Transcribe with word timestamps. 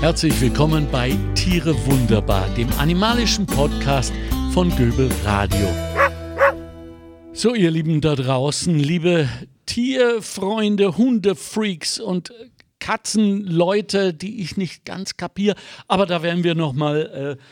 Herzlich 0.00 0.40
willkommen 0.40 0.88
bei 0.90 1.10
Tiere 1.34 1.74
Wunderbar, 1.84 2.48
dem 2.54 2.70
animalischen 2.78 3.44
Podcast 3.44 4.14
von 4.50 4.74
Göbel 4.74 5.10
Radio. 5.26 5.68
So, 7.34 7.54
ihr 7.54 7.70
Lieben 7.70 8.00
da 8.00 8.14
draußen, 8.14 8.78
liebe 8.78 9.28
Tierfreunde, 9.66 10.96
Hundefreaks 10.96 12.00
und 12.00 12.32
Katzenleute, 12.78 14.14
die 14.14 14.40
ich 14.40 14.56
nicht 14.56 14.86
ganz 14.86 15.18
kapiere, 15.18 15.54
aber 15.86 16.06
da 16.06 16.22
werden 16.22 16.44
wir 16.44 16.54
noch 16.54 16.72
mal 16.72 17.36
äh, 17.38 17.42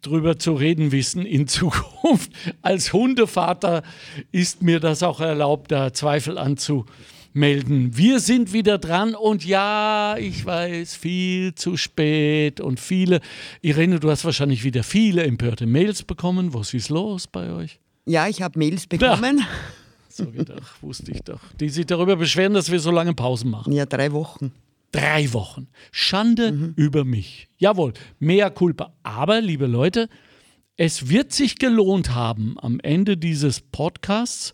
drüber 0.00 0.38
zu 0.38 0.54
reden 0.54 0.92
wissen 0.92 1.26
in 1.26 1.46
Zukunft. 1.48 2.32
Als 2.62 2.94
Hundevater 2.94 3.82
ist 4.32 4.62
mir 4.62 4.80
das 4.80 5.02
auch 5.02 5.20
erlaubt, 5.20 5.70
da 5.70 5.92
Zweifel 5.92 6.38
anzumelden. 7.30 7.96
Wir 7.96 8.20
sind 8.20 8.52
wieder 8.52 8.78
dran 8.78 9.14
und 9.14 9.44
ja, 9.44 10.16
ich 10.18 10.44
weiß, 10.44 10.94
viel 10.96 11.54
zu 11.54 11.76
spät 11.76 12.60
und 12.60 12.80
viele. 12.80 13.20
Irene, 13.62 14.00
du 14.00 14.10
hast 14.10 14.24
wahrscheinlich 14.24 14.64
wieder 14.64 14.82
viele 14.82 15.24
empörte 15.24 15.66
Mails 15.66 16.02
bekommen. 16.02 16.54
Was 16.54 16.74
ist 16.74 16.88
los 16.88 17.26
bei 17.26 17.52
euch? 17.52 17.80
Ja, 18.06 18.28
ich 18.28 18.42
habe 18.42 18.58
Mails 18.58 18.86
bekommen. 18.86 19.38
Ja. 19.38 19.46
So 20.12 20.28
gedacht, 20.28 20.82
wusste 20.82 21.12
ich 21.12 21.22
doch. 21.22 21.40
Die 21.60 21.68
sich 21.68 21.86
darüber 21.86 22.16
beschweren, 22.16 22.52
dass 22.52 22.70
wir 22.70 22.80
so 22.80 22.90
lange 22.90 23.14
Pausen 23.14 23.48
machen. 23.48 23.72
Ja, 23.72 23.86
drei 23.86 24.10
Wochen. 24.10 24.50
Drei 24.90 25.32
Wochen. 25.32 25.68
Schande 25.92 26.50
mhm. 26.50 26.72
über 26.74 27.04
mich. 27.04 27.46
Jawohl, 27.58 27.92
mehr 28.18 28.50
Culpa. 28.50 28.92
Aber, 29.04 29.40
liebe 29.40 29.66
Leute, 29.66 30.08
es 30.76 31.08
wird 31.08 31.32
sich 31.32 31.60
gelohnt 31.60 32.12
haben 32.12 32.56
am 32.60 32.80
Ende 32.80 33.16
dieses 33.16 33.60
Podcasts. 33.60 34.52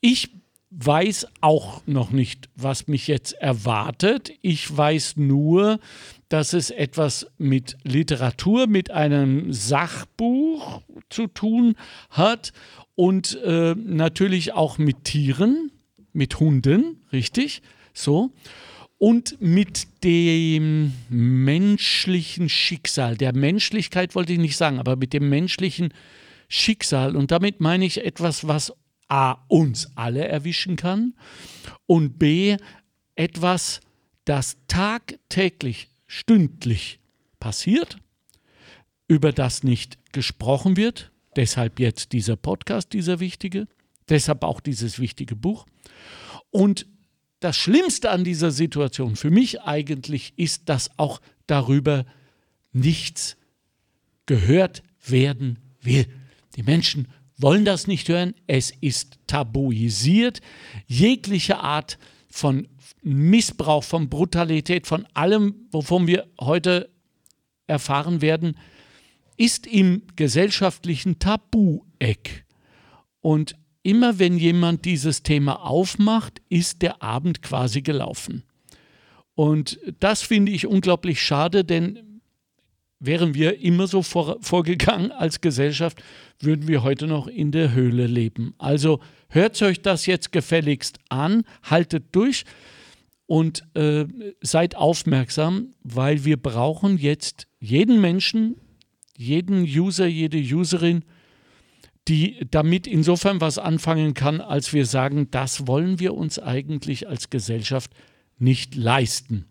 Ich 0.00 0.30
weiß 0.78 1.26
auch 1.40 1.82
noch 1.86 2.10
nicht, 2.10 2.48
was 2.54 2.86
mich 2.86 3.06
jetzt 3.08 3.32
erwartet. 3.32 4.30
Ich 4.42 4.74
weiß 4.76 5.16
nur, 5.16 5.80
dass 6.28 6.52
es 6.52 6.70
etwas 6.70 7.26
mit 7.38 7.78
Literatur, 7.82 8.66
mit 8.66 8.90
einem 8.90 9.52
Sachbuch 9.52 10.82
zu 11.08 11.28
tun 11.28 11.76
hat 12.10 12.52
und 12.94 13.40
äh, 13.42 13.74
natürlich 13.74 14.52
auch 14.52 14.76
mit 14.76 15.04
Tieren, 15.04 15.72
mit 16.12 16.40
Hunden, 16.40 17.00
richtig? 17.12 17.62
So 17.94 18.32
und 18.98 19.40
mit 19.40 20.04
dem 20.04 20.92
menschlichen 21.08 22.48
Schicksal, 22.48 23.16
der 23.16 23.34
Menschlichkeit 23.34 24.14
wollte 24.14 24.32
ich 24.32 24.38
nicht 24.38 24.56
sagen, 24.56 24.78
aber 24.78 24.96
mit 24.96 25.12
dem 25.12 25.28
menschlichen 25.28 25.92
Schicksal. 26.48 27.16
Und 27.16 27.30
damit 27.30 27.60
meine 27.60 27.84
ich 27.84 28.04
etwas, 28.04 28.46
was 28.46 28.72
A 29.08 29.32
uns 29.48 29.90
alle 29.96 30.26
erwischen 30.26 30.76
kann 30.76 31.14
und 31.86 32.18
B 32.18 32.56
etwas, 33.14 33.80
das 34.24 34.56
tagtäglich, 34.68 35.88
stündlich 36.06 36.98
passiert, 37.38 37.98
über 39.08 39.32
das 39.32 39.62
nicht 39.62 39.98
gesprochen 40.12 40.76
wird. 40.76 41.12
Deshalb 41.36 41.78
jetzt 41.78 42.12
dieser 42.12 42.36
Podcast, 42.36 42.92
dieser 42.92 43.20
wichtige, 43.20 43.68
deshalb 44.08 44.42
auch 44.42 44.60
dieses 44.60 44.98
wichtige 44.98 45.36
Buch. 45.36 45.66
Und 46.50 46.86
das 47.40 47.56
Schlimmste 47.56 48.10
an 48.10 48.24
dieser 48.24 48.50
Situation 48.50 49.16
für 49.16 49.30
mich 49.30 49.62
eigentlich 49.62 50.32
ist, 50.36 50.68
dass 50.68 50.98
auch 50.98 51.20
darüber 51.46 52.06
nichts 52.72 53.36
gehört 54.24 54.82
werden 55.04 55.58
will. 55.80 56.06
Die 56.56 56.62
Menschen 56.62 57.08
wollen 57.38 57.64
das 57.64 57.86
nicht 57.86 58.08
hören. 58.08 58.34
Es 58.46 58.70
ist 58.80 59.18
tabuisiert. 59.26 60.40
Jegliche 60.86 61.58
Art 61.58 61.98
von 62.28 62.68
Missbrauch, 63.02 63.84
von 63.84 64.08
Brutalität, 64.08 64.86
von 64.86 65.06
allem, 65.14 65.66
wovon 65.70 66.06
wir 66.06 66.26
heute 66.40 66.90
erfahren 67.66 68.20
werden, 68.20 68.56
ist 69.36 69.66
im 69.66 70.02
gesellschaftlichen 70.16 71.18
Tabu-Eck. 71.18 72.46
Und 73.20 73.56
immer 73.82 74.18
wenn 74.18 74.38
jemand 74.38 74.84
dieses 74.84 75.22
Thema 75.22 75.64
aufmacht, 75.64 76.40
ist 76.48 76.82
der 76.82 77.02
Abend 77.02 77.42
quasi 77.42 77.82
gelaufen. 77.82 78.44
Und 79.34 79.78
das 80.00 80.22
finde 80.22 80.52
ich 80.52 80.66
unglaublich 80.66 81.20
schade, 81.20 81.64
denn 81.64 82.05
wären 82.98 83.34
wir 83.34 83.60
immer 83.60 83.86
so 83.86 84.02
vor, 84.02 84.38
vorgegangen 84.40 85.12
als 85.12 85.40
Gesellschaft, 85.40 86.02
würden 86.40 86.68
wir 86.68 86.82
heute 86.82 87.06
noch 87.06 87.26
in 87.26 87.52
der 87.52 87.72
Höhle 87.72 88.06
leben. 88.06 88.54
Also 88.58 89.00
hört 89.28 89.60
euch 89.62 89.82
das 89.82 90.06
jetzt 90.06 90.32
gefälligst 90.32 90.98
an, 91.08 91.44
haltet 91.62 92.04
durch 92.12 92.44
und 93.26 93.64
äh, 93.74 94.06
seid 94.40 94.76
aufmerksam, 94.76 95.74
weil 95.82 96.24
wir 96.24 96.36
brauchen 96.36 96.96
jetzt 96.98 97.48
jeden 97.58 98.00
Menschen, 98.00 98.56
jeden 99.16 99.62
User, 99.62 100.06
jede 100.06 100.38
Userin, 100.38 101.04
die 102.08 102.46
damit 102.50 102.86
insofern 102.86 103.40
was 103.40 103.58
anfangen 103.58 104.14
kann, 104.14 104.40
als 104.40 104.72
wir 104.72 104.86
sagen, 104.86 105.28
das 105.30 105.66
wollen 105.66 105.98
wir 105.98 106.14
uns 106.14 106.38
eigentlich 106.38 107.08
als 107.08 107.30
Gesellschaft 107.30 107.90
nicht 108.38 108.76
leisten. 108.76 109.46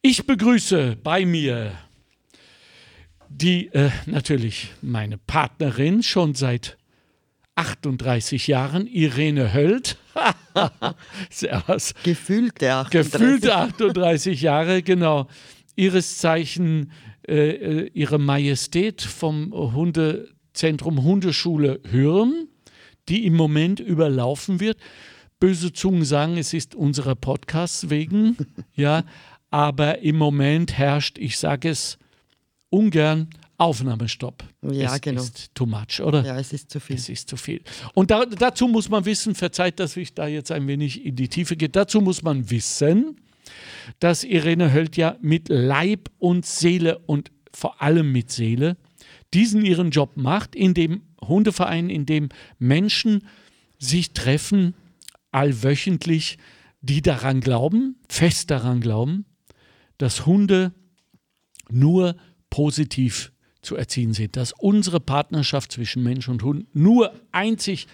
Ich 0.00 0.26
begrüße 0.26 0.96
bei 1.02 1.26
mir 1.26 1.72
die 3.34 3.66
äh, 3.72 3.90
natürlich 4.06 4.72
meine 4.80 5.18
Partnerin 5.18 6.02
schon 6.02 6.34
seit 6.34 6.76
38 7.56 8.46
Jahren, 8.46 8.86
Irene 8.86 9.52
Höld. 9.52 9.96
Servus. 11.30 11.94
Gefühlte 12.04 12.72
38. 12.72 13.12
Gefühlte 13.12 13.56
38 13.56 14.40
Jahre, 14.40 14.82
genau. 14.82 15.26
Ihres 15.76 16.18
Zeichen, 16.18 16.92
äh, 17.26 17.50
äh 17.50 17.90
Ihre 17.92 18.18
Majestät 18.18 19.02
vom 19.02 19.52
Hunde 19.52 20.28
Zentrum 20.52 21.02
Hundeschule 21.02 21.80
Hürm, 21.90 22.48
die 23.08 23.26
im 23.26 23.34
Moment 23.34 23.80
überlaufen 23.80 24.60
wird. 24.60 24.78
Böse 25.40 25.72
Zungen 25.72 26.04
sagen, 26.04 26.36
es 26.36 26.54
ist 26.54 26.76
unserer 26.76 27.16
Podcasts 27.16 27.90
wegen, 27.90 28.36
ja, 28.74 29.02
aber 29.50 29.98
im 29.98 30.16
Moment 30.16 30.78
herrscht, 30.78 31.18
ich 31.18 31.38
sage 31.38 31.70
es 31.70 31.98
ungern, 32.74 33.28
Aufnahmestopp. 33.56 34.42
Ja, 34.62 34.94
es 34.94 35.00
genau. 35.00 35.22
ist 35.22 35.54
too 35.54 35.66
much, 35.66 36.00
oder? 36.00 36.24
Ja, 36.24 36.38
es 36.38 36.52
ist 36.52 36.70
zu 36.70 36.80
viel. 36.80 36.96
Es 36.96 37.08
ist 37.08 37.28
zu 37.28 37.36
viel. 37.36 37.62
Und 37.94 38.10
da, 38.10 38.26
dazu 38.26 38.66
muss 38.66 38.88
man 38.88 39.04
wissen, 39.04 39.34
verzeiht, 39.34 39.78
dass 39.78 39.96
ich 39.96 40.14
da 40.14 40.26
jetzt 40.26 40.50
ein 40.50 40.66
wenig 40.66 41.04
in 41.04 41.14
die 41.14 41.28
Tiefe 41.28 41.56
gehe, 41.56 41.68
dazu 41.68 42.00
muss 42.00 42.22
man 42.22 42.50
wissen, 42.50 43.20
dass 44.00 44.24
Irene 44.24 44.72
Höld 44.72 44.96
ja 44.96 45.16
mit 45.20 45.48
Leib 45.48 46.10
und 46.18 46.44
Seele 46.44 46.98
und 47.06 47.30
vor 47.52 47.80
allem 47.80 48.10
mit 48.10 48.32
Seele 48.32 48.76
diesen 49.32 49.64
ihren 49.64 49.90
Job 49.90 50.16
macht, 50.16 50.56
in 50.56 50.74
dem 50.74 51.02
Hundeverein, 51.20 51.90
in 51.90 52.06
dem 52.06 52.30
Menschen 52.58 53.24
sich 53.78 54.12
treffen, 54.12 54.74
allwöchentlich, 55.30 56.38
die 56.80 57.02
daran 57.02 57.40
glauben, 57.40 57.96
fest 58.08 58.50
daran 58.50 58.80
glauben, 58.80 59.26
dass 59.98 60.26
Hunde 60.26 60.72
nur 61.70 62.16
positiv 62.54 63.32
zu 63.62 63.74
erziehen 63.74 64.12
sind, 64.12 64.36
dass 64.36 64.52
unsere 64.52 65.00
Partnerschaft 65.00 65.72
zwischen 65.72 66.04
Mensch 66.04 66.28
und 66.28 66.44
Hund 66.44 66.66
nur 66.72 67.12
einzig 67.32 67.88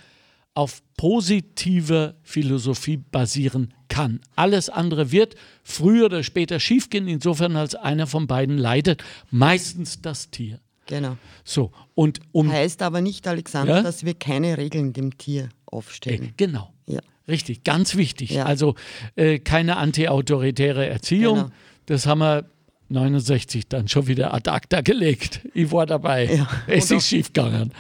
auf 0.53 0.83
positiver 0.99 2.17
Philosophie 2.23 2.99
basieren 2.99 3.73
kann. 3.89 4.21
Alles 4.37 4.69
andere 4.69 5.13
wird 5.13 5.35
früher 5.63 6.05
oder 6.05 6.23
später 6.23 6.61
schiefgehen, 6.61 7.09
insofern 7.09 7.57
als 7.57 7.75
einer 7.75 8.07
von 8.07 8.27
beiden 8.27 8.59
leidet, 8.59 9.03
meistens 9.31 10.03
das 10.03 10.31
Tier. 10.31 10.61
Genau. 10.85 11.17
So, 11.43 11.73
und 11.95 12.21
um. 12.33 12.53
Heißt 12.53 12.83
aber 12.83 13.01
nicht, 13.01 13.27
Alexander, 13.27 13.77
ja? 13.77 13.83
dass 13.83 14.05
wir 14.05 14.13
keine 14.13 14.59
Regeln 14.59 14.93
dem 14.93 15.17
Tier 15.17 15.49
aufstellen. 15.65 16.25
Äh, 16.25 16.33
genau. 16.37 16.75
Ja. 16.85 17.01
Richtig, 17.27 17.65
ganz 17.65 17.97
wichtig. 17.97 18.33
Ja. 18.33 18.45
Also 18.45 18.75
äh, 19.17 19.39
keine 19.39 19.79
antiautoritäre 19.79 20.87
Erziehung. 20.87 21.37
Genau. 21.37 21.51
Das 21.87 22.05
haben 22.05 22.19
wir 22.19 22.45
69 22.91 23.69
dann 23.69 23.89
schon 23.89 24.07
wieder 24.07 24.35
ad 24.35 24.51
acta 24.51 24.81
gelegt. 24.81 25.41
Ich 25.55 25.71
war 25.71 25.87
dabei. 25.87 26.35
Ja. 26.35 26.49
Es 26.67 26.91
ist 26.91 27.07
schiefgegangen. 27.07 27.73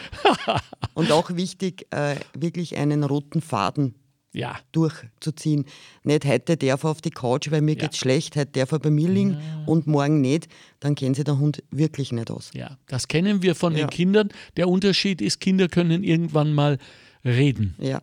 und 0.95 1.11
auch 1.11 1.35
wichtig, 1.35 1.87
äh, 1.91 2.17
wirklich 2.35 2.77
einen 2.77 3.03
roten 3.03 3.43
Faden 3.43 3.95
ja. 4.33 4.57
durchzuziehen. 4.73 5.65
Nicht 6.05 6.25
heute 6.25 6.57
darf 6.57 6.85
er 6.85 6.91
auf 6.91 7.01
die 7.01 7.11
Couch, 7.11 7.51
weil 7.51 7.61
mir 7.61 7.75
ja. 7.75 7.83
geht's 7.83 7.99
schlecht, 7.99 8.37
heute 8.37 8.53
darf 8.53 8.73
er 8.73 8.79
bei 8.79 8.91
mir 8.91 9.09
liegen 9.09 9.33
ja. 9.33 9.65
und 9.67 9.87
morgen 9.87 10.21
nicht, 10.21 10.49
dann 10.79 10.95
kennen 10.95 11.15
sie 11.15 11.25
der 11.25 11.39
Hund 11.39 11.63
wirklich 11.71 12.13
nicht 12.13 12.31
aus. 12.31 12.51
Ja, 12.55 12.79
das 12.87 13.09
kennen 13.09 13.43
wir 13.43 13.55
von 13.55 13.73
ja. 13.73 13.81
den 13.81 13.91
Kindern. 13.91 14.29
Der 14.57 14.69
Unterschied 14.69 15.21
ist, 15.21 15.41
Kinder 15.41 15.69
können 15.69 16.05
irgendwann 16.05 16.53
mal 16.53 16.79
reden. 17.25 17.75
Ja. 17.79 18.03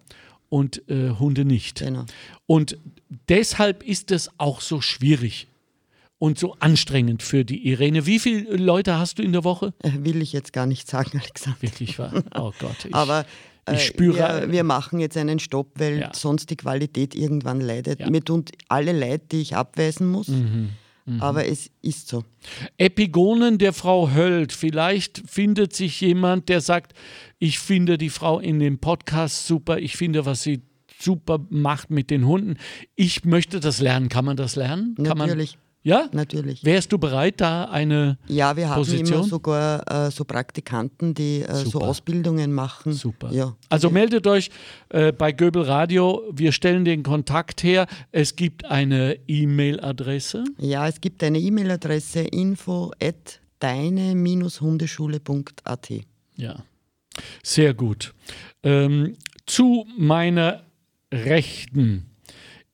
Und 0.49 0.87
äh, 0.89 1.11
Hunde 1.11 1.45
nicht. 1.45 1.79
Genau. 1.79 2.05
Und 2.45 2.77
deshalb 3.29 3.83
ist 3.83 4.11
es 4.11 4.29
auch 4.37 4.61
so 4.61 4.79
schwierig 4.79 5.47
und 6.19 6.39
so 6.39 6.55
anstrengend 6.59 7.21
für 7.21 7.45
die 7.45 7.67
Irene. 7.67 8.05
Wie 8.05 8.19
viele 8.19 8.55
Leute 8.55 8.97
hast 8.97 9.19
du 9.19 9.23
in 9.23 9.33
der 9.33 9.43
Woche? 9.43 9.73
Äh, 9.83 9.91
will 9.99 10.21
ich 10.21 10.33
jetzt 10.33 10.53
gar 10.53 10.65
nicht 10.65 10.89
sagen, 10.89 11.19
Alexander. 11.21 11.61
Wirklich 11.61 11.99
wahr? 11.99 12.23
Oh 12.35 12.51
Gott. 12.59 12.85
Ich, 12.85 12.95
Aber 12.95 13.25
ich 13.67 13.75
äh, 13.75 13.79
spüre. 13.79 14.41
Wir, 14.41 14.51
wir, 14.51 14.63
machen 14.63 14.99
jetzt 14.99 15.17
einen 15.17 15.39
Stopp, 15.39 15.71
weil 15.75 15.99
ja. 15.99 16.11
sonst 16.13 16.49
die 16.49 16.55
Qualität 16.55 17.15
irgendwann 17.15 17.61
leidet. 17.61 17.99
Ja. 17.99 18.09
Mir 18.09 18.23
tun 18.23 18.45
alle 18.67 18.93
leid, 18.93 19.31
die 19.31 19.41
ich 19.41 19.55
abweisen 19.55 20.07
muss. 20.07 20.29
Mhm. 20.29 20.69
Mhm. 21.05 21.21
Aber 21.21 21.45
es 21.45 21.69
ist 21.81 22.07
so. 22.09 22.23
Epigonen 22.77 23.57
der 23.57 23.73
Frau 23.73 24.11
Höld. 24.11 24.51
Vielleicht 24.51 25.23
findet 25.25 25.73
sich 25.73 26.01
jemand, 26.01 26.49
der 26.49 26.61
sagt, 26.61 26.93
ich 27.39 27.59
finde 27.59 27.97
die 27.97 28.09
Frau 28.09 28.39
in 28.39 28.59
dem 28.59 28.79
Podcast 28.79 29.47
super, 29.47 29.77
ich 29.77 29.95
finde, 29.95 30.25
was 30.25 30.43
sie 30.43 30.61
super 30.99 31.39
macht 31.49 31.91
mit 31.91 32.09
den 32.09 32.25
Hunden. 32.25 32.57
Ich 32.95 33.23
möchte 33.23 33.59
das 33.59 33.79
lernen. 33.79 34.09
Kann 34.09 34.25
man 34.25 34.35
das 34.35 34.55
lernen? 34.55 34.95
Natürlich. 34.97 35.57
Ja? 35.87 36.09
Natürlich. 36.11 36.63
Wärst 36.65 36.91
du 36.91 36.97
bereit, 36.97 37.39
da 37.39 37.63
eine 37.63 38.17
Ja, 38.27 38.57
wir 38.57 38.67
haben 38.67 38.75
Position? 38.75 39.19
immer 39.19 39.23
sogar 39.23 40.07
äh, 40.07 40.11
so 40.11 40.25
Praktikanten, 40.25 41.13
die 41.13 41.43
äh, 41.43 41.63
so 41.63 41.79
Ausbildungen 41.79 42.51
machen. 42.51 42.91
Super. 42.91 43.31
Ja. 43.31 43.55
Also 43.69 43.89
meldet 43.89 44.27
euch 44.27 44.51
äh, 44.89 45.13
bei 45.13 45.31
Göbel 45.31 45.61
Radio. 45.61 46.23
Wir 46.33 46.51
stellen 46.51 46.83
den 46.83 47.03
Kontakt 47.03 47.63
her. 47.63 47.87
Es 48.11 48.35
gibt 48.35 48.65
eine 48.65 49.17
E-Mail-Adresse. 49.29 50.43
Ja, 50.59 50.89
es 50.89 50.99
gibt 50.99 51.23
eine 51.23 51.39
E-Mail-Adresse 51.39 52.19
info 52.19 52.91
at 53.01 53.39
deine-hundeschule.at. 53.59 55.89
Ja, 56.35 56.55
sehr 57.43 57.73
gut. 57.73 58.13
Ähm, 58.61 59.15
zu 59.45 59.85
meiner 59.97 60.63
Rechten 61.13 62.07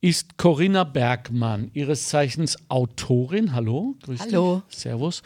ist 0.04 0.38
Corinna 0.38 0.84
Bergmann, 0.84 1.72
ihres 1.74 2.10
Zeichens 2.10 2.58
Autorin. 2.68 3.54
Hallo, 3.54 3.96
grüß 4.04 4.20
Hallo. 4.20 4.62
Dich. 4.70 4.80
Servus. 4.80 5.24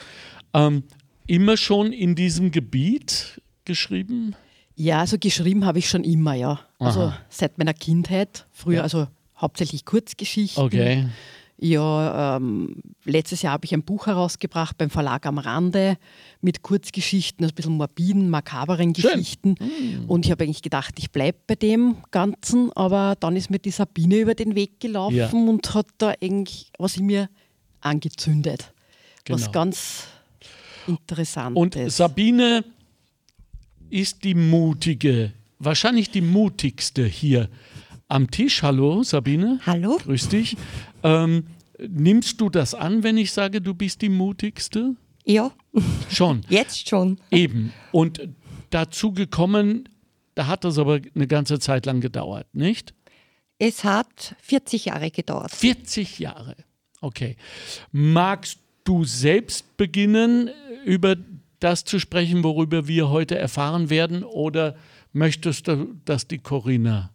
Ähm, 0.53 0.83
immer 1.25 1.57
schon 1.57 1.91
in 1.91 2.13
diesem 2.13 2.51
Gebiet 2.51 3.41
geschrieben? 3.65 4.35
Ja, 4.75 4.99
also 4.99 5.17
geschrieben 5.17 5.65
habe 5.65 5.79
ich 5.79 5.89
schon 5.89 6.03
immer, 6.03 6.35
ja. 6.35 6.59
Also 6.77 7.05
Aha. 7.05 7.17
seit 7.27 7.57
meiner 7.57 7.73
Kindheit. 7.73 8.45
Früher, 8.51 8.75
ja. 8.75 8.81
also 8.83 9.07
hauptsächlich 9.35 9.83
Kurzgeschichten. 9.83 10.63
Okay. 10.63 11.07
Ja, 11.59 12.37
ähm, 12.37 12.75
letztes 13.03 13.41
Jahr 13.41 13.53
habe 13.53 13.65
ich 13.65 13.73
ein 13.73 13.81
Buch 13.81 14.05
herausgebracht 14.05 14.77
beim 14.77 14.91
Verlag 14.91 15.25
am 15.25 15.39
Rande 15.39 15.97
mit 16.39 16.61
Kurzgeschichten, 16.61 17.43
also 17.43 17.53
ein 17.53 17.55
bisschen 17.55 17.73
morbiden, 17.73 18.29
makaberen 18.29 18.93
Geschichten. 18.93 19.55
Mm. 19.59 20.07
Und 20.07 20.25
ich 20.25 20.31
habe 20.31 20.43
eigentlich 20.43 20.61
gedacht, 20.61 20.93
ich 20.99 21.09
bleibe 21.09 21.39
bei 21.47 21.55
dem 21.55 21.97
Ganzen, 22.11 22.71
aber 22.73 23.15
dann 23.19 23.35
ist 23.35 23.49
mir 23.49 23.57
die 23.57 23.71
Sabine 23.71 24.17
über 24.17 24.35
den 24.35 24.53
Weg 24.53 24.79
gelaufen 24.79 25.15
ja. 25.15 25.31
und 25.31 25.73
hat 25.73 25.87
da 25.97 26.13
eigentlich 26.21 26.71
was 26.77 26.97
in 26.97 27.07
mir 27.07 27.27
angezündet. 27.81 28.71
Genau. 29.23 29.39
Was 29.39 29.51
ganz 29.51 30.03
interessant 30.85 31.57
Und 31.57 31.75
ist. 31.75 31.97
Sabine 31.97 32.63
ist 33.89 34.23
die 34.23 34.35
mutige, 34.35 35.33
wahrscheinlich 35.57 36.11
die 36.11 36.21
mutigste 36.21 37.03
hier 37.03 37.49
am 38.07 38.29
Tisch. 38.31 38.63
Hallo, 38.63 39.03
Sabine. 39.03 39.59
Hallo. 39.65 39.97
Grüß 40.03 40.29
dich. 40.29 40.55
Ähm, 41.07 41.45
nimmst 41.79 42.41
du 42.41 42.49
das 42.49 42.73
an, 42.73 43.03
wenn 43.03 43.17
ich 43.17 43.31
sage, 43.31 43.61
du 43.61 43.73
bist 43.73 44.01
die 44.01 44.09
mutigste? 44.09 44.95
Ja. 45.25 45.51
Schon. 46.09 46.41
Jetzt 46.49 46.89
schon. 46.89 47.19
Eben. 47.31 47.73
Und 47.91 48.27
dazu 48.69 49.11
gekommen, 49.11 49.89
da 50.35 50.47
hat 50.47 50.63
das 50.63 50.77
aber 50.77 50.99
eine 51.15 51.27
ganze 51.27 51.59
Zeit 51.59 51.85
lang 51.85 52.01
gedauert, 52.01 52.47
nicht? 52.53 52.93
Es 53.59 53.83
hat 53.83 54.35
40 54.41 54.85
Jahre 54.85 55.09
gedauert. 55.09 55.51
40 55.51 56.19
Jahre. 56.19 56.55
Okay. 57.01 57.35
Magst 57.91 58.59
du 58.83 59.03
selbst 59.03 59.77
beginnen, 59.77 60.49
über 60.85 61.15
das 61.59 61.83
zu 61.83 61.99
sprechen, 61.99 62.43
worüber 62.43 62.87
wir 62.87 63.09
heute 63.09 63.37
erfahren 63.37 63.89
werden, 63.89 64.23
oder 64.23 64.75
möchtest 65.11 65.67
du, 65.67 65.95
dass 66.05 66.27
die 66.27 66.37
Corinna 66.37 67.11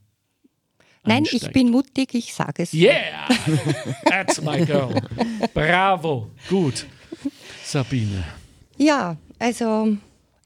Nein, 1.05 1.25
ich 1.31 1.51
bin 1.51 1.71
mutig, 1.71 2.15
ich 2.15 2.33
sage 2.33 2.63
es. 2.63 2.73
Yeah, 2.73 3.29
that's 4.05 4.41
my 4.41 4.65
girl. 4.65 4.95
Bravo, 5.53 6.31
gut. 6.49 6.87
Sabine. 7.65 8.25
Ja, 8.77 9.17
also 9.39 9.97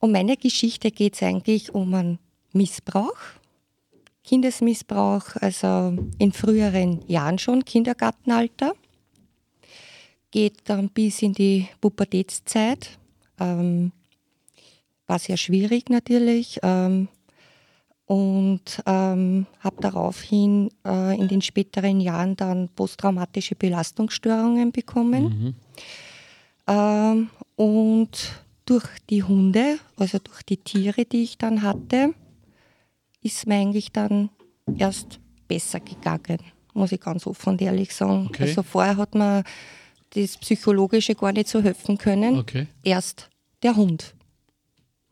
um 0.00 0.12
meine 0.12 0.36
Geschichte 0.36 0.90
geht 0.90 1.14
es 1.14 1.22
eigentlich 1.22 1.74
um 1.74 1.92
einen 1.94 2.18
Missbrauch, 2.52 3.18
Kindesmissbrauch, 4.24 5.36
also 5.36 5.96
in 6.18 6.32
früheren 6.32 7.06
Jahren 7.06 7.38
schon, 7.38 7.64
Kindergartenalter. 7.64 8.74
Geht 10.30 10.60
dann 10.64 10.88
bis 10.88 11.22
in 11.22 11.32
die 11.32 11.68
Pubertätszeit. 11.80 12.98
Ähm, 13.38 13.92
war 15.06 15.18
sehr 15.18 15.36
schwierig 15.36 15.88
natürlich. 15.90 16.58
Ähm, 16.62 17.08
und 18.06 18.82
ähm, 18.86 19.46
habe 19.60 19.76
daraufhin 19.80 20.70
äh, 20.86 21.18
in 21.18 21.28
den 21.28 21.42
späteren 21.42 22.00
Jahren 22.00 22.36
dann 22.36 22.68
posttraumatische 22.68 23.56
Belastungsstörungen 23.56 24.70
bekommen. 24.70 25.22
Mhm. 25.22 25.54
Ähm, 26.68 27.30
und 27.56 28.42
durch 28.64 28.86
die 29.10 29.22
Hunde, 29.22 29.78
also 29.96 30.18
durch 30.18 30.42
die 30.44 30.56
Tiere, 30.56 31.04
die 31.04 31.24
ich 31.24 31.38
dann 31.38 31.62
hatte, 31.62 32.14
ist 33.22 33.46
mir 33.46 33.56
eigentlich 33.56 33.90
dann 33.90 34.30
erst 34.76 35.18
besser 35.48 35.80
gegangen, 35.80 36.38
muss 36.74 36.92
ich 36.92 37.00
ganz 37.00 37.26
offen 37.26 37.50
und 37.50 37.62
ehrlich 37.62 37.92
sagen. 37.92 38.26
Okay. 38.28 38.44
Also 38.44 38.62
vorher 38.62 38.96
hat 38.96 39.14
mir 39.16 39.42
das 40.10 40.36
Psychologische 40.38 41.14
gar 41.16 41.32
nicht 41.32 41.48
so 41.48 41.60
helfen 41.60 41.98
können. 41.98 42.38
Okay. 42.38 42.68
Erst 42.84 43.30
der 43.62 43.74
Hund 43.74 44.14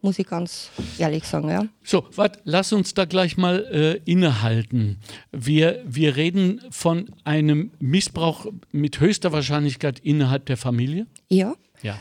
muss 0.04 0.18
ich 0.18 0.26
ganz 0.26 0.70
ehrlich 0.98 1.24
sagen. 1.24 1.48
Ja. 1.48 1.66
So, 1.82 2.06
warte, 2.14 2.38
lass 2.44 2.72
uns 2.72 2.92
da 2.92 3.06
gleich 3.06 3.38
mal 3.38 3.64
äh, 3.72 4.10
innehalten. 4.10 4.98
Wir, 5.32 5.82
wir 5.86 6.14
reden 6.14 6.60
von 6.70 7.06
einem 7.24 7.72
Missbrauch 7.80 8.46
mit 8.70 9.00
höchster 9.00 9.32
Wahrscheinlichkeit 9.32 9.98
innerhalb 10.00 10.44
der 10.44 10.58
Familie. 10.58 11.06
Ja. 11.28 11.54
Ja. 11.82 11.98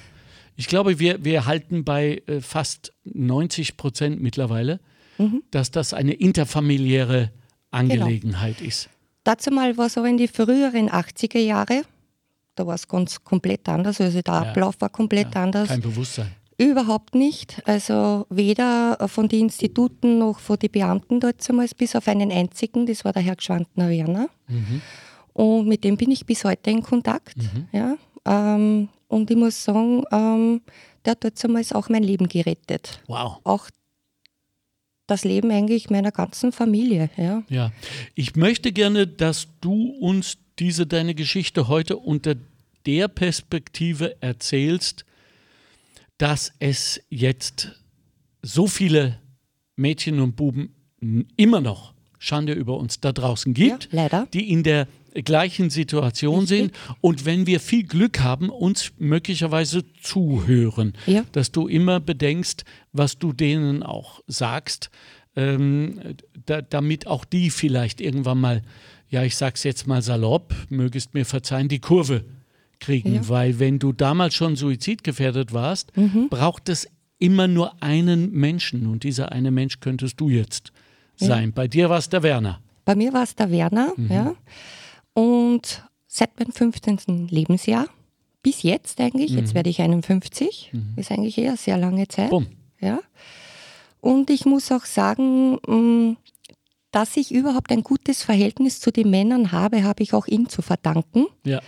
Ich 0.57 0.67
glaube, 0.67 0.99
wir, 0.99 1.23
wir 1.23 1.45
halten 1.45 1.85
bei 1.85 2.21
äh, 2.27 2.41
fast 2.41 2.93
90 3.05 3.77
Prozent 3.77 4.21
mittlerweile, 4.21 4.81
mhm. 5.17 5.41
dass 5.49 5.71
das 5.71 5.93
eine 5.93 6.13
interfamiliäre 6.13 7.31
Angelegenheit 7.71 8.57
genau. 8.57 8.67
ist. 8.67 8.89
Dazu 9.23 9.49
mal 9.49 9.77
war 9.77 9.85
es 9.85 9.97
aber 9.97 10.09
in 10.09 10.17
die 10.17 10.27
früheren 10.27 10.89
80er 10.89 11.39
Jahre. 11.39 11.83
Da 12.55 12.67
war 12.67 12.75
es 12.75 12.87
ganz 12.87 13.23
komplett 13.23 13.67
anders. 13.69 14.01
Also 14.01 14.21
der 14.21 14.33
Ablauf 14.33 14.75
ja. 14.75 14.81
war 14.81 14.89
komplett 14.89 15.33
ja, 15.33 15.43
anders. 15.43 15.69
Kein 15.69 15.81
Bewusstsein. 15.81 16.31
Überhaupt 16.63 17.15
nicht. 17.15 17.61
Also 17.65 18.25
weder 18.29 18.97
von 19.07 19.27
den 19.27 19.41
Instituten 19.41 20.17
noch 20.17 20.39
von 20.39 20.57
den 20.57 20.71
Beamten 20.71 21.19
dort 21.19 21.47
damals, 21.47 21.73
bis 21.73 21.95
auf 21.95 22.07
einen 22.07 22.31
einzigen, 22.31 22.85
das 22.85 23.05
war 23.05 23.13
der 23.13 23.21
Herr 23.21 23.35
Gschwandner 23.35 23.89
Werner. 23.89 24.29
Mhm. 24.47 24.81
Und 25.33 25.67
mit 25.67 25.83
dem 25.83 25.97
bin 25.97 26.11
ich 26.11 26.25
bis 26.25 26.43
heute 26.43 26.69
in 26.69 26.83
Kontakt. 26.83 27.37
Mhm. 27.37 27.67
Ja. 27.71 27.97
Ähm, 28.25 28.89
und 29.07 29.29
ich 29.29 29.37
muss 29.37 29.63
sagen, 29.63 30.03
ähm, 30.11 30.61
der 31.05 31.11
hat 31.11 31.23
dort 31.23 31.43
damals 31.43 31.73
auch 31.73 31.89
mein 31.89 32.03
Leben 32.03 32.27
gerettet. 32.27 33.01
Wow. 33.07 33.39
Auch 33.43 33.69
das 35.07 35.23
Leben 35.23 35.51
eigentlich 35.51 35.89
meiner 35.89 36.11
ganzen 36.11 36.51
Familie. 36.51 37.09
Ja. 37.17 37.43
ja. 37.49 37.71
Ich 38.15 38.35
möchte 38.35 38.71
gerne, 38.71 39.05
dass 39.07 39.47
du 39.61 39.89
uns 39.99 40.37
diese 40.59 40.87
deine 40.87 41.15
Geschichte 41.15 41.67
heute 41.67 41.97
unter 41.97 42.35
der 42.85 43.07
Perspektive 43.07 44.21
erzählst, 44.21 45.05
dass 46.23 46.53
es 46.59 47.01
jetzt 47.09 47.73
so 48.41 48.67
viele 48.67 49.19
Mädchen 49.75 50.21
und 50.21 50.37
Buben 50.37 50.73
immer 51.35 51.59
noch 51.59 51.93
Schande 52.17 52.53
über 52.53 52.77
uns 52.77 53.01
da 53.01 53.11
draußen 53.11 53.53
gibt, 53.53 53.89
ja, 53.91 54.25
die 54.27 54.49
in 54.49 54.63
der 54.63 54.87
gleichen 55.25 55.69
Situation 55.69 56.45
sind. 56.45 56.71
Und 57.01 57.25
wenn 57.25 57.45
wir 57.45 57.59
viel 57.59 57.83
Glück 57.83 58.21
haben, 58.21 58.49
uns 58.49 58.93
möglicherweise 58.99 59.83
zuhören, 60.01 60.93
ja. 61.07 61.25
dass 61.33 61.51
du 61.51 61.67
immer 61.67 61.99
bedenkst, 61.99 62.63
was 62.93 63.19
du 63.19 63.33
denen 63.33 63.83
auch 63.83 64.21
sagst, 64.25 64.91
ähm, 65.35 65.99
da, 66.45 66.61
damit 66.61 67.05
auch 67.05 67.25
die 67.25 67.49
vielleicht 67.49 67.99
irgendwann 67.99 68.39
mal, 68.39 68.61
ja, 69.09 69.23
ich 69.23 69.35
sag's 69.35 69.65
jetzt 69.65 69.87
mal 69.87 70.01
salopp, 70.01 70.55
mögest 70.69 71.15
mir 71.15 71.25
verzeihen, 71.25 71.67
die 71.67 71.79
Kurve 71.79 72.23
kriegen, 72.79 73.15
ja. 73.15 73.29
weil 73.29 73.59
wenn 73.59 73.79
du 73.79 73.91
damals 73.91 74.35
schon 74.35 74.55
suizidgefährdet 74.55 75.53
warst, 75.53 75.95
mhm. 75.97 76.29
braucht 76.29 76.69
es 76.69 76.87
immer 77.19 77.47
nur 77.47 77.81
einen 77.81 78.31
Menschen 78.31 78.87
und 78.87 79.03
dieser 79.03 79.31
eine 79.31 79.51
Mensch 79.51 79.79
könntest 79.79 80.19
du 80.19 80.29
jetzt 80.29 80.73
ja. 81.19 81.27
sein. 81.27 81.53
Bei 81.53 81.67
dir 81.67 81.89
war 81.89 81.97
es 81.97 82.09
der 82.09 82.23
Werner. 82.23 82.59
Bei 82.85 82.95
mir 82.95 83.13
war 83.13 83.23
es 83.23 83.35
der 83.35 83.49
Werner, 83.49 83.93
mhm. 83.95 84.11
ja. 84.11 84.35
Und 85.13 85.83
seit 86.07 86.37
meinem 86.37 86.51
15. 86.51 87.27
Lebensjahr 87.29 87.87
bis 88.41 88.63
jetzt 88.63 88.99
eigentlich, 88.99 89.31
mhm. 89.31 89.37
jetzt 89.37 89.53
werde 89.53 89.69
ich 89.69 89.81
51, 89.81 90.71
mhm. 90.73 90.93
ist 90.97 91.11
eigentlich 91.11 91.37
eher 91.37 91.55
sehr 91.55 91.77
lange 91.77 92.07
Zeit. 92.09 92.29
Bumm. 92.29 92.47
Ja. 92.81 92.99
Und 94.01 94.29
ich 94.29 94.45
muss 94.45 94.69
auch 94.69 94.83
sagen, 94.83 95.53
mm, 95.65 96.17
dass 96.91 97.15
ich 97.15 97.31
überhaupt 97.31 97.71
ein 97.71 97.83
gutes 97.83 98.21
Verhältnis 98.21 98.81
zu 98.81 98.91
den 98.91 99.09
Männern 99.09 99.53
habe, 99.53 99.83
habe 99.83 100.03
ich 100.03 100.13
auch 100.13 100.27
ihm 100.27 100.49
zu 100.49 100.61
verdanken. 100.61 101.27
Ja 101.45 101.61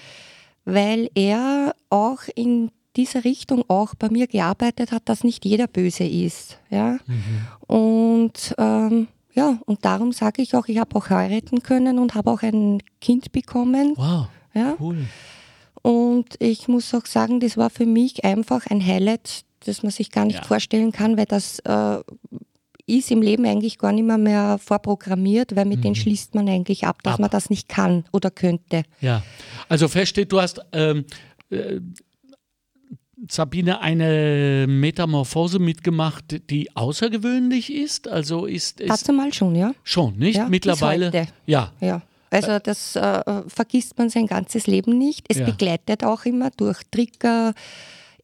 weil 0.65 1.09
er 1.15 1.75
auch 1.89 2.21
in 2.35 2.71
dieser 2.95 3.23
Richtung 3.23 3.63
auch 3.67 3.93
bei 3.95 4.09
mir 4.09 4.27
gearbeitet 4.27 4.91
hat, 4.91 5.03
dass 5.05 5.23
nicht 5.23 5.45
jeder 5.45 5.67
böse 5.67 6.05
ist. 6.05 6.59
Ja? 6.69 6.97
Mhm. 7.05 7.75
Und 7.75 8.55
ähm, 8.57 9.07
ja, 9.33 9.59
und 9.65 9.83
darum 9.83 10.13
sage 10.13 10.41
ich 10.41 10.55
auch, 10.55 10.67
ich 10.67 10.79
habe 10.79 10.95
auch 10.95 11.09
heiraten 11.09 11.61
können 11.61 11.99
und 11.99 12.15
habe 12.15 12.31
auch 12.31 12.41
ein 12.41 12.81
Kind 13.01 13.31
bekommen. 13.31 13.93
Wow. 13.97 14.27
Ja? 14.53 14.75
Cool. 14.79 15.05
Und 15.81 16.35
ich 16.39 16.67
muss 16.67 16.93
auch 16.95 17.05
sagen, 17.05 17.39
das 17.39 17.57
war 17.57 17.69
für 17.69 17.85
mich 17.85 18.23
einfach 18.23 18.65
ein 18.67 18.83
Highlight, 18.83 19.41
das 19.65 19.83
man 19.83 19.91
sich 19.91 20.09
gar 20.09 20.25
nicht 20.25 20.39
ja. 20.39 20.43
vorstellen 20.43 20.91
kann, 20.91 21.17
weil 21.17 21.25
das 21.25 21.59
äh, 21.59 21.99
ist 22.87 23.11
im 23.11 23.21
Leben 23.21 23.45
eigentlich 23.45 23.77
gar 23.77 23.91
nicht 23.91 24.05
mehr, 24.05 24.17
mehr 24.17 24.59
vorprogrammiert, 24.63 25.55
weil 25.55 25.65
mit 25.65 25.79
mhm. 25.79 25.83
denen 25.83 25.95
schließt 25.95 26.35
man 26.35 26.47
eigentlich 26.47 26.85
ab, 26.85 27.01
dass 27.03 27.15
ab. 27.15 27.19
man 27.19 27.29
das 27.29 27.49
nicht 27.49 27.67
kann 27.67 28.05
oder 28.11 28.31
könnte. 28.31 28.83
Ja, 29.01 29.23
also 29.67 29.87
feststeht, 29.87 30.31
du 30.31 30.39
hast 30.39 30.61
ähm, 30.71 31.05
äh, 31.49 31.79
Sabine 33.29 33.81
eine 33.81 34.65
Metamorphose 34.67 35.57
mitgemacht, 35.57 36.49
die 36.49 36.75
außergewöhnlich 36.75 37.73
ist. 37.73 38.07
Also 38.07 38.45
ist, 38.45 38.81
ist 38.81 38.89
Dazu 38.89 39.13
mal 39.13 39.33
schon, 39.33 39.55
ja. 39.55 39.73
Schon, 39.83 40.17
nicht? 40.17 40.37
Ja, 40.37 40.47
Mittlerweile. 40.47 41.27
Ja. 41.45 41.71
ja. 41.79 42.01
Also 42.29 42.59
das 42.59 42.95
äh, 42.95 43.43
vergisst 43.47 43.97
man 43.97 44.09
sein 44.09 44.27
ganzes 44.27 44.67
Leben 44.67 44.97
nicht. 44.97 45.25
Es 45.29 45.37
ja. 45.37 45.45
begleitet 45.45 46.03
auch 46.03 46.25
immer 46.25 46.51
durch 46.51 46.81
Trigger, 46.91 47.53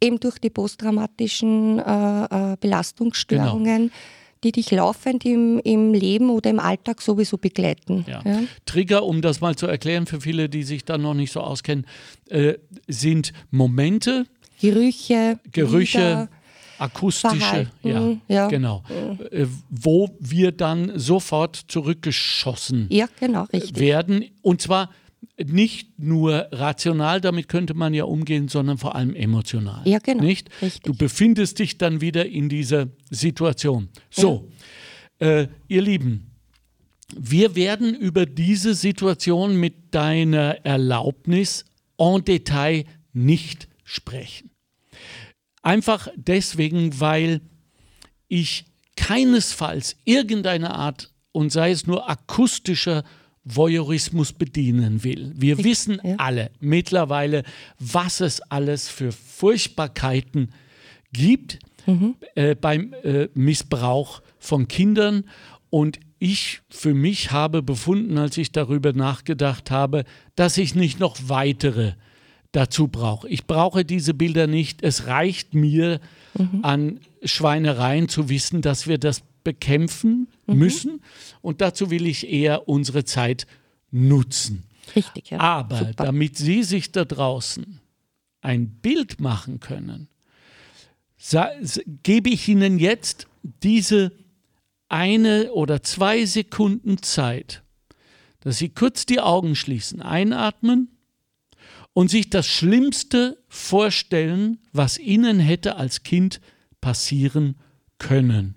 eben 0.01 0.20
durch 0.20 0.38
die 0.38 0.50
posttraumatischen 0.50 1.80
äh, 1.80 2.24
äh 2.25 2.58
Belastungsstörungen. 2.60 3.84
Genau 3.84 3.94
die 4.43 4.51
dich 4.51 4.71
laufend 4.71 5.25
im, 5.25 5.60
im 5.63 5.93
Leben 5.93 6.29
oder 6.29 6.50
im 6.50 6.60
Alltag 6.60 7.01
sowieso 7.01 7.38
begleiten. 7.38 8.05
Ja. 8.07 8.21
Ja? 8.25 8.41
Trigger, 8.65 9.03
um 9.03 9.21
das 9.21 9.41
mal 9.41 9.55
zu 9.55 9.67
erklären 9.67 10.05
für 10.05 10.21
viele, 10.21 10.50
die 10.50 10.63
sich 10.63 10.86
da 10.86 10.98
noch 10.98 11.13
nicht 11.13 11.31
so 11.31 11.41
auskennen, 11.41 11.86
äh, 12.29 12.55
sind 12.88 13.33
Momente, 13.51 14.25
Gerüche, 14.60 15.39
Gerüche, 15.51 15.98
Lieder, 15.98 16.29
akustische, 16.77 17.71
ja, 17.83 18.17
ja, 18.27 18.48
genau, 18.48 18.83
äh, 19.31 19.45
wo 19.69 20.10
wir 20.19 20.51
dann 20.51 20.98
sofort 21.00 21.55
zurückgeschossen 21.67 22.88
ja, 22.89 23.07
genau, 23.19 23.48
werden. 23.51 24.25
Und 24.41 24.62
zwar 24.62 24.89
nicht 25.38 26.00
nur 26.00 26.48
rational, 26.52 27.22
damit 27.22 27.48
könnte 27.48 27.74
man 27.74 27.94
ja 27.94 28.04
umgehen, 28.04 28.48
sondern 28.48 28.78
vor 28.78 28.96
allem 28.96 29.16
emotional. 29.16 29.82
Ja, 29.86 30.00
genau. 30.00 30.24
Nicht? 30.24 30.50
Richtig. 30.62 30.84
Du 30.84 30.94
befindest 30.96 31.60
dich 31.60 31.78
dann 31.78 32.02
wieder 32.02 32.26
in 32.26 32.50
dieser 32.50 32.88
Situation. 33.10 33.90
So, 34.10 34.50
ja. 35.20 35.28
äh, 35.28 35.48
ihr 35.68 35.82
Lieben, 35.82 36.32
wir 37.16 37.56
werden 37.56 37.96
über 37.96 38.26
diese 38.26 38.74
Situation 38.74 39.60
mit 39.60 39.94
deiner 39.94 40.66
Erlaubnis 40.66 41.66
en 41.98 42.24
Detail 42.24 42.86
nicht 43.14 43.68
sprechen. 43.84 44.52
Einfach 45.62 46.08
deswegen, 46.16 47.00
weil 47.00 47.42
ich 48.28 48.66
keinesfalls 48.96 49.98
irgendeine 50.06 50.74
Art 50.74 51.12
und 51.32 51.52
sei 51.52 51.72
es 51.72 51.86
nur 51.86 52.10
akustischer 52.10 53.04
Voyeurismus 53.43 54.33
bedienen 54.33 55.03
will. 55.03 55.33
Wir 55.36 55.57
ich, 55.57 55.65
wissen 55.65 56.00
ja. 56.03 56.15
alle 56.17 56.51
mittlerweile, 56.60 57.43
was 57.79 58.21
es 58.21 58.41
alles 58.41 58.88
für 58.88 59.12
Furchtbarkeiten 59.12 60.50
gibt 61.12 61.60
mhm. 61.86 62.15
äh, 62.36 62.55
beim 62.55 62.93
äh, 63.03 63.29
Missbrauch 63.33 64.21
von 64.39 64.67
Kindern. 64.67 65.25
Und 65.69 66.00
ich 66.19 66.62
für 66.69 66.93
mich 66.93 67.31
habe 67.31 67.63
befunden, 67.63 68.17
als 68.17 68.38
ich 68.38 68.51
darüber 68.51 68.93
nachgedacht 68.93 69.71
habe, 69.71 70.03
dass 70.36 70.57
ich 70.57 70.75
nicht 70.75 71.00
noch 71.00 71.17
weitere 71.27 71.93
dazu 72.51 72.89
brauche. 72.89 73.27
Ich 73.29 73.48
brauche 73.48 73.86
diese 73.86 74.13
Bilder 74.13 74.45
nicht. 74.45 74.83
Es 74.83 75.07
reicht 75.07 75.53
mir 75.55 76.00
mhm. 76.38 76.60
an 76.63 77.00
Schweinereien 77.24 78.10
zu 78.10 78.29
wissen, 78.29 78.62
dass 78.62 78.88
wir 78.88 78.98
das 78.98 79.24
bekämpfen 79.43 80.27
mhm. 80.48 80.55
müssen. 80.55 81.01
Und 81.41 81.62
dazu 81.62 81.89
will 81.89 82.07
ich 82.07 82.27
eher 82.27 82.67
unsere 82.67 83.05
Zeit 83.05 83.48
nutzen. 83.91 84.63
Richtig, 84.95 85.31
ja. 85.31 85.39
Aber 85.39 85.79
Super. 85.79 86.05
damit 86.05 86.38
Sie 86.38 86.63
sich 86.63 86.91
da 86.91 87.05
draußen 87.05 87.79
ein 88.41 88.69
Bild 88.69 89.19
machen 89.21 89.60
können, 89.60 90.07
gebe 92.03 92.29
ich 92.29 92.48
Ihnen 92.48 92.79
jetzt 92.79 93.27
diese 93.43 94.12
eine 94.89 95.51
oder 95.53 95.83
zwei 95.83 96.25
Sekunden 96.25 97.01
Zeit, 97.01 97.63
dass 98.41 98.57
Sie 98.57 98.69
kurz 98.69 99.05
die 99.05 99.19
Augen 99.19 99.55
schließen, 99.55 100.01
einatmen 100.01 100.89
und 101.93 102.10
sich 102.10 102.29
das 102.29 102.48
Schlimmste 102.48 103.38
vorstellen, 103.48 104.60
was 104.71 104.98
ihnen 104.98 105.39
hätte 105.39 105.75
als 105.75 106.03
Kind 106.03 106.41
passieren 106.79 107.55
können. 107.98 108.55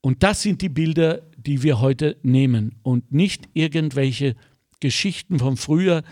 Und 0.00 0.22
das 0.22 0.42
sind 0.42 0.62
die 0.62 0.68
Bilder, 0.68 1.22
die 1.36 1.62
wir 1.62 1.80
heute 1.80 2.16
nehmen 2.22 2.76
und 2.82 3.12
nicht 3.12 3.48
irgendwelche 3.52 4.34
Geschichten 4.80 5.38
von 5.38 5.56
früher, 5.56 6.02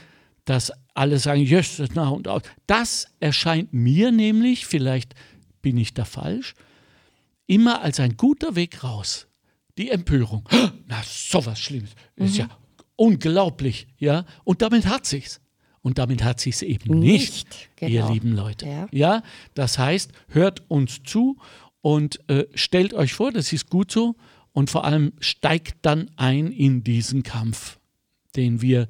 dass 0.45 0.73
alle 0.95 1.19
sagen, 1.19 1.43
jösses, 1.43 1.95
nach 1.95 2.11
und 2.11 2.29
aus. 2.29 2.43
Das 2.67 3.07
erscheint 3.21 3.73
mir 3.73 4.13
nämlich, 4.13 4.67
vielleicht 4.67 5.15
bin 5.63 5.77
ich 5.77 5.95
da 5.95 6.05
falsch, 6.05 6.55
immer 7.47 7.83
als 7.83 8.01
ein 8.01 8.17
guter 8.17 8.57
Weg 8.57 8.83
raus. 8.85 9.27
Die 9.79 9.91
Empörung. 9.91 10.49
Na, 10.87 11.03
sowas 11.05 11.61
Schlimmes. 11.61 11.91
Mhm. 12.17 12.25
Ist 12.25 12.37
ja 12.37 12.49
unglaublich, 12.97 13.87
ja. 13.99 14.25
Und 14.45 14.61
damit 14.61 14.87
hat 14.87 15.07
sich's. 15.07 15.41
Und 15.81 15.99
damit 15.99 16.25
hat 16.25 16.41
sich's 16.41 16.63
eben 16.63 16.99
nicht, 16.99 17.47
nicht 17.47 17.71
genau. 17.77 17.93
ihr 17.93 18.13
lieben 18.13 18.33
Leute. 18.35 18.67
Ja. 18.67 18.89
ja. 18.91 19.23
das 19.55 19.79
heißt, 19.79 20.11
hört 20.29 20.69
uns 20.69 21.03
zu 21.05 21.39
und 21.81 22.21
äh, 22.29 22.47
stellt 22.55 22.95
euch 22.95 23.13
vor, 23.13 23.33
das 23.33 23.53
ist 23.53 23.71
gut 23.71 23.91
so 23.91 24.17
und 24.53 24.71
vor 24.71 24.85
allem 24.85 25.13
steigt 25.21 25.77
dann 25.83 26.11
ein 26.17 26.51
in 26.51 26.83
diesen 26.83 27.23
Kampf, 27.23 27.79
den 28.37 28.61
wir 28.61 28.89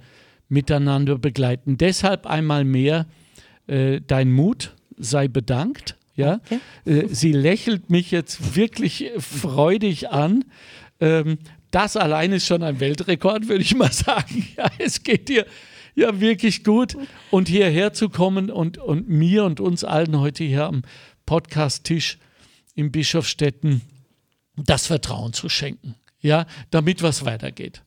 miteinander 0.48 1.18
begleiten. 1.18 1.76
Deshalb 1.76 2.26
einmal 2.26 2.64
mehr 2.64 3.06
äh, 3.66 4.00
dein 4.00 4.32
Mut 4.32 4.74
sei 4.96 5.28
bedankt. 5.28 5.96
Ja, 6.14 6.40
okay. 6.50 6.60
äh, 6.84 7.08
sie 7.08 7.32
lächelt 7.32 7.90
mich 7.90 8.10
jetzt 8.10 8.56
wirklich 8.56 9.10
freudig 9.18 10.10
an. 10.10 10.44
Ähm, 11.00 11.38
das 11.70 11.96
allein 11.96 12.32
ist 12.32 12.46
schon 12.46 12.62
ein 12.62 12.80
Weltrekord, 12.80 13.48
würde 13.48 13.62
ich 13.62 13.74
mal 13.74 13.92
sagen. 13.92 14.48
Ja, 14.56 14.66
es 14.78 15.02
geht 15.02 15.28
dir 15.28 15.46
ja 15.94 16.20
wirklich 16.20 16.64
gut. 16.64 16.96
Und 17.30 17.48
hierher 17.48 17.92
zu 17.92 18.08
kommen 18.08 18.50
und, 18.50 18.78
und 18.78 19.08
mir 19.08 19.44
und 19.44 19.60
uns 19.60 19.84
allen 19.84 20.18
heute 20.18 20.44
hier 20.44 20.64
am 20.64 20.82
Podcast-Tisch 21.26 22.18
in 22.78 22.92
Bischofstetten 22.92 23.82
das 24.56 24.86
Vertrauen 24.86 25.32
zu 25.32 25.48
schenken. 25.48 25.96
Ja, 26.20 26.46
damit 26.70 27.02
was 27.02 27.24
weitergeht 27.24 27.82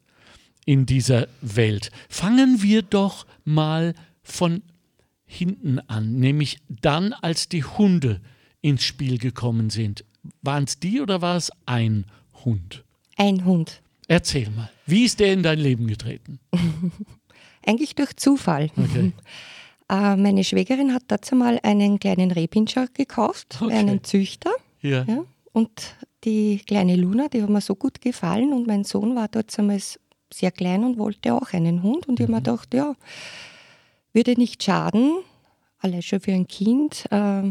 in 0.66 0.86
dieser 0.86 1.28
Welt. 1.42 1.92
Fangen 2.10 2.62
wir 2.62 2.82
doch 2.82 3.26
mal 3.46 3.96
von 4.22 4.62
hinten 5.26 5.80
an, 5.80 6.20
nämlich 6.20 6.60
dann, 6.68 7.14
als 7.14 7.50
die 7.50 7.64
Hunde 7.64 8.22
ins 8.62 8.84
Spiel 8.84 9.18
gekommen 9.18 9.70
sind. 9.70 10.04
Waren 10.42 10.66
es 10.66 10.80
die 10.80 11.02
oder 11.02 11.22
war 11.22 11.38
es 11.38 11.52
ein 11.66 12.06
Hund? 12.46 12.84
Ein 13.18 13.46
Hund. 13.46 13.82
Erzähl 14.08 14.50
mal, 14.50 14.70
wie 14.86 15.06
ist 15.06 15.20
der 15.20 15.34
in 15.34 15.42
dein 15.42 15.60
Leben 15.60 15.88
getreten? 15.88 16.40
Eigentlich 17.66 17.96
durch 17.96 18.16
Zufall. 18.18 18.70
Okay. 18.76 19.14
Äh, 19.90 20.16
meine 20.16 20.44
Schwägerin 20.44 20.94
hat 20.94 21.04
dazu 21.08 21.36
mal 21.36 21.60
einen 21.64 22.00
kleinen 22.00 22.32
Rehpinscher 22.32 22.88
gekauft, 22.94 23.58
okay. 23.62 23.74
einen 23.74 24.04
Züchter. 24.04 24.52
Ja. 24.82 25.04
ja. 25.04 25.24
Und 25.54 25.96
die 26.24 26.62
kleine 26.66 26.96
Luna, 26.96 27.28
die 27.28 27.42
hat 27.42 27.50
mir 27.50 27.62
so 27.62 27.76
gut 27.76 28.02
gefallen 28.02 28.54
und 28.54 28.68
mein 28.68 28.84
Sohn 28.84 29.16
war 29.16 29.28
dort 29.28 29.58
damals 29.58 30.00
sehr 30.34 30.52
klein 30.52 30.84
und 30.84 30.98
wollte 30.98 31.34
auch 31.34 31.54
einen 31.54 31.84
Hund. 31.84 32.08
Und 32.08 32.20
ich 32.20 32.28
mhm. 32.28 32.36
habe 32.36 32.50
mir 32.50 32.56
gedacht, 32.56 32.74
ja, 32.74 32.96
würde 34.14 34.34
nicht 34.34 34.64
schaden, 34.64 35.20
allein 35.80 36.02
schon 36.02 36.20
für 36.20 36.34
ein 36.34 36.48
Kind, 36.48 37.06
äh, 37.12 37.50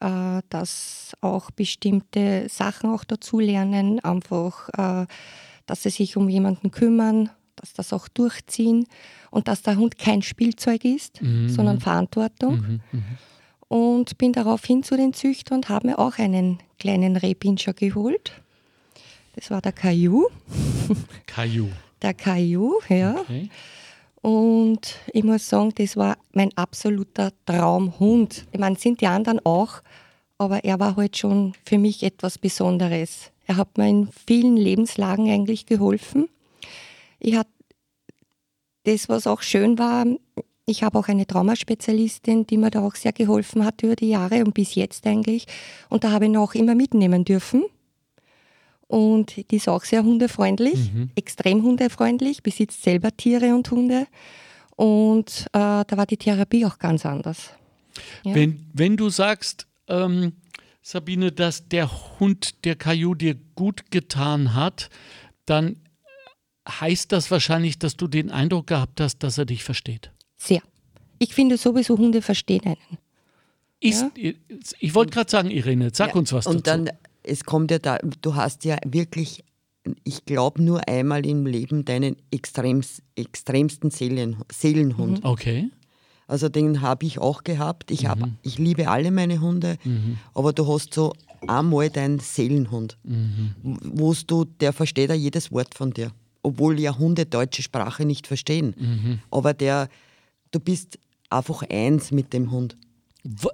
äh, 0.00 0.42
dass 0.48 1.16
auch 1.20 1.50
bestimmte 1.50 2.48
Sachen 2.48 2.90
auch 2.90 3.04
dazu 3.04 3.40
lernen, 3.40 4.00
einfach, 4.00 4.68
äh, 4.70 5.06
dass 5.66 5.82
sie 5.82 5.90
sich 5.90 6.16
um 6.16 6.28
jemanden 6.28 6.70
kümmern, 6.70 7.30
dass 7.56 7.72
das 7.72 7.92
auch 7.92 8.08
durchziehen 8.08 8.86
und 9.30 9.48
dass 9.48 9.62
der 9.62 9.76
Hund 9.76 9.98
kein 9.98 10.22
Spielzeug 10.22 10.84
ist, 10.84 11.22
mhm. 11.22 11.48
sondern 11.48 11.80
Verantwortung. 11.80 12.80
Mhm. 12.90 13.04
Und 13.72 14.18
bin 14.18 14.34
daraufhin 14.34 14.82
zu 14.82 14.98
den 14.98 15.14
Züchtern 15.14 15.60
und 15.60 15.68
habe 15.70 15.86
mir 15.86 15.98
auch 15.98 16.18
einen 16.18 16.58
kleinen 16.78 17.16
Rehpinscher 17.16 17.72
geholt. 17.72 18.32
Das 19.34 19.50
war 19.50 19.62
der 19.62 19.72
Caillou. 19.72 20.28
Caillou. 21.26 21.68
Der 22.02 22.12
Caillou, 22.12 22.80
ja. 22.88 23.14
Okay. 23.16 23.48
Und 24.20 24.96
ich 25.14 25.24
muss 25.24 25.48
sagen, 25.48 25.72
das 25.76 25.96
war 25.96 26.18
mein 26.32 26.54
absoluter 26.54 27.32
Traumhund. 27.46 28.44
Ich 28.52 28.60
meine, 28.60 28.76
sind 28.76 29.00
die 29.00 29.06
anderen 29.06 29.40
auch, 29.46 29.80
aber 30.36 30.64
er 30.64 30.78
war 30.78 30.96
halt 30.96 31.16
schon 31.16 31.54
für 31.64 31.78
mich 31.78 32.02
etwas 32.02 32.36
Besonderes. 32.36 33.30
Er 33.46 33.56
hat 33.56 33.78
mir 33.78 33.88
in 33.88 34.10
vielen 34.26 34.58
Lebenslagen 34.58 35.30
eigentlich 35.30 35.64
geholfen. 35.64 36.28
Ich 37.20 37.36
hatte 37.36 37.50
das, 38.84 39.08
was 39.08 39.26
auch 39.26 39.40
schön 39.40 39.78
war, 39.78 40.04
ich 40.72 40.82
habe 40.82 40.98
auch 40.98 41.08
eine 41.08 41.26
Traumaspezialistin, 41.26 42.46
die 42.46 42.56
mir 42.56 42.70
da 42.70 42.80
auch 42.80 42.96
sehr 42.96 43.12
geholfen 43.12 43.64
hat 43.64 43.82
über 43.82 43.94
die 43.94 44.08
Jahre 44.08 44.44
und 44.44 44.54
bis 44.54 44.74
jetzt 44.74 45.06
eigentlich. 45.06 45.46
Und 45.88 46.02
da 46.02 46.10
habe 46.10 46.26
ich 46.26 46.36
auch 46.36 46.54
immer 46.54 46.74
mitnehmen 46.74 47.24
dürfen. 47.24 47.64
Und 48.88 49.36
die 49.50 49.56
ist 49.56 49.68
auch 49.68 49.84
sehr 49.84 50.02
hundefreundlich, 50.02 50.92
mhm. 50.92 51.10
extrem 51.14 51.62
hundefreundlich, 51.62 52.42
besitzt 52.42 52.82
selber 52.82 53.16
Tiere 53.16 53.54
und 53.54 53.70
Hunde. 53.70 54.06
Und 54.76 55.46
äh, 55.52 55.84
da 55.86 55.86
war 55.90 56.06
die 56.06 56.16
Therapie 56.16 56.66
auch 56.66 56.78
ganz 56.78 57.06
anders. 57.06 57.50
Ja. 58.24 58.34
Wenn, 58.34 58.66
wenn 58.72 58.96
du 58.96 59.08
sagst, 59.10 59.66
ähm, 59.88 60.32
Sabine, 60.82 61.32
dass 61.32 61.68
der 61.68 61.90
Hund, 62.18 62.64
der 62.64 62.76
Caillou 62.76 63.14
dir 63.14 63.36
gut 63.54 63.90
getan 63.90 64.54
hat, 64.54 64.90
dann 65.46 65.76
heißt 66.68 67.12
das 67.12 67.30
wahrscheinlich, 67.30 67.78
dass 67.78 67.96
du 67.96 68.08
den 68.08 68.30
Eindruck 68.30 68.68
gehabt 68.68 69.00
hast, 69.00 69.18
dass 69.18 69.38
er 69.38 69.44
dich 69.44 69.64
versteht. 69.64 70.12
Sehr. 70.42 70.62
Ich 71.18 71.34
finde 71.34 71.56
sowieso, 71.56 71.96
Hunde 71.96 72.20
verstehen 72.20 72.62
einen. 72.64 72.98
Ist, 73.78 74.04
ja? 74.16 74.32
Ich 74.80 74.94
wollte 74.94 75.12
gerade 75.12 75.30
sagen, 75.30 75.50
Irene, 75.50 75.90
sag 75.92 76.10
ja, 76.10 76.14
uns 76.16 76.32
was 76.32 76.46
und 76.46 76.66
dazu. 76.66 76.80
Und 76.80 76.88
dann, 76.88 76.96
es 77.22 77.44
kommt 77.44 77.70
ja 77.70 77.78
da, 77.78 77.98
du 78.20 78.34
hast 78.34 78.64
ja 78.64 78.76
wirklich, 78.84 79.44
ich 80.02 80.24
glaube, 80.24 80.62
nur 80.62 80.88
einmal 80.88 81.24
im 81.26 81.46
Leben 81.46 81.84
deinen 81.84 82.16
extremst, 82.32 83.02
extremsten 83.14 83.90
Seelen, 83.90 84.36
Seelenhund. 84.50 85.22
Mhm. 85.22 85.30
Okay. 85.30 85.70
Also 86.26 86.48
den 86.48 86.80
habe 86.80 87.06
ich 87.06 87.18
auch 87.18 87.44
gehabt. 87.44 87.90
Ich, 87.90 88.06
hab, 88.06 88.18
mhm. 88.18 88.36
ich 88.42 88.58
liebe 88.58 88.88
alle 88.88 89.10
meine 89.10 89.40
Hunde, 89.40 89.76
mhm. 89.84 90.18
aber 90.34 90.52
du 90.52 90.66
hast 90.66 90.94
so 90.94 91.12
einmal 91.46 91.90
deinen 91.90 92.18
Seelenhund, 92.18 92.96
mhm. 93.04 93.54
wo 93.62 94.14
du, 94.26 94.44
der 94.44 94.72
versteht 94.72 95.10
ja 95.10 95.14
jedes 95.14 95.52
Wort 95.52 95.74
von 95.74 95.92
dir. 95.92 96.10
Obwohl 96.42 96.80
ja 96.80 96.98
Hunde 96.98 97.26
deutsche 97.26 97.62
Sprache 97.62 98.04
nicht 98.04 98.26
verstehen. 98.26 98.74
Mhm. 98.76 99.18
Aber 99.30 99.54
der, 99.54 99.88
du 100.52 100.60
bist 100.60 100.98
einfach 101.28 101.62
eins 101.68 102.12
mit 102.12 102.32
dem 102.32 102.50
Hund. 102.50 102.76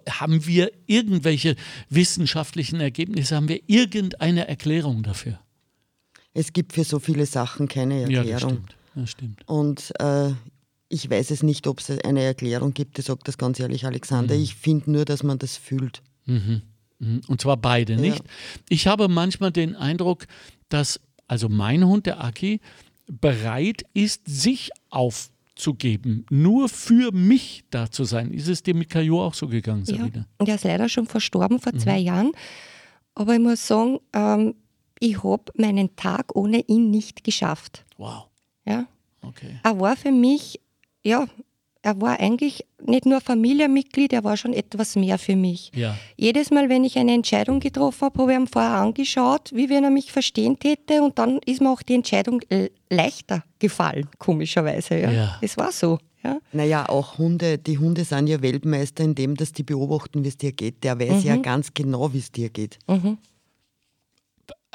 Haben 0.09 0.47
wir 0.47 0.71
irgendwelche 0.87 1.57
wissenschaftlichen 1.91 2.81
Ergebnisse? 2.81 3.37
Haben 3.37 3.49
wir 3.49 3.61
irgendeine 3.67 4.49
Erklärung 4.49 5.03
dafür? 5.03 5.39
Es 6.33 6.53
gibt 6.53 6.73
für 6.73 6.85
so 6.85 6.99
viele 6.99 7.27
Sachen 7.27 7.69
keine 7.69 8.03
Erklärung. 8.03 8.27
Ja, 8.27 8.33
das 8.33 8.43
stimmt. 8.43 8.77
Das 8.95 9.11
stimmt. 9.11 9.49
Und 9.49 9.93
äh, 10.01 10.33
ich 10.89 11.11
weiß 11.11 11.31
es 11.31 11.43
nicht, 11.43 11.67
ob 11.67 11.81
es 11.81 11.91
eine 11.91 12.23
Erklärung 12.23 12.73
gibt. 12.73 12.99
Ich 12.99 13.07
sage 13.07 13.21
das 13.25 13.37
ganz 13.37 13.61
ehrlich, 13.61 13.85
Alexander. 13.85 14.35
Mhm. 14.35 14.43
Ich 14.43 14.55
finde 14.55 14.91
nur, 14.91 15.05
dass 15.05 15.23
man 15.23 15.39
das 15.39 15.57
fühlt. 15.57 16.03
Mhm. 16.25 16.63
mhm. 16.99 17.21
Und 17.29 17.41
zwar 17.41 17.57
beide, 17.57 17.97
nicht? 17.97 18.19
Ja. 18.19 18.31
Ich 18.71 18.87
habe 18.87 19.09
manchmal 19.09 19.53
den 19.53 19.77
Eindruck, 19.77 20.27
dass 20.69 21.01
also 21.27 21.49
mein 21.51 21.85
Hund, 21.87 22.07
der 22.07 22.25
Aki, 22.25 22.61
bereit 23.07 23.85
ist, 23.95 24.23
sich 24.27 24.71
aufzugeben, 25.59 26.25
nur 26.31 26.69
für 26.69 27.11
mich 27.13 27.65
da 27.71 27.91
zu 27.91 28.05
sein. 28.05 28.33
Ist 28.33 28.49
es 28.49 28.63
dir 28.63 28.75
mit 28.75 28.89
Kajo 28.89 29.25
auch 29.25 29.35
so 29.35 29.49
gegangen, 29.49 29.85
Sabine? 29.85 30.27
Ja, 30.39 30.47
der 30.47 30.55
ist 30.55 30.65
leider 30.65 30.89
schon 30.89 31.07
verstorben 31.07 31.59
vor 31.59 31.75
mhm. 31.75 31.79
zwei 31.81 31.99
Jahren. 31.99 32.33
Aber 33.15 33.35
ich 33.35 33.41
muss 33.41 33.67
sagen, 33.67 33.99
ähm, 34.13 34.55
ich 35.01 35.23
habe 35.25 35.45
meinen 35.57 35.97
Tag 35.97 36.35
ohne 36.37 36.61
ihn 36.61 36.91
nicht 36.91 37.25
geschafft. 37.25 37.85
Wow. 37.97 38.29
Ja. 38.65 38.87
Okay. 39.21 39.59
Er 39.65 39.81
war 39.81 39.97
für 39.97 40.13
mich 40.13 40.61
ja, 41.03 41.27
er 41.89 42.01
war 42.03 42.21
eigentlich 42.21 42.67
nicht 42.85 43.07
nur 43.07 43.21
Familienmitglied, 43.21 44.13
er 44.13 44.23
war 44.23 44.37
schon 44.37 44.53
etwas 44.53 44.95
mehr 44.95 45.19
für 45.19 45.37
mich. 45.37 45.73
Ja. 45.75 45.97
Jedes 46.17 46.51
Mal, 46.51 46.69
wenn 46.69 46.85
ich 46.85 46.99
eine 46.99 47.15
Entscheidung 47.15 47.61
getroffen 47.61 48.03
habe, 48.03 48.23
habe 48.23 48.33
ich 48.33 48.39
ihm 48.39 48.47
vorher 48.47 48.73
angeschaut, 48.73 49.51
wie 49.55 49.71
wenn 49.71 49.85
er 49.85 49.91
mich 49.91 50.13
verstehen 50.13 50.59
täte 50.59 51.03
und 51.03 51.19
dann 51.19 51.39
ist 51.47 51.63
mir 51.63 51.71
auch 51.71 51.83
die 51.83 51.95
Entscheidung 51.95 52.41
leichter 52.91 53.43
gefallen, 53.59 54.07
komischerweise. 54.19 55.01
Ja. 55.01 55.11
ja. 55.11 55.39
Es 55.41 55.57
war 55.57 55.73
so. 55.73 55.99
Ja. 56.23 56.39
Naja, 56.53 56.89
auch 56.89 57.17
Hunde, 57.17 57.59
die 57.59 57.79
Hunde 57.79 58.05
sind 58.05 58.27
ja 58.27 58.43
Weltmeister 58.43 59.05
in 59.05 59.15
dem, 59.15 59.35
dass 59.35 59.53
die 59.53 59.63
beobachten, 59.63 60.25
wie 60.25 60.29
es 60.29 60.37
dir 60.37 60.53
geht. 60.53 60.85
Der 60.85 60.99
weiß 60.99 61.23
mhm. 61.23 61.29
ja 61.29 61.37
ganz 61.37 61.73
genau, 61.73 62.13
wie 62.13 62.19
es 62.19 62.33
dir 62.33 62.51
geht. 62.51 62.79
Mhm. 62.87 63.19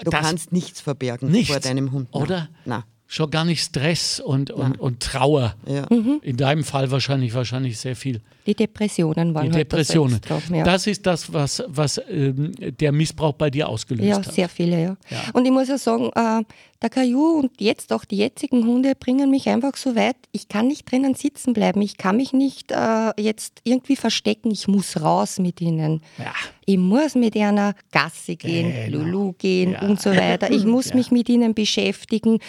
Du 0.03 0.09
das 0.09 0.21
kannst 0.21 0.51
nichts 0.51 0.81
verbergen 0.81 1.29
nichts, 1.29 1.51
vor 1.51 1.59
deinem 1.59 1.91
Hund. 1.91 2.09
Oder? 2.13 2.49
Nein 2.65 2.83
schon 3.07 3.29
gar 3.29 3.45
nicht 3.45 3.63
Stress 3.63 4.19
und, 4.19 4.51
und, 4.51 4.79
und 4.79 4.99
Trauer. 4.99 5.55
Ja. 5.67 5.85
Mhm. 5.89 6.19
In 6.23 6.37
deinem 6.37 6.63
Fall 6.63 6.89
wahrscheinlich, 6.89 7.33
wahrscheinlich 7.33 7.77
sehr 7.77 7.95
viel. 7.95 8.21
Die 8.45 8.55
Depressionen 8.55 9.33
waren 9.33 9.45
Die 9.45 9.53
halt 9.53 9.71
Depressionen. 9.71 10.19
Das, 10.27 10.49
ja. 10.49 10.63
das 10.63 10.87
ist 10.87 11.05
das, 11.05 11.31
was, 11.31 11.63
was 11.67 12.01
ähm, 12.09 12.51
der 12.59 12.91
Missbrauch 12.91 13.33
bei 13.33 13.49
dir 13.49 13.69
ausgelöst 13.69 14.07
ja, 14.07 14.17
hat. 14.17 14.25
Ja, 14.25 14.31
sehr 14.31 14.49
viele, 14.49 14.81
ja. 14.81 14.97
ja. 15.09 15.23
Und 15.33 15.45
ich 15.45 15.51
muss 15.51 15.69
ja 15.69 15.77
sagen, 15.77 16.09
äh, 16.15 16.43
der 16.81 16.89
Caillou 16.89 17.39
und 17.39 17.61
jetzt 17.61 17.93
auch 17.93 18.03
die 18.03 18.17
jetzigen 18.17 18.65
Hunde 18.65 18.93
bringen 18.99 19.29
mich 19.29 19.47
einfach 19.47 19.77
so 19.77 19.95
weit, 19.95 20.17
ich 20.33 20.49
kann 20.49 20.67
nicht 20.67 20.91
drinnen 20.91 21.15
sitzen 21.15 21.53
bleiben. 21.53 21.81
Ich 21.81 21.97
kann 21.97 22.17
mich 22.17 22.33
nicht 22.33 22.71
äh, 22.71 23.11
jetzt 23.17 23.61
irgendwie 23.63 23.95
verstecken. 23.95 24.51
Ich 24.51 24.67
muss 24.67 24.99
raus 25.01 25.39
mit 25.39 25.61
ihnen. 25.61 26.01
Ja. 26.17 26.33
Ich 26.65 26.77
muss 26.77 27.15
mit 27.15 27.37
einer 27.37 27.75
Gasse 27.91 28.35
gehen, 28.35 28.73
genau. 28.91 29.05
Lulu 29.05 29.33
gehen 29.37 29.75
und 29.75 30.01
so 30.01 30.09
weiter. 30.09 30.51
Ich 30.51 30.65
muss 30.65 30.93
mich 30.93 31.11
mit 31.11 31.29
ihnen 31.29 31.53
beschäftigen. 31.53 32.39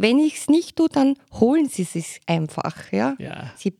Wenn 0.00 0.18
ich 0.18 0.36
es 0.36 0.48
nicht 0.48 0.76
tue, 0.76 0.88
dann 0.88 1.16
holen 1.32 1.68
sie 1.68 1.82
es 1.82 2.20
einfach. 2.26 2.92
Ja? 2.92 3.16
ja. 3.18 3.52
Sie 3.56 3.74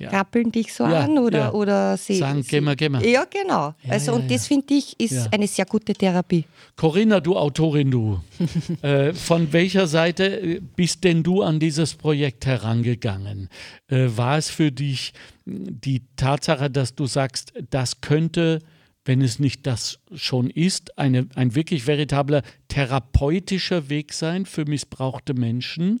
ja. 0.00 0.08
krabbeln 0.08 0.50
dich 0.50 0.72
so 0.72 0.84
ja, 0.84 1.00
an 1.00 1.18
oder, 1.18 1.38
ja. 1.38 1.52
oder 1.52 1.96
sie. 1.96 2.16
Sagen, 2.16 2.44
geh 2.48 2.60
mal, 2.60 2.74
geh 2.74 2.88
mal. 2.88 3.04
Ja, 3.04 3.24
genau. 3.24 3.74
also, 3.88 4.14
und 4.14 4.30
das 4.30 4.46
finde 4.46 4.74
ich 4.74 4.98
ist 4.98 5.32
eine 5.32 5.46
sehr 5.46 5.66
gute 5.66 5.92
Therapie. 5.92 6.44
Corinna, 6.76 7.20
du 7.20 7.36
Autorin, 7.36 7.90
du. 7.90 8.20
äh, 8.82 9.12
von 9.12 9.52
welcher 9.52 9.86
Seite 9.86 10.24
äh, 10.24 10.60
bist 10.74 11.04
denn 11.04 11.22
du 11.22 11.42
an 11.42 11.60
dieses 11.60 11.94
Projekt 11.94 12.46
herangegangen? 12.46 13.50
Äh, 13.88 14.08
war 14.08 14.38
es 14.38 14.48
für 14.48 14.72
dich 14.72 15.12
die 15.44 16.02
Tatsache, 16.16 16.70
dass 16.70 16.94
du 16.94 17.06
sagst, 17.06 17.52
das 17.70 18.00
könnte 18.00 18.60
wenn 19.04 19.22
es 19.22 19.38
nicht 19.38 19.66
das 19.66 20.00
schon 20.14 20.50
ist, 20.50 20.98
eine, 20.98 21.28
ein 21.34 21.54
wirklich 21.54 21.86
veritabler 21.86 22.42
therapeutischer 22.68 23.88
Weg 23.88 24.12
sein 24.12 24.46
für 24.46 24.64
missbrauchte 24.64 25.34
Menschen, 25.34 26.00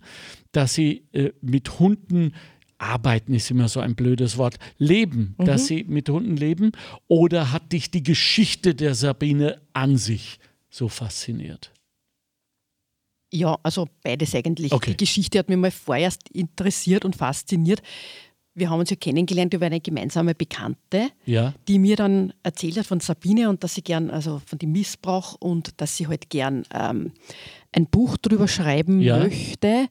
dass 0.52 0.74
sie 0.74 1.04
äh, 1.12 1.32
mit 1.40 1.78
Hunden 1.78 2.34
arbeiten 2.80 3.34
ist 3.34 3.50
immer 3.50 3.68
so 3.68 3.80
ein 3.80 3.94
blödes 3.94 4.38
Wort, 4.38 4.56
leben, 4.78 5.34
mhm. 5.38 5.44
dass 5.44 5.66
sie 5.66 5.84
mit 5.84 6.08
Hunden 6.08 6.36
leben? 6.36 6.72
Oder 7.08 7.52
hat 7.52 7.72
dich 7.72 7.90
die 7.90 8.02
Geschichte 8.02 8.74
der 8.74 8.94
Sabine 8.94 9.60
an 9.74 9.96
sich 9.96 10.38
so 10.70 10.88
fasziniert? 10.88 11.72
Ja, 13.32 13.58
also 13.62 13.88
beides 14.02 14.34
eigentlich. 14.34 14.72
Okay. 14.72 14.92
Die 14.92 14.96
Geschichte 14.96 15.38
hat 15.38 15.48
mich 15.48 15.58
mal 15.58 15.70
vorerst 15.70 16.28
interessiert 16.30 17.04
und 17.04 17.14
fasziniert, 17.14 17.80
wir 18.54 18.70
haben 18.70 18.80
uns 18.80 18.90
ja 18.90 18.96
kennengelernt 18.96 19.54
über 19.54 19.66
eine 19.66 19.80
gemeinsame 19.80 20.34
Bekannte, 20.34 21.10
ja. 21.24 21.54
die 21.68 21.78
mir 21.78 21.96
dann 21.96 22.32
erzählt 22.42 22.76
hat 22.78 22.86
von 22.86 23.00
Sabine 23.00 23.48
und 23.48 23.62
dass 23.62 23.74
sie 23.74 23.82
gern, 23.82 24.10
also 24.10 24.40
von 24.44 24.58
dem 24.58 24.72
Missbrauch 24.72 25.36
und 25.38 25.80
dass 25.80 25.96
sie 25.96 26.08
halt 26.08 26.30
gern 26.30 26.64
ähm, 26.74 27.12
ein 27.72 27.86
Buch 27.86 28.16
darüber 28.16 28.48
schreiben 28.48 29.00
ja. 29.00 29.18
möchte. 29.18 29.86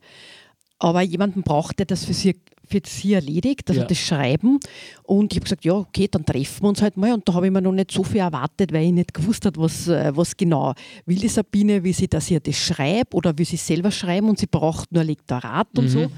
Aber 0.78 1.02
jemanden 1.02 1.44
braucht, 1.44 1.80
der 1.80 1.86
das 1.86 2.06
für 2.06 2.14
sie, 2.14 2.40
für 2.66 2.82
sie 2.86 3.14
erledigt, 3.14 3.70
also 3.70 3.82
ja. 3.82 3.88
das 3.88 3.98
Schreiben. 3.98 4.60
Und 5.04 5.34
ich 5.34 5.38
habe 5.38 5.44
gesagt, 5.44 5.66
ja, 5.66 5.74
okay, 5.74 6.08
dann 6.10 6.26
treffen 6.26 6.64
wir 6.64 6.70
uns 6.70 6.82
halt 6.82 6.96
mal. 6.96 7.14
Und 7.14 7.28
da 7.28 7.34
habe 7.34 7.48
ich 7.48 7.52
mir 7.52 7.62
noch 7.62 7.74
nicht 7.74 7.92
so 7.92 8.04
viel 8.04 8.22
erwartet, 8.22 8.72
weil 8.72 8.86
ich 8.86 8.94
nicht 8.94 9.14
gewusst 9.14 9.46
habe, 9.46 9.60
was, 9.60 9.88
äh, 9.88 10.16
was 10.16 10.38
genau 10.38 10.74
will 11.06 11.18
die 11.18 11.28
Sabine, 11.28 11.84
wie 11.84 11.94
sie 11.94 12.08
das 12.08 12.28
hier 12.28 12.40
das 12.40 12.56
schreibt 12.56 13.14
oder 13.14 13.38
wie 13.38 13.46
sie 13.46 13.58
selber 13.58 13.92
schreiben. 13.92 14.30
Und 14.30 14.40
sie 14.40 14.48
braucht 14.48 14.92
nur 14.92 15.02
ein 15.02 15.08
Lektorat 15.08 15.68
und 15.78 15.86
mhm. 15.86 15.90
so. 15.90 16.12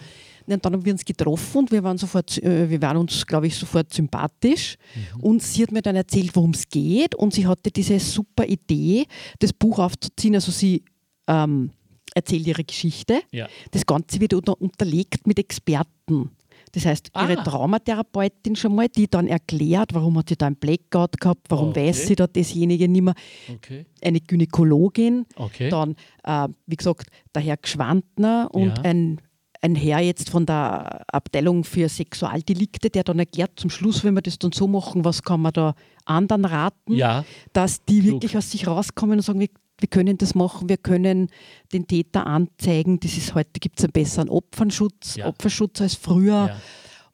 Und 0.46 0.66
dann 0.66 0.74
haben 0.74 0.86
wir 0.86 0.94
uns 0.94 1.06
getroffen 1.06 1.60
und 1.60 1.72
wir 1.72 1.84
waren, 1.84 1.98
sofort, 1.98 2.42
äh, 2.44 2.70
wir 2.70 2.82
waren 2.82 2.98
uns, 2.98 3.26
glaube 3.26 3.48
ich, 3.48 3.56
sofort 3.56 3.94
sympathisch. 3.94 4.78
Mhm. 4.96 5.22
Und 5.22 5.44
sie 5.44 5.64
hat 5.64 5.72
mir 5.72 5.82
dann 5.82 5.96
erzählt, 5.96 6.36
worum 6.36 6.52
es 6.52 6.68
geht. 6.68 7.16
Und 7.16 7.34
sie 7.34 7.48
hatte 7.48 7.72
diese 7.72 8.00
super 8.00 8.46
Idee, 8.46 9.06
das 9.40 9.54
Buch 9.54 9.80
aufzuziehen. 9.80 10.36
Also 10.36 10.52
sie 10.52 10.84
ähm, 11.28 11.72
erzählt 12.14 12.48
ihre 12.48 12.64
Geschichte. 12.64 13.22
Ja. 13.32 13.48
Das 13.72 13.86
Ganze 13.86 14.20
wird 14.20 14.34
unterlegt 14.34 15.28
mit 15.28 15.40
Experten. 15.40 16.32
Das 16.74 16.86
heißt, 16.86 17.12
ihre 17.16 17.38
ah. 17.38 17.44
Traumatherapeutin 17.44 18.56
schon 18.56 18.76
mal, 18.76 18.88
die 18.88 19.10
dann 19.10 19.28
erklärt, 19.28 19.94
warum 19.94 20.18
hat 20.18 20.30
sie 20.30 20.38
da 20.38 20.48
ein 20.48 20.56
Blackout 20.56 21.20
gehabt, 21.20 21.48
warum 21.50 21.70
okay. 21.70 21.88
weiß 21.88 22.08
sie 22.08 22.16
da 22.16 22.28
dasjenige 22.28 22.88
nicht 22.88 23.02
mehr. 23.02 23.14
Okay. 23.54 23.86
Eine 24.02 24.22
Gynäkologin, 24.22 25.26
okay. 25.36 25.70
dann, 25.70 25.96
äh, 26.24 26.48
wie 26.68 26.76
gesagt, 26.76 27.08
der 27.36 27.42
Herr 27.42 27.58
Gschwandner 27.58 28.50
und 28.54 28.78
ja. 28.78 28.84
ein 28.84 29.20
ein 29.62 29.76
Herr 29.76 30.00
jetzt 30.00 30.30
von 30.30 30.46
der 30.46 31.04
Abteilung 31.14 31.64
für 31.64 31.88
Sexualdelikte, 31.88 32.90
der 32.90 33.04
dann 33.04 33.20
erklärt 33.20 33.52
zum 33.56 33.70
Schluss, 33.70 34.04
wenn 34.04 34.16
wir 34.16 34.22
das 34.22 34.40
dann 34.40 34.52
so 34.52 34.68
machen, 34.68 35.06
was 35.06 35.22
kann 35.22 35.42
man 35.42 35.54
da 35.54 35.76
anderen 36.06 36.46
raten, 36.46 36.94
ja. 36.94 37.24
dass 37.54 37.86
die 37.86 38.02
Klug. 38.02 38.14
wirklich 38.14 38.38
aus 38.38 38.50
sich 38.50 38.68
rauskommen 38.68 39.20
und 39.20 39.22
sagen, 39.24 39.40
wir, 39.40 39.50
wir 39.80 39.88
können 39.88 40.18
das 40.18 40.34
machen, 40.34 40.68
wir 40.68 40.78
können 40.78 41.30
den 41.74 41.86
Täter 41.86 42.26
anzeigen. 42.26 43.00
Das 43.00 43.16
ist 43.18 43.36
heute 43.36 43.60
gibt 43.60 43.78
es 43.78 43.86
einen 43.86 43.94
besseren 43.94 44.30
Opferschutz, 44.30 45.16
ja. 45.16 45.28
Opferschutz 45.28 45.80
als 45.82 45.94
früher. 45.94 46.48
Ja. 46.48 46.62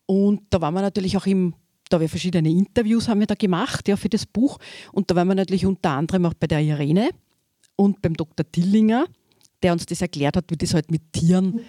Und 0.06 0.44
da 0.50 0.62
waren 0.62 0.74
wir 0.74 0.82
natürlich 0.82 1.18
auch 1.18 1.26
im 1.26 1.54
da 1.90 1.96
haben 1.96 2.02
wir 2.02 2.10
verschiedene 2.10 2.50
Interviews 2.50 3.08
haben 3.08 3.22
wir 3.22 3.28
da 3.28 3.36
gemacht 3.36 3.88
ja, 3.88 3.96
für 3.96 4.10
das 4.10 4.26
Buch. 4.26 4.58
Und 4.92 5.10
da 5.10 5.16
waren 5.16 5.30
wir 5.30 5.36
natürlich 5.36 5.66
unter 5.66 5.92
anderem 5.92 6.26
auch 6.26 6.34
bei 6.34 6.46
der 6.46 6.60
Irene 6.60 7.12
und 7.78 8.02
beim 8.02 8.14
Dr. 8.14 8.46
Tillinger, 8.52 9.06
der 9.64 9.72
uns 9.72 9.86
das 9.86 10.02
erklärt 10.02 10.36
hat, 10.36 10.46
wie 10.50 10.58
das 10.58 10.74
halt 10.74 10.92
mit 10.92 11.14
Tieren 11.14 11.62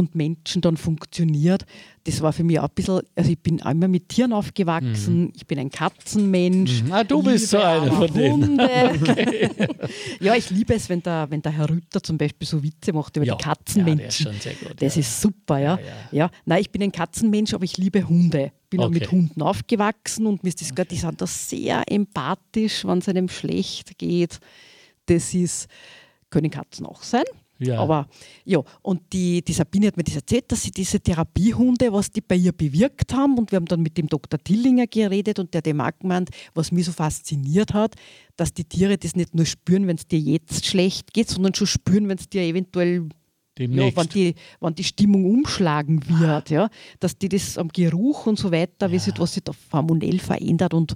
und 0.00 0.14
Menschen 0.14 0.62
dann 0.62 0.76
funktioniert. 0.76 1.64
Das 2.04 2.20
war 2.22 2.32
für 2.32 2.42
mich 2.42 2.58
auch 2.58 2.64
ein 2.64 2.74
bisschen, 2.74 3.02
also 3.14 3.30
ich 3.30 3.38
bin 3.38 3.62
einmal 3.62 3.88
mit 3.88 4.08
Tieren 4.08 4.32
aufgewachsen, 4.32 5.24
mhm. 5.24 5.32
ich 5.36 5.46
bin 5.46 5.58
ein 5.58 5.70
Katzenmensch. 5.70 6.82
Mhm. 6.82 6.92
Ah, 6.92 7.04
du 7.04 7.22
bist 7.22 7.50
so 7.50 7.58
eine 7.58 7.92
von 7.92 8.12
denen. 8.12 8.58
Okay. 8.58 9.50
ja, 10.20 10.34
ich 10.34 10.50
liebe 10.50 10.74
es, 10.74 10.88
wenn 10.88 11.02
der, 11.02 11.30
wenn 11.30 11.42
der 11.42 11.52
Herr 11.52 11.68
Rütter 11.68 12.02
zum 12.02 12.18
Beispiel 12.18 12.48
so 12.48 12.62
Witze 12.62 12.92
macht 12.92 13.16
über 13.16 13.26
ja, 13.26 13.36
die 13.36 13.44
Katzenmenschen. 13.44 14.26
Ja, 14.26 14.32
das, 14.32 14.58
gut, 14.58 14.82
das 14.82 14.94
ja. 14.96 15.00
ist 15.00 15.20
super, 15.20 15.58
ja. 15.58 15.78
ja. 15.78 15.94
ja. 16.10 16.30
Nein, 16.46 16.62
ich 16.62 16.70
bin 16.70 16.82
ein 16.82 16.92
Katzenmensch, 16.92 17.54
aber 17.54 17.64
ich 17.64 17.76
liebe 17.76 18.08
Hunde. 18.08 18.52
Bin 18.70 18.80
okay. 18.80 18.86
auch 18.86 18.92
mit 18.92 19.10
Hunden 19.10 19.42
aufgewachsen 19.42 20.26
und 20.26 20.42
mir 20.42 20.48
ist 20.48 20.60
das 20.60 20.70
okay. 20.70 20.86
die 20.90 20.96
sind 20.96 21.20
da 21.20 21.26
sehr 21.26 21.82
empathisch, 21.90 22.84
wenn 22.84 22.98
es 22.98 23.08
einem 23.08 23.28
schlecht 23.28 23.98
geht. 23.98 24.38
Das 25.06 25.34
ist, 25.34 25.68
können 26.30 26.50
Katzen 26.50 26.86
auch 26.86 27.02
sein. 27.02 27.24
Ja. 27.60 27.78
Aber 27.78 28.08
ja, 28.44 28.62
und 28.82 29.02
die, 29.12 29.42
die 29.44 29.52
Sabine 29.52 29.88
hat 29.88 29.96
mir 29.96 30.02
das 30.02 30.16
erzählt, 30.16 30.50
dass 30.50 30.62
sie 30.62 30.70
diese 30.70 30.98
Therapiehunde, 30.98 31.92
was 31.92 32.10
die 32.10 32.22
bei 32.22 32.36
ihr 32.36 32.52
bewirkt 32.52 33.12
haben, 33.12 33.36
und 33.36 33.52
wir 33.52 33.56
haben 33.56 33.66
dann 33.66 33.82
mit 33.82 33.98
dem 33.98 34.08
Dr. 34.08 34.42
Tillinger 34.42 34.86
geredet 34.86 35.38
und 35.38 35.52
der 35.52 35.58
hat 35.58 35.66
dem 35.66 35.80
auch 35.80 35.90
gemeint, 35.98 36.30
was 36.54 36.72
mich 36.72 36.86
so 36.86 36.92
fasziniert 36.92 37.74
hat, 37.74 37.94
dass 38.36 38.54
die 38.54 38.64
Tiere 38.64 38.96
das 38.96 39.14
nicht 39.14 39.34
nur 39.34 39.44
spüren, 39.44 39.86
wenn 39.86 39.96
es 39.96 40.06
dir 40.06 40.18
jetzt 40.18 40.64
schlecht 40.64 41.12
geht, 41.12 41.28
sondern 41.28 41.54
schon 41.54 41.66
spüren, 41.66 42.08
wenn 42.08 42.18
es 42.18 42.28
dir 42.28 42.42
eventuell 42.42 43.08
ja, 43.58 43.94
wenn, 43.94 44.08
die, 44.08 44.34
wenn 44.60 44.74
die 44.74 44.84
Stimmung 44.84 45.26
umschlagen 45.26 46.02
wird, 46.08 46.48
ja, 46.48 46.70
dass 46.98 47.18
die 47.18 47.28
das 47.28 47.58
am 47.58 47.68
Geruch 47.68 48.26
und 48.26 48.38
so 48.38 48.50
weiter, 48.50 48.86
ja. 48.86 48.92
wie 48.92 48.98
sich, 48.98 49.12
was 49.18 49.34
sich 49.34 49.44
da 49.44 49.52
hormonell 49.72 50.18
verändert 50.18 50.72
und 50.72 50.94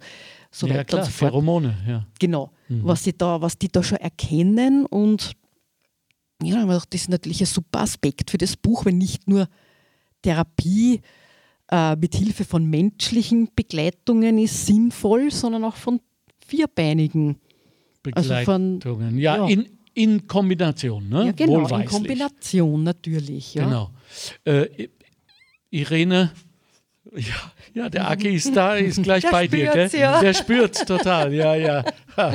so 0.51 0.67
ja, 0.67 0.75
weiter. 0.75 0.85
Klar, 0.85 1.03
und 1.03 1.07
so 1.07 1.11
Pheromone, 1.13 1.77
ja. 1.87 2.07
Genau, 2.19 2.53
mhm. 2.69 2.81
was, 2.85 3.05
sie 3.05 3.13
da, 3.13 3.43
was 3.43 3.59
die 3.59 3.69
da 3.69 3.83
schon 3.83 3.99
erkennen 3.99 4.87
und 4.87 5.33
ja, 6.45 6.65
das 6.65 6.87
ist 6.93 7.09
natürlich 7.09 7.41
ein 7.41 7.47
super 7.47 7.81
Aspekt 7.81 8.31
für 8.31 8.39
das 8.39 8.57
Buch, 8.57 8.85
wenn 8.85 8.99
nicht 8.99 9.29
nur 9.29 9.49
Therapie 10.23 11.01
äh, 11.71 11.97
mit 11.97 12.15
Hilfe 12.15 12.45
von 12.45 12.65
menschlichen 12.69 13.49
Begleitungen 13.55 14.39
ist 14.39 14.67
sinnvoll, 14.67 15.31
sondern 15.31 15.65
auch 15.65 15.77
von 15.77 16.01
vierbeinigen 16.47 17.37
Begleitungen. 18.03 18.81
Also 18.83 18.99
von, 18.99 19.19
ja, 19.19 19.37
ja, 19.37 19.49
In, 19.49 19.67
in 19.95 20.27
Kombination, 20.27 21.09
ne? 21.09 21.27
Ja, 21.27 21.33
genau, 21.33 21.67
in 21.79 21.87
Kombination 21.87 22.83
natürlich. 22.83 23.55
Ja. 23.55 23.65
Genau. 23.65 23.91
Äh, 24.45 24.89
Irene, 25.71 26.33
ja, 27.13 27.53
ja, 27.75 27.89
der 27.89 28.11
Aki 28.11 28.35
ist 28.35 28.57
da, 28.57 28.77
ist 28.77 29.03
gleich 29.03 29.23
der 29.23 29.31
bei 29.31 29.47
dir. 29.47 29.71
Gell? 29.73 29.91
Ja. 29.93 30.21
Der 30.21 30.35
spürt 30.35 30.87
total, 30.87 31.33
ja, 31.35 31.55
ja. 31.55 31.85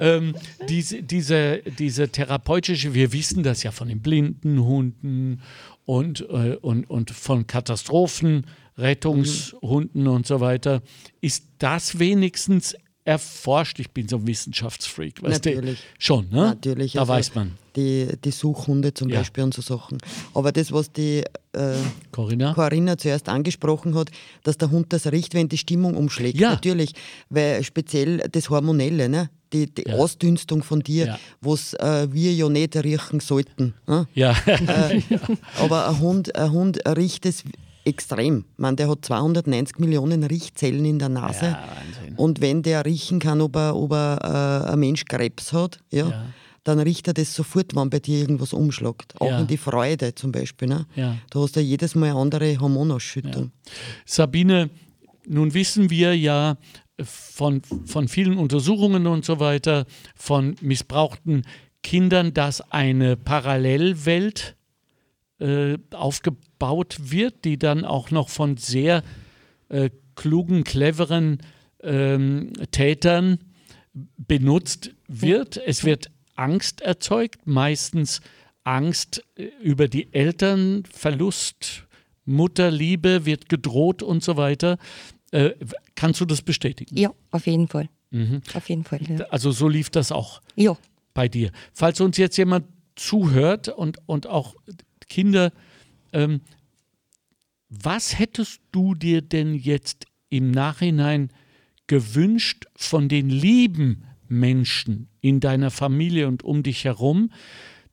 ähm, 0.00 0.34
diese, 0.68 1.02
diese, 1.02 1.62
diese 1.78 2.08
therapeutische, 2.08 2.94
wir 2.94 3.12
wissen 3.12 3.42
das 3.42 3.62
ja 3.62 3.72
von 3.72 3.88
den 3.88 4.00
blinden 4.00 4.64
Hunden 4.64 5.42
und, 5.84 6.22
äh, 6.30 6.56
und, 6.60 6.88
und 6.88 7.10
von 7.10 7.46
Katastrophen, 7.46 8.46
Rettungshunden 8.78 10.02
mhm. 10.02 10.08
und 10.08 10.26
so 10.26 10.40
weiter. 10.40 10.82
Ist 11.20 11.44
das 11.58 11.98
wenigstens 11.98 12.74
erforscht. 13.04 13.78
Ich 13.80 13.90
bin 13.90 14.08
so 14.08 14.16
ein 14.16 14.26
Wissenschaftsfreak. 14.26 15.22
Weißt 15.22 15.44
Natürlich. 15.44 15.80
Du? 15.80 15.86
Schon, 15.98 16.28
ne? 16.30 16.42
Natürlich. 16.42 16.92
Da 16.92 17.00
also 17.00 17.12
weiß 17.12 17.34
man. 17.34 17.56
Die, 17.76 18.08
die 18.24 18.30
Suchhunde 18.30 18.92
zum 18.92 19.08
ja. 19.08 19.18
Beispiel 19.18 19.44
und 19.44 19.54
so 19.54 19.62
Sachen. 19.62 19.98
Aber 20.34 20.52
das, 20.52 20.72
was 20.72 20.92
die 20.92 21.24
äh, 21.52 21.74
Corinna? 22.10 22.52
Corinna 22.52 22.98
zuerst 22.98 23.28
angesprochen 23.28 23.94
hat, 23.94 24.10
dass 24.42 24.58
der 24.58 24.70
Hund 24.70 24.92
das 24.92 25.06
riecht, 25.06 25.34
wenn 25.34 25.48
die 25.48 25.58
Stimmung 25.58 25.96
umschlägt. 25.96 26.38
Ja. 26.38 26.50
Natürlich, 26.50 26.92
weil 27.28 27.62
speziell 27.62 28.18
das 28.30 28.50
Hormonelle, 28.50 29.08
ne? 29.08 29.30
die, 29.52 29.72
die 29.72 29.88
ja. 29.88 29.94
Ausdünstung 29.94 30.62
von 30.62 30.80
dir, 30.80 31.06
ja. 31.06 31.18
was 31.40 31.74
äh, 31.74 32.08
wir 32.12 32.32
ja 32.32 32.48
nicht 32.48 32.76
riechen 32.76 33.20
sollten. 33.20 33.74
Ne? 33.86 34.06
Ja. 34.14 34.36
Äh, 34.46 35.02
aber 35.60 35.88
ein 35.88 36.00
Hund, 36.00 36.36
ein 36.36 36.50
Hund 36.52 36.80
riecht 36.86 37.26
es 37.26 37.44
extrem. 37.84 38.44
Man, 38.56 38.76
der 38.76 38.88
hat 38.88 39.04
290 39.04 39.78
Millionen 39.78 40.24
Riechzellen 40.24 40.84
in 40.84 40.98
der 40.98 41.08
Nase. 41.08 41.46
Ja, 41.46 41.68
und 42.16 42.40
wenn 42.40 42.62
der 42.62 42.84
riechen 42.84 43.18
kann, 43.18 43.40
ob, 43.40 43.56
er, 43.56 43.76
ob 43.76 43.92
er, 43.92 44.64
äh, 44.66 44.72
ein 44.72 44.78
Mensch 44.78 45.04
Krebs 45.04 45.52
hat, 45.52 45.78
ja, 45.90 46.08
ja, 46.08 46.26
dann 46.64 46.78
riecht 46.78 47.08
er 47.08 47.14
das 47.14 47.34
sofort, 47.34 47.74
wenn 47.74 47.90
bei 47.90 48.00
dir 48.00 48.18
irgendwas 48.18 48.52
umschlägt. 48.52 49.20
Auch 49.20 49.28
ja. 49.28 49.40
in 49.40 49.46
die 49.46 49.56
Freude 49.56 50.14
zum 50.14 50.30
Beispiel. 50.30 50.68
Ne? 50.68 50.86
Da 51.30 51.40
hast 51.40 51.56
du 51.56 51.60
jedes 51.60 51.94
Mal 51.94 52.10
eine 52.10 52.18
andere 52.18 52.58
Hormonausschüttung. 52.60 53.50
Sabine, 54.04 54.68
nun 55.26 55.54
wissen 55.54 55.88
wir 55.90 56.16
ja 56.16 56.56
von, 57.02 57.62
von 57.86 58.08
vielen 58.08 58.36
Untersuchungen 58.36 59.06
und 59.06 59.24
so 59.24 59.40
weiter, 59.40 59.86
von 60.14 60.54
missbrauchten 60.60 61.44
Kindern, 61.82 62.34
dass 62.34 62.60
eine 62.70 63.16
Parallelwelt 63.16 64.56
äh, 65.40 65.78
aufgebaut 65.92 66.96
wird, 67.00 67.44
die 67.44 67.58
dann 67.58 67.84
auch 67.84 68.10
noch 68.10 68.28
von 68.28 68.56
sehr 68.56 69.02
äh, 69.68 69.90
klugen, 70.14 70.64
cleveren 70.64 71.38
ähm, 71.82 72.52
Tätern 72.70 73.38
benutzt 74.16 74.92
wird. 75.08 75.56
Es 75.56 75.84
wird 75.84 76.10
Angst 76.36 76.80
erzeugt, 76.80 77.46
meistens 77.46 78.20
Angst 78.64 79.24
äh, 79.36 79.46
über 79.62 79.88
die 79.88 80.12
Eltern, 80.12 80.84
Verlust, 80.90 81.86
Mutterliebe 82.24 83.26
wird 83.26 83.48
gedroht 83.48 84.02
und 84.02 84.22
so 84.22 84.36
weiter. 84.36 84.78
Äh, 85.32 85.50
kannst 85.94 86.20
du 86.20 86.24
das 86.24 86.42
bestätigen? 86.42 86.96
Ja, 86.96 87.12
auf 87.30 87.46
jeden 87.46 87.68
Fall. 87.68 87.88
Mhm. 88.10 88.42
Auf 88.54 88.68
jeden 88.68 88.84
Fall. 88.84 89.00
Ja. 89.08 89.24
Also 89.26 89.52
so 89.52 89.68
lief 89.68 89.90
das 89.90 90.12
auch 90.12 90.40
ja. 90.56 90.76
bei 91.14 91.28
dir. 91.28 91.50
Falls 91.72 92.00
uns 92.00 92.16
jetzt 92.16 92.36
jemand 92.36 92.66
zuhört 92.96 93.68
und, 93.68 93.98
und 94.06 94.26
auch 94.26 94.54
Kinder, 95.10 95.52
ähm, 96.14 96.40
was 97.68 98.18
hättest 98.18 98.60
du 98.72 98.94
dir 98.94 99.20
denn 99.20 99.54
jetzt 99.54 100.06
im 100.30 100.50
Nachhinein 100.50 101.30
gewünscht 101.86 102.64
von 102.74 103.08
den 103.08 103.28
lieben 103.28 104.04
Menschen 104.28 105.08
in 105.20 105.40
deiner 105.40 105.70
Familie 105.70 106.26
und 106.28 106.42
um 106.42 106.62
dich 106.62 106.84
herum, 106.84 107.30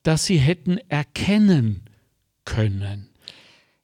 dass 0.03 0.25
sie 0.25 0.37
hätten 0.37 0.77
erkennen 0.87 1.81
können? 2.45 3.09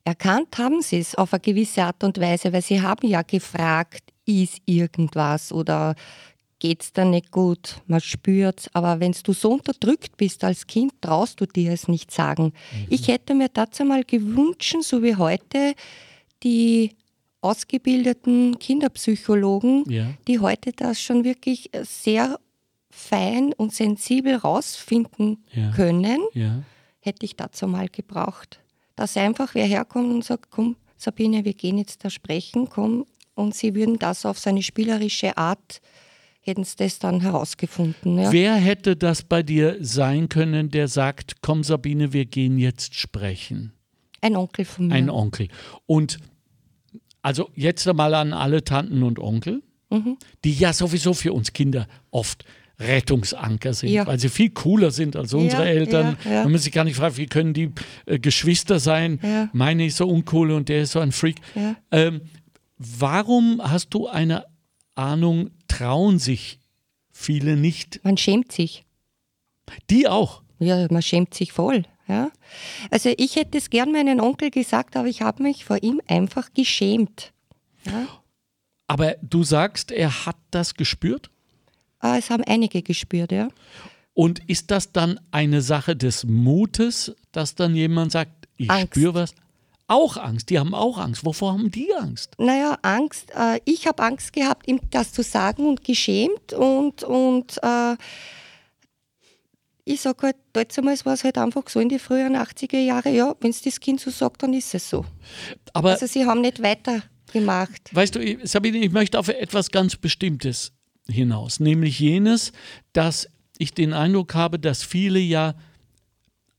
Erkannt 0.05 0.57
haben 0.57 0.81
sie 0.81 0.99
es 0.99 1.15
auf 1.15 1.33
eine 1.33 1.41
gewisse 1.41 1.83
Art 1.83 2.03
und 2.03 2.19
Weise, 2.19 2.53
weil 2.53 2.61
sie 2.61 2.81
haben 2.81 3.07
ja 3.07 3.21
gefragt, 3.21 4.03
ist 4.25 4.61
irgendwas 4.65 5.51
oder 5.51 5.95
geht 6.63 6.81
es 6.81 6.93
dir 6.93 7.03
nicht 7.03 7.29
gut, 7.29 7.81
man 7.87 7.99
spürt 7.99 8.61
es. 8.61 8.69
Aber 8.73 9.01
wenn 9.01 9.11
du 9.11 9.33
so 9.33 9.51
unterdrückt 9.51 10.15
bist 10.15 10.45
als 10.45 10.65
Kind, 10.65 10.93
traust 11.01 11.41
du 11.41 11.45
dir 11.45 11.73
es 11.73 11.89
nicht 11.89 12.09
sagen. 12.09 12.45
Mhm. 12.45 12.87
Ich 12.89 13.09
hätte 13.09 13.35
mir 13.35 13.49
dazu 13.49 13.83
mal 13.83 14.05
gewünscht, 14.05 14.77
so 14.79 15.03
wie 15.03 15.17
heute, 15.17 15.73
die 16.41 16.95
ausgebildeten 17.41 18.57
Kinderpsychologen, 18.59 19.83
ja. 19.91 20.13
die 20.29 20.39
heute 20.39 20.71
das 20.71 21.01
schon 21.01 21.25
wirklich 21.25 21.69
sehr 21.81 22.39
fein 22.89 23.51
und 23.57 23.73
sensibel 23.73 24.37
rausfinden 24.37 25.43
ja. 25.51 25.69
können, 25.71 26.21
ja. 26.33 26.63
hätte 27.01 27.25
ich 27.25 27.35
dazu 27.35 27.67
mal 27.67 27.89
gebraucht. 27.89 28.61
Dass 28.95 29.17
einfach 29.17 29.53
wer 29.53 29.65
herkommt 29.65 30.13
und 30.13 30.23
sagt, 30.23 30.49
komm, 30.49 30.77
Sabine, 30.95 31.43
wir 31.43 31.55
gehen 31.55 31.77
jetzt 31.77 32.05
da 32.05 32.09
sprechen, 32.09 32.69
komm, 32.69 33.05
und 33.35 33.53
sie 33.53 33.75
würden 33.75 33.99
das 33.99 34.25
auf 34.25 34.39
seine 34.39 34.63
spielerische 34.63 35.35
Art 35.35 35.81
hätten 36.43 36.63
sie 36.63 36.75
das 36.77 36.99
dann 36.99 37.21
herausgefunden. 37.21 38.19
Ja. 38.19 38.31
Wer 38.31 38.55
hätte 38.55 38.95
das 38.95 39.23
bei 39.23 39.43
dir 39.43 39.77
sein 39.79 40.29
können, 40.29 40.69
der 40.69 40.87
sagt, 40.87 41.41
komm 41.41 41.63
Sabine, 41.63 42.13
wir 42.13 42.25
gehen 42.25 42.57
jetzt 42.59 42.95
sprechen? 42.95 43.73
Ein 44.21 44.35
Onkel 44.35 44.65
von 44.65 44.87
mir. 44.87 44.93
Ein 44.93 45.09
Onkel. 45.09 45.47
Und 45.85 46.19
also 47.21 47.49
jetzt 47.55 47.87
einmal 47.87 48.13
an 48.13 48.33
alle 48.33 48.63
Tanten 48.63 49.03
und 49.03 49.19
Onkel, 49.19 49.63
mhm. 49.89 50.17
die 50.43 50.53
ja 50.53 50.73
sowieso 50.73 51.13
für 51.13 51.33
uns 51.33 51.53
Kinder 51.53 51.87
oft 52.11 52.43
Rettungsanker 52.79 53.73
sind, 53.73 53.91
ja. 53.91 54.05
weil 54.05 54.19
sie 54.19 54.29
viel 54.29 54.49
cooler 54.49 54.91
sind 54.91 55.15
als 55.15 55.33
unsere 55.33 55.63
ja, 55.63 55.69
Eltern. 55.69 56.17
Ja, 56.25 56.43
man 56.43 56.57
sich 56.57 56.73
gar 56.73 56.83
nicht 56.83 56.97
fragt, 56.97 57.17
wie 57.17 57.27
können 57.27 57.53
die 57.53 57.71
äh, 58.05 58.19
Geschwister 58.19 58.79
sein? 58.79 59.49
Meine 59.53 59.85
ist 59.85 59.97
so 59.97 60.07
uncool 60.07 60.51
und 60.51 60.69
der 60.69 60.81
ist 60.81 60.91
so 60.91 60.99
ein 60.99 61.11
Freak. 61.11 61.37
Ähm, 61.91 62.21
warum 62.77 63.61
hast 63.63 63.93
du 63.93 64.07
eine 64.07 64.45
Ahnung, 64.95 65.51
trauen 65.77 66.19
sich 66.19 66.59
viele 67.11 67.55
nicht. 67.55 68.03
Man 68.03 68.17
schämt 68.17 68.51
sich. 68.51 68.85
Die 69.89 70.07
auch? 70.07 70.41
Ja, 70.59 70.87
man 70.91 71.01
schämt 71.01 71.33
sich 71.33 71.51
voll. 71.51 71.83
Ja? 72.07 72.31
Also 72.91 73.13
ich 73.17 73.35
hätte 73.35 73.57
es 73.57 73.69
gern 73.69 73.91
meinen 73.91 74.19
Onkel 74.19 74.51
gesagt, 74.51 74.95
aber 74.95 75.07
ich 75.07 75.21
habe 75.21 75.43
mich 75.43 75.65
vor 75.65 75.81
ihm 75.81 76.01
einfach 76.07 76.53
geschämt. 76.53 77.33
Ja? 77.85 78.07
Aber 78.87 79.15
du 79.21 79.43
sagst, 79.43 79.91
er 79.91 80.25
hat 80.25 80.37
das 80.51 80.75
gespürt? 80.75 81.29
Ah, 81.99 82.17
es 82.17 82.29
haben 82.29 82.43
einige 82.43 82.81
gespürt, 82.81 83.31
ja. 83.31 83.47
Und 84.13 84.47
ist 84.47 84.69
das 84.69 84.91
dann 84.91 85.19
eine 85.31 85.61
Sache 85.61 85.95
des 85.95 86.25
Mutes, 86.25 87.15
dass 87.31 87.55
dann 87.55 87.75
jemand 87.75 88.11
sagt, 88.11 88.47
ich 88.57 88.71
spüre 88.71 89.15
was? 89.15 89.33
Auch 89.93 90.17
Angst. 90.17 90.49
Die 90.49 90.59
haben 90.59 90.73
auch 90.73 90.97
Angst. 90.97 91.25
Wovor 91.25 91.53
haben 91.53 91.71
die 91.71 91.93
Angst? 91.93 92.31
Naja, 92.37 92.77
Angst. 92.81 93.31
Äh, 93.35 93.59
ich 93.65 93.87
habe 93.87 94.03
Angst 94.03 94.33
gehabt, 94.33 94.67
ihm 94.67 94.79
das 94.91 95.13
zu 95.13 95.23
sagen 95.23 95.67
und 95.67 95.83
geschämt. 95.83 96.53
Und, 96.53 97.03
und 97.03 97.59
äh, 97.61 97.95
ich 99.85 100.01
sage 100.01 100.27
halt, 100.27 100.35
damals 100.77 101.05
war 101.05 101.13
es 101.13 101.23
halt 101.23 101.37
einfach 101.37 101.67
so 101.67 101.79
in 101.79 101.89
die 101.89 101.99
frühen 101.99 102.35
80er 102.35 102.79
Jahre, 102.79 103.09
ja, 103.09 103.35
wenn 103.41 103.51
es 103.51 103.61
das 103.61 103.79
Kind 103.79 103.99
so 103.99 104.11
sagt, 104.11 104.43
dann 104.43 104.53
ist 104.53 104.73
es 104.73 104.89
so. 104.89 105.05
Aber 105.73 105.91
also 105.91 106.07
sie 106.07 106.25
haben 106.25 106.41
nicht 106.41 106.61
weitergemacht. 106.61 107.93
Weißt 107.93 108.15
du, 108.15 108.37
Sabine, 108.43 108.77
ich 108.77 108.91
möchte 108.91 109.19
auf 109.19 109.27
etwas 109.27 109.71
ganz 109.71 109.95
Bestimmtes 109.95 110.71
hinaus, 111.09 111.59
nämlich 111.59 111.99
jenes, 111.99 112.53
dass 112.93 113.27
ich 113.57 113.73
den 113.73 113.93
Eindruck 113.93 114.35
habe, 114.35 114.57
dass 114.57 114.83
viele 114.83 115.19
ja 115.19 115.53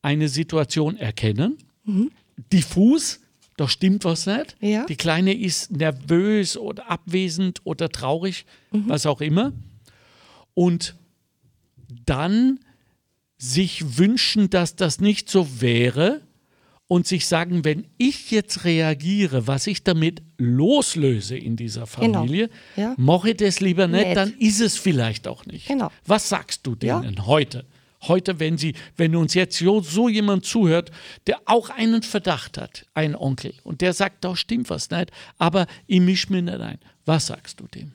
eine 0.02 0.28
Situation 0.28 0.98
erkennen, 0.98 1.56
mhm. 1.84 2.10
diffus, 2.52 3.20
da 3.56 3.68
stimmt 3.68 4.04
was 4.04 4.26
nicht. 4.26 4.56
Ja. 4.60 4.84
Die 4.86 4.96
Kleine 4.96 5.32
ist 5.32 5.70
nervös 5.70 6.56
oder 6.56 6.90
abwesend 6.90 7.60
oder 7.64 7.88
traurig, 7.88 8.46
mhm. 8.72 8.88
was 8.88 9.06
auch 9.06 9.20
immer. 9.20 9.52
Und 10.54 10.96
dann 12.06 12.60
sich 13.38 13.98
wünschen, 13.98 14.50
dass 14.50 14.76
das 14.76 15.00
nicht 15.00 15.28
so 15.28 15.60
wäre 15.60 16.22
und 16.86 17.06
sich 17.06 17.26
sagen, 17.26 17.64
wenn 17.64 17.86
ich 17.98 18.30
jetzt 18.30 18.64
reagiere, 18.64 19.46
was 19.46 19.66
ich 19.66 19.84
damit 19.84 20.22
loslöse 20.38 21.36
in 21.36 21.56
dieser 21.56 21.86
genau. 21.86 22.20
Familie, 22.20 22.50
genau. 22.74 22.88
ja. 22.88 22.94
mache 22.96 23.30
ich 23.30 23.36
das 23.36 23.60
lieber 23.60 23.86
nicht, 23.86 24.04
nicht, 24.04 24.16
dann 24.16 24.34
ist 24.38 24.60
es 24.60 24.76
vielleicht 24.76 25.26
auch 25.26 25.46
nicht. 25.46 25.66
Genau. 25.66 25.90
Was 26.06 26.28
sagst 26.28 26.66
du 26.66 26.74
denen 26.74 27.14
ja. 27.14 27.26
heute? 27.26 27.64
Heute, 28.08 28.40
wenn 28.40 28.58
sie, 28.58 28.74
wenn 28.96 29.16
uns 29.16 29.34
jetzt 29.34 29.58
so, 29.58 29.80
so 29.80 30.08
jemand 30.08 30.44
zuhört, 30.44 30.90
der 31.26 31.40
auch 31.46 31.70
einen 31.70 32.02
Verdacht 32.02 32.58
hat, 32.58 32.86
ein 32.94 33.14
Onkel, 33.14 33.54
und 33.62 33.80
der 33.80 33.92
sagt, 33.92 34.24
da 34.24 34.36
stimmt 34.36 34.70
was 34.70 34.90
nicht, 34.90 35.10
aber 35.38 35.66
ich 35.86 36.00
mische 36.00 36.32
mir 36.32 36.42
nicht 36.42 36.60
ein. 36.60 36.78
Was 37.04 37.26
sagst 37.26 37.60
du 37.60 37.66
dem? 37.68 37.92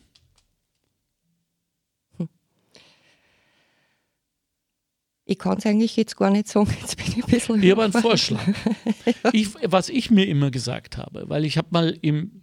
Ich 5.29 5.37
kann 5.37 5.59
es 5.59 5.65
eigentlich 5.67 5.95
jetzt 5.95 6.17
gar 6.17 6.31
nicht 6.31 6.47
sagen, 6.47 6.75
jetzt 6.81 6.97
bin 6.97 7.05
ich 7.05 7.23
ein 7.23 7.29
bisschen. 7.29 7.61
Ich 7.61 7.69
habe 7.69 7.83
einen 7.83 7.93
Vorschlag. 7.93 8.41
ich, 9.31 9.49
was 9.63 9.89
ich 9.89 10.09
mir 10.09 10.25
immer 10.27 10.49
gesagt 10.49 10.97
habe, 10.97 11.29
weil 11.29 11.45
ich 11.45 11.55
habe 11.55 11.67
mal 11.69 11.95
im, 12.01 12.41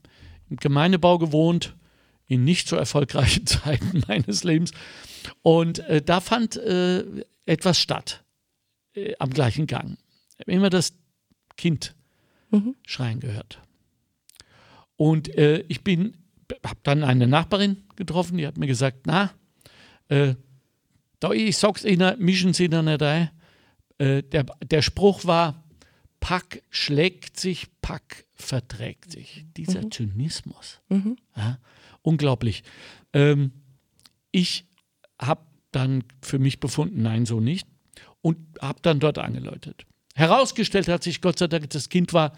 im 0.48 0.56
Gemeindebau 0.56 1.18
gewohnt, 1.18 1.74
in 2.28 2.44
nicht 2.44 2.68
so 2.68 2.76
erfolgreichen 2.76 3.44
Zeiten 3.46 4.04
meines 4.06 4.44
Lebens. 4.44 4.70
Und 5.42 5.80
äh, 5.80 6.00
da 6.00 6.20
fand 6.20 6.58
äh, 6.58 7.04
etwas 7.46 7.80
statt 7.80 8.24
äh, 8.94 9.14
am 9.18 9.30
gleichen 9.30 9.66
Gang. 9.66 9.98
Ich 10.34 10.40
habe 10.40 10.52
immer 10.52 10.70
das 10.70 10.94
Kind 11.56 11.94
mhm. 12.50 12.74
schreien 12.86 13.20
gehört. 13.20 13.60
Und 14.96 15.34
äh, 15.36 15.64
ich 15.68 15.82
bin, 15.82 16.16
habe 16.64 16.80
dann 16.82 17.04
eine 17.04 17.26
Nachbarin 17.26 17.84
getroffen, 17.96 18.38
die 18.38 18.46
hat 18.46 18.58
mir 18.58 18.66
gesagt, 18.66 19.06
na, 19.06 19.32
äh, 20.08 20.34
da, 21.20 21.32
ich 21.32 21.56
sag's 21.56 21.84
Ihnen, 21.84 22.18
mischen 22.18 22.52
Sie 22.52 22.68
da 22.68 22.82
nicht 22.82 23.02
ein. 23.02 23.30
Äh, 23.98 24.22
der, 24.22 24.44
der 24.44 24.82
Spruch 24.82 25.24
war, 25.24 25.64
Pack 26.20 26.62
schlägt 26.70 27.38
sich, 27.38 27.68
Pack 27.80 28.26
verträgt 28.34 29.12
sich. 29.12 29.46
Dieser 29.56 29.82
mhm. 29.82 29.90
Zynismus. 29.90 30.80
Mhm. 30.88 31.16
Ja, 31.36 31.58
unglaublich. 32.02 32.64
Ähm, 33.12 33.52
ich 34.30 34.66
habe 35.20 35.42
dann 35.76 36.04
für 36.22 36.38
mich 36.38 36.58
befunden, 36.58 37.02
nein, 37.02 37.26
so 37.26 37.38
nicht. 37.38 37.68
Und 38.22 38.38
habe 38.60 38.80
dann 38.82 38.98
dort 38.98 39.18
angeläutet. 39.18 39.86
Herausgestellt 40.14 40.88
hat 40.88 41.02
sich 41.02 41.20
Gott 41.20 41.38
sei 41.38 41.46
Dank, 41.46 41.70
das 41.70 41.88
Kind 41.88 42.12
war 42.12 42.32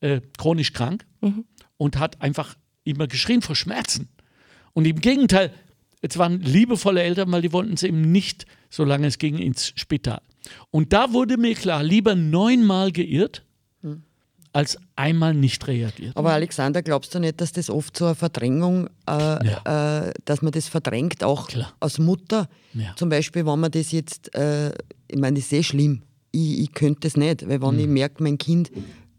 äh, 0.00 0.20
chronisch 0.38 0.72
krank 0.72 1.04
mhm. 1.20 1.44
und 1.76 1.98
hat 1.98 2.22
einfach 2.22 2.56
immer 2.84 3.08
geschrien 3.08 3.42
vor 3.42 3.56
Schmerzen. 3.56 4.08
Und 4.72 4.86
im 4.86 5.00
Gegenteil, 5.00 5.52
es 6.00 6.16
waren 6.16 6.40
liebevolle 6.40 7.02
Eltern, 7.02 7.32
weil 7.32 7.42
die 7.42 7.52
wollten 7.52 7.72
es 7.72 7.82
eben 7.82 8.12
nicht, 8.12 8.46
solange 8.70 9.08
es 9.08 9.18
ging, 9.18 9.36
ins 9.38 9.72
Spital. 9.74 10.20
Und 10.70 10.92
da 10.92 11.12
wurde 11.12 11.36
mir 11.36 11.54
klar, 11.54 11.82
lieber 11.82 12.14
neunmal 12.14 12.92
geirrt. 12.92 13.44
Als 14.52 14.78
einmal 14.96 15.34
nicht 15.34 15.66
reagiert. 15.66 16.16
Aber 16.16 16.32
Alexander, 16.32 16.82
glaubst 16.82 17.14
du 17.14 17.18
nicht, 17.18 17.40
dass 17.40 17.52
das 17.52 17.70
oft 17.70 17.96
so 17.96 18.06
eine 18.06 18.14
Verdrängung, 18.14 18.88
äh, 19.06 19.10
ja. 19.10 20.06
äh, 20.08 20.12
dass 20.24 20.42
man 20.42 20.52
das 20.52 20.68
verdrängt, 20.68 21.22
auch 21.22 21.48
Klar. 21.48 21.72
als 21.80 21.98
Mutter? 21.98 22.48
Ja. 22.74 22.94
Zum 22.96 23.08
Beispiel, 23.08 23.46
wenn 23.46 23.58
man 23.58 23.70
das 23.70 23.92
jetzt, 23.92 24.34
äh, 24.34 24.70
ich 25.08 25.18
meine, 25.18 25.36
das 25.36 25.44
ist 25.44 25.50
sehr 25.50 25.62
schlimm. 25.62 26.02
Ich, 26.32 26.60
ich 26.60 26.72
könnte 26.72 27.00
das 27.00 27.16
nicht, 27.16 27.48
weil 27.48 27.60
wenn 27.60 27.74
mhm. 27.74 27.80
ich 27.80 27.86
merke, 27.86 28.22
mein 28.22 28.38
Kind 28.38 28.70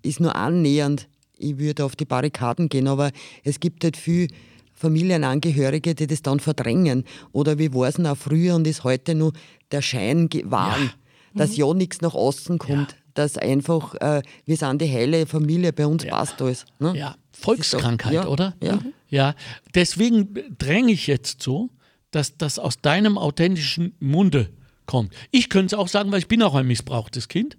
ist 0.02 0.20
nur 0.20 0.36
annähernd, 0.36 1.08
ich 1.38 1.58
würde 1.58 1.86
auf 1.86 1.96
die 1.96 2.06
Barrikaden 2.06 2.70
gehen, 2.70 2.88
aber 2.88 3.12
es 3.44 3.60
gibt 3.60 3.84
halt 3.84 3.98
viel 3.98 4.28
Familienangehörige, 4.74 5.96
die 5.96 6.08
das 6.08 6.22
dann 6.22 6.40
verdrängen. 6.40 7.04
Oder 7.32 7.58
wie 7.58 7.74
war 7.74 7.88
es 7.88 7.98
noch 7.98 8.18
früher 8.18 8.56
und 8.56 8.68
ist 8.68 8.84
heute 8.84 9.16
nur 9.16 9.34
der 9.72 9.82
Schein 9.82 10.30
wahren, 10.46 10.84
ja. 10.84 10.92
dass 11.36 11.52
mhm. 11.52 11.56
ja 11.56 11.74
nichts 11.74 12.02
nach 12.02 12.14
außen 12.14 12.58
kommt. 12.58 12.96
Dass 13.20 13.38
einfach, 13.38 13.96
äh, 13.96 14.22
wir 14.46 14.58
sind 14.58 14.82
die 14.82 14.92
heile 14.92 15.26
Familie, 15.26 15.74
bei 15.74 15.86
uns 15.86 16.04
ja. 16.04 16.12
passt 16.12 16.42
alles. 16.42 16.66
Ne? 16.80 16.94
Ja, 16.96 17.16
Volkskrankheit, 17.34 18.14
ja. 18.14 18.28
oder? 18.28 18.56
Ja. 18.62 18.80
ja. 19.10 19.36
Deswegen 19.76 20.34
dränge 20.58 20.92
ich 20.92 21.08
jetzt 21.08 21.42
so, 21.44 21.70
dass 22.12 22.38
das 22.38 22.60
aus 22.60 22.82
deinem 22.82 23.18
authentischen 23.18 23.94
Munde 24.00 24.50
kommt. 24.86 25.14
Ich 25.32 25.50
könnte 25.50 25.76
es 25.76 25.80
auch 25.80 25.88
sagen, 25.88 26.12
weil 26.12 26.20
ich 26.20 26.28
bin 26.28 26.42
auch 26.42 26.56
ein 26.56 26.66
missbrauchtes 26.66 27.28
Kind 27.28 27.56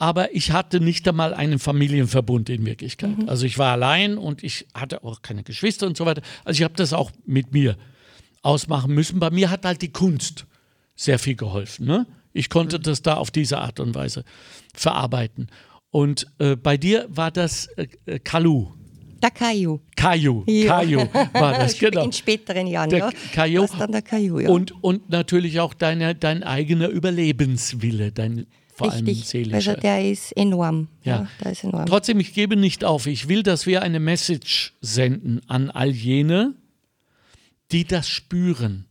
aber 0.00 0.34
ich 0.34 0.50
hatte 0.50 0.80
nicht 0.80 1.06
einmal 1.06 1.34
einen 1.34 1.58
Familienverbund 1.58 2.48
in 2.48 2.64
Wirklichkeit. 2.64 3.18
Mhm. 3.18 3.28
Also 3.28 3.44
ich 3.44 3.58
war 3.58 3.72
allein 3.72 4.16
und 4.16 4.42
ich 4.42 4.66
hatte 4.72 5.04
auch 5.04 5.20
keine 5.20 5.42
Geschwister 5.42 5.86
und 5.86 5.94
so 5.94 6.06
weiter. 6.06 6.22
Also 6.42 6.58
ich 6.58 6.64
habe 6.64 6.72
das 6.74 6.94
auch 6.94 7.10
mit 7.26 7.52
mir 7.52 7.76
ausmachen 8.40 8.94
müssen. 8.94 9.20
Bei 9.20 9.30
mir 9.30 9.50
hat 9.50 9.66
halt 9.66 9.82
die 9.82 9.92
Kunst 9.92 10.46
sehr 10.96 11.18
viel 11.18 11.36
geholfen. 11.36 11.84
Ne? 11.84 12.06
Ich 12.32 12.48
konnte 12.48 12.78
mhm. 12.78 12.84
das 12.84 13.02
da 13.02 13.14
auf 13.14 13.30
diese 13.30 13.58
Art 13.58 13.78
und 13.78 13.94
Weise 13.94 14.24
verarbeiten. 14.74 15.48
Und 15.90 16.26
äh, 16.38 16.56
bei 16.56 16.76
dir 16.76 17.06
war 17.08 17.30
das 17.30 17.66
äh, 17.76 17.88
äh 18.06 18.18
Kalu. 18.18 18.72
Der 19.22 19.30
Kaju. 19.30 19.80
Kaju, 19.96 20.44
ja. 20.46 20.66
Kaju 20.66 20.98
war 21.32 21.52
das, 21.58 21.78
genau. 21.78 22.04
In 22.04 22.12
späteren 22.12 22.66
Jahren, 22.66 22.88
der 22.88 22.98
ja. 23.00 23.10
Kaju. 23.34 23.66
dann 23.78 23.92
der 23.92 24.02
Kaju, 24.02 24.38
ja. 24.38 24.48
Und, 24.48 24.82
und 24.82 25.10
natürlich 25.10 25.60
auch 25.60 25.74
deine, 25.74 26.14
dein 26.14 26.42
eigener 26.42 26.88
Überlebenswille, 26.88 28.12
dein 28.12 28.46
vor 28.80 28.92
Richtig, 28.94 29.08
allem 29.08 29.24
seelischer. 29.24 29.72
Also 29.72 29.74
der 29.74 30.10
ist 30.10 30.32
enorm. 30.32 30.88
Ja. 31.02 31.16
ja. 31.16 31.28
der 31.44 31.52
ist 31.52 31.64
enorm. 31.64 31.84
Trotzdem, 31.84 32.18
ich 32.18 32.32
gebe 32.32 32.56
nicht 32.56 32.82
auf. 32.82 33.06
Ich 33.06 33.28
will, 33.28 33.42
dass 33.42 33.66
wir 33.66 33.82
eine 33.82 34.00
Message 34.00 34.72
senden 34.80 35.42
an 35.48 35.70
all 35.70 35.90
jene, 35.90 36.54
die 37.72 37.84
das 37.84 38.08
spüren 38.08 38.86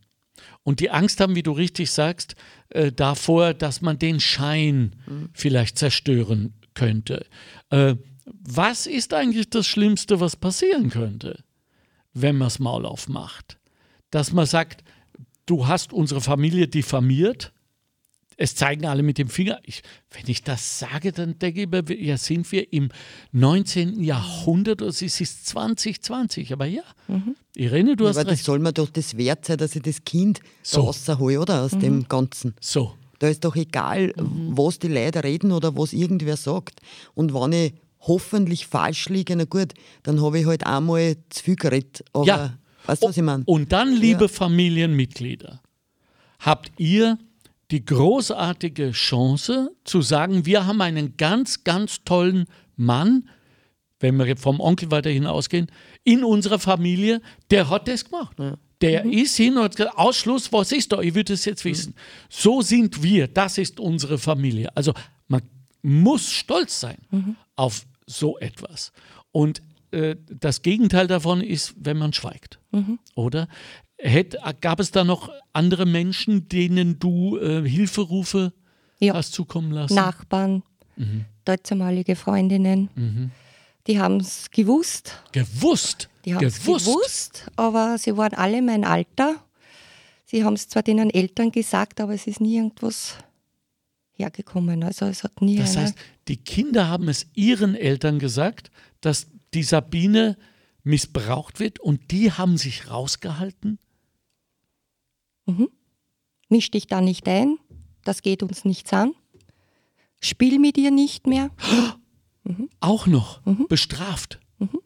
und 0.62 0.78
die 0.78 0.90
Angst 0.90 1.20
haben, 1.20 1.34
wie 1.34 1.42
du 1.42 1.50
richtig 1.50 1.90
sagst, 1.90 2.36
äh, 2.70 2.92
davor, 2.92 3.54
dass 3.54 3.80
man 3.80 3.98
den 3.98 4.20
Schein 4.20 4.96
mhm. 5.06 5.30
vielleicht 5.32 5.78
zerstören 5.78 6.54
könnte. 6.74 7.26
Äh, 7.70 7.96
was 8.24 8.86
ist 8.86 9.12
eigentlich 9.12 9.50
das 9.50 9.66
Schlimmste, 9.66 10.20
was 10.20 10.36
passieren 10.36 10.90
könnte, 10.90 11.42
wenn 12.14 12.36
man 12.36 12.46
das 12.46 12.58
Maul 12.58 12.86
aufmacht? 12.86 13.58
Dass 14.10 14.32
man 14.32 14.46
sagt, 14.46 14.84
du 15.46 15.66
hast 15.66 15.92
unsere 15.92 16.20
Familie 16.20 16.68
diffamiert, 16.68 17.52
es 18.40 18.54
zeigen 18.54 18.86
alle 18.86 19.02
mit 19.02 19.18
dem 19.18 19.28
Finger. 19.28 19.60
Ich, 19.64 19.82
wenn 20.12 20.24
ich 20.26 20.42
das 20.42 20.78
sage, 20.78 21.12
dann 21.12 21.38
denke 21.38 21.60
ich 21.60 21.68
mir, 21.68 22.02
ja, 22.02 22.16
sind 22.16 22.50
wir 22.52 22.72
im 22.72 22.88
19. 23.32 24.02
Jahrhundert 24.02 24.80
oder 24.80 24.88
es 24.88 25.02
ist 25.02 25.46
2020. 25.46 26.50
Aber 26.54 26.64
ja, 26.64 26.82
mhm. 27.06 27.36
Irene, 27.54 27.96
du 27.96 28.04
ja, 28.04 28.10
hast 28.10 28.16
aber 28.16 28.30
recht. 28.30 28.40
das 28.40 28.46
soll 28.46 28.58
mir 28.58 28.72
doch 28.72 28.88
das 28.88 29.18
wert 29.18 29.44
sein, 29.44 29.58
dass 29.58 29.76
ich 29.76 29.82
das 29.82 30.04
Kind 30.04 30.40
so. 30.62 30.80
raushole, 30.80 31.38
oder? 31.38 31.64
Aus 31.64 31.72
mhm. 31.72 31.80
dem 31.80 32.08
Ganzen. 32.08 32.54
So. 32.60 32.94
Da 33.18 33.28
ist 33.28 33.44
doch 33.44 33.56
egal, 33.56 34.14
mhm. 34.16 34.56
was 34.56 34.78
die 34.78 34.88
Leute 34.88 35.22
reden 35.22 35.52
oder 35.52 35.76
was 35.76 35.92
irgendwer 35.92 36.38
sagt. 36.38 36.80
Und 37.12 37.34
wenn 37.34 37.52
ich 37.52 37.74
hoffentlich 38.00 38.66
falsch 38.66 39.10
liege, 39.10 39.36
na 39.36 39.44
gut, 39.44 39.74
dann 40.02 40.22
habe 40.22 40.38
ich 40.38 40.46
halt 40.46 40.66
einmal 40.66 41.18
zu 41.28 41.44
viel 41.44 41.56
geredet. 41.56 42.04
Aber 42.14 42.24
ja. 42.24 42.58
weißt 42.86 43.02
du, 43.02 43.08
was 43.08 43.16
ich 43.18 43.22
meine? 43.22 43.44
Und 43.44 43.70
dann, 43.70 43.92
liebe 43.94 44.22
ja. 44.22 44.28
Familienmitglieder, 44.28 45.60
habt 46.38 46.72
ihr 46.78 47.18
die 47.70 47.84
großartige 47.84 48.92
Chance 48.92 49.74
zu 49.84 50.02
sagen, 50.02 50.46
wir 50.46 50.66
haben 50.66 50.80
einen 50.80 51.16
ganz, 51.16 51.64
ganz 51.64 52.02
tollen 52.04 52.46
Mann, 52.76 53.28
wenn 54.00 54.16
wir 54.16 54.36
vom 54.36 54.60
Onkel 54.60 54.90
weiterhin 54.90 55.26
ausgehen, 55.26 55.70
in 56.04 56.24
unserer 56.24 56.58
Familie, 56.58 57.20
der 57.50 57.68
hat 57.68 57.86
das 57.86 58.04
gemacht. 58.04 58.38
Ja. 58.38 58.56
Der 58.80 59.04
mhm. 59.04 59.12
ist 59.12 59.36
hin 59.36 59.56
und 59.56 59.64
hat 59.64 59.76
gesagt, 59.76 59.98
Ausschluss, 59.98 60.52
was 60.52 60.72
ist 60.72 60.90
da? 60.92 61.00
Ich 61.00 61.14
würde 61.14 61.34
es 61.34 61.44
jetzt 61.44 61.64
wissen. 61.64 61.90
Mhm. 61.90 62.00
So 62.30 62.62
sind 62.62 63.02
wir, 63.02 63.28
das 63.28 63.58
ist 63.58 63.78
unsere 63.78 64.18
Familie. 64.18 64.74
Also 64.74 64.94
man 65.28 65.42
muss 65.82 66.30
stolz 66.30 66.80
sein 66.80 66.98
mhm. 67.10 67.36
auf 67.56 67.84
so 68.06 68.38
etwas. 68.38 68.92
Und 69.32 69.62
äh, 69.92 70.16
das 70.28 70.62
Gegenteil 70.62 71.06
davon 71.06 71.42
ist, 71.42 71.74
wenn 71.76 71.98
man 71.98 72.12
schweigt. 72.12 72.58
Mhm. 72.70 72.98
Oder? 73.14 73.48
Hätt, 74.02 74.36
gab 74.60 74.80
es 74.80 74.90
da 74.90 75.04
noch 75.04 75.30
andere 75.52 75.86
Menschen, 75.86 76.48
denen 76.48 76.98
du 76.98 77.36
äh, 77.38 77.68
Hilferufe 77.68 78.52
ja. 78.98 79.14
hast 79.14 79.32
zukommen 79.32 79.72
lassen? 79.72 79.94
Nachbarn, 79.94 80.62
mhm. 80.96 81.24
damalige 81.44 82.16
Freundinnen. 82.16 82.88
Mhm. 82.94 83.30
Die 83.86 83.98
haben 83.98 84.20
es 84.20 84.50
gewusst. 84.50 85.22
Gewusst? 85.32 86.08
Die 86.24 86.34
haben 86.34 86.44
es 86.44 86.60
gewusst. 86.60 86.86
gewusst, 86.86 87.50
aber 87.56 87.98
sie 87.98 88.16
waren 88.16 88.34
alle 88.34 88.62
mein 88.62 88.84
Alter. 88.84 89.36
Sie 90.24 90.44
haben 90.44 90.54
es 90.54 90.68
zwar 90.68 90.82
den 90.82 91.10
Eltern 91.10 91.50
gesagt, 91.50 92.00
aber 92.00 92.14
es 92.14 92.26
ist 92.26 92.40
nie 92.40 92.56
irgendwas 92.56 93.16
hergekommen. 94.12 94.84
Also 94.84 95.06
es 95.06 95.24
hat 95.24 95.42
nie. 95.42 95.56
Das 95.56 95.76
heißt, 95.76 95.94
die 96.28 96.36
Kinder 96.36 96.88
haben 96.88 97.08
es 97.08 97.26
ihren 97.34 97.74
Eltern 97.74 98.18
gesagt, 98.18 98.70
dass 99.00 99.26
die 99.54 99.62
Sabine 99.62 100.36
missbraucht 100.84 101.58
wird 101.58 101.80
und 101.80 102.10
die 102.10 102.32
haben 102.32 102.56
sich 102.56 102.90
rausgehalten? 102.90 103.78
Mhm. 105.50 105.68
Misch 106.48 106.70
dich 106.70 106.86
da 106.86 107.00
nicht 107.00 107.28
ein, 107.28 107.58
das 108.04 108.22
geht 108.22 108.42
uns 108.42 108.64
nichts 108.64 108.92
an. 108.92 109.14
Spiel 110.20 110.58
mit 110.58 110.76
ihr 110.78 110.90
nicht 110.90 111.26
mehr. 111.26 111.50
Mhm. 112.42 112.70
Auch 112.80 113.06
noch 113.06 113.44
mhm. 113.44 113.66
bestraft. 113.68 114.40
Mhm. 114.58 114.80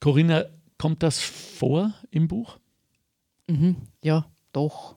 Corinna, 0.00 0.46
kommt 0.78 1.02
das 1.02 1.20
vor 1.20 1.92
im 2.10 2.28
Buch? 2.28 2.58
Mhm. 3.46 3.76
Ja, 4.02 4.24
doch. 4.52 4.96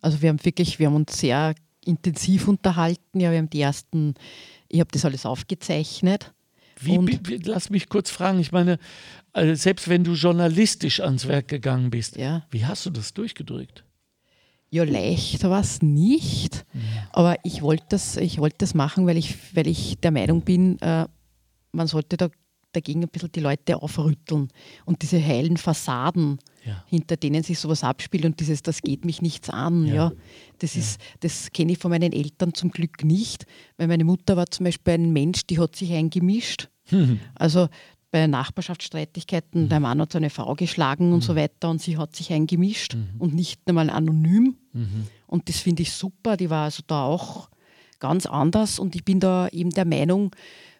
Also 0.00 0.22
wir 0.22 0.28
haben 0.28 0.44
wirklich, 0.44 0.78
wir 0.78 0.86
haben 0.86 0.94
uns 0.94 1.18
sehr 1.18 1.56
intensiv 1.84 2.46
unterhalten. 2.46 3.18
Ja, 3.18 3.32
wir 3.32 3.38
haben 3.38 3.50
die 3.50 3.60
ersten, 3.60 4.14
ich 4.68 4.78
habe 4.78 4.92
das 4.92 5.04
alles 5.04 5.26
aufgezeichnet. 5.26 6.32
Wie, 6.80 6.98
wie, 7.24 7.36
lass 7.36 7.70
mich 7.70 7.88
kurz 7.88 8.10
fragen, 8.10 8.38
ich 8.38 8.52
meine, 8.52 8.78
also 9.32 9.54
selbst 9.54 9.88
wenn 9.88 10.04
du 10.04 10.12
journalistisch 10.12 11.00
ans 11.00 11.26
Werk 11.26 11.48
gegangen 11.48 11.90
bist, 11.90 12.16
ja. 12.16 12.46
wie 12.50 12.66
hast 12.66 12.86
du 12.86 12.90
das 12.90 13.14
durchgedrückt? 13.14 13.84
Ja, 14.68 14.84
leicht 14.84 15.42
war 15.44 15.60
es 15.60 15.80
nicht, 15.80 16.66
ja. 16.74 16.80
aber 17.12 17.36
ich 17.44 17.62
wollte 17.62 17.86
das, 17.90 18.16
wollt 18.38 18.60
das 18.60 18.74
machen, 18.74 19.06
weil 19.06 19.16
ich, 19.16 19.56
weil 19.56 19.66
ich 19.68 19.98
der 20.00 20.10
Meinung 20.10 20.42
bin, 20.42 20.78
äh, 20.80 21.06
man 21.72 21.86
sollte 21.86 22.16
da 22.16 22.28
dagegen 22.72 23.02
ein 23.02 23.08
bisschen 23.08 23.32
die 23.32 23.40
Leute 23.40 23.82
aufrütteln 23.82 24.48
und 24.84 25.02
diese 25.02 25.22
heilen 25.22 25.56
Fassaden, 25.56 26.38
ja. 26.66 26.84
hinter 26.86 27.16
denen 27.16 27.42
sich 27.42 27.58
sowas 27.58 27.84
abspielt 27.84 28.24
und 28.24 28.40
dieses, 28.40 28.62
das 28.62 28.82
geht 28.82 29.04
mich 29.04 29.22
nichts 29.22 29.48
an. 29.50 29.86
Ja. 29.86 29.94
ja. 29.94 30.12
Das, 30.58 30.74
ja. 30.74 30.82
das 31.20 31.50
kenne 31.52 31.72
ich 31.72 31.78
von 31.78 31.90
meinen 31.90 32.12
Eltern 32.12 32.54
zum 32.54 32.70
Glück 32.70 33.04
nicht, 33.04 33.46
weil 33.76 33.88
meine 33.88 34.04
Mutter 34.04 34.36
war 34.36 34.46
zum 34.46 34.64
Beispiel 34.64 34.94
ein 34.94 35.12
Mensch, 35.12 35.46
die 35.46 35.58
hat 35.58 35.76
sich 35.76 35.92
eingemischt. 35.92 36.68
Mhm. 36.90 37.20
Also 37.34 37.68
bei 38.10 38.26
Nachbarschaftsstreitigkeiten, 38.26 39.64
mhm. 39.64 39.68
der 39.68 39.80
Mann 39.80 40.00
hat 40.00 40.12
seine 40.12 40.30
Frau 40.30 40.54
geschlagen 40.54 41.08
mhm. 41.08 41.14
und 41.14 41.20
so 41.22 41.36
weiter 41.36 41.70
und 41.70 41.82
sie 41.82 41.98
hat 41.98 42.16
sich 42.16 42.32
eingemischt 42.32 42.94
mhm. 42.94 43.08
und 43.18 43.34
nicht 43.34 43.60
einmal 43.66 43.90
anonym. 43.90 44.56
Mhm. 44.72 45.06
Und 45.26 45.48
das 45.48 45.58
finde 45.58 45.82
ich 45.82 45.92
super. 45.92 46.36
Die 46.36 46.50
war 46.50 46.64
also 46.64 46.82
da 46.86 47.04
auch 47.04 47.50
ganz 47.98 48.26
anders 48.26 48.78
und 48.78 48.94
ich 48.94 49.04
bin 49.04 49.20
da 49.20 49.48
eben 49.48 49.70
der 49.70 49.84
Meinung, 49.84 50.34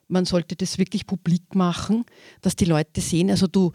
man 0.08 0.24
sollte 0.24 0.54
das 0.54 0.78
wirklich 0.78 1.06
publik 1.06 1.54
machen, 1.54 2.04
dass 2.40 2.56
die 2.56 2.64
Leute 2.64 3.00
sehen, 3.00 3.30
also 3.30 3.46
du, 3.46 3.72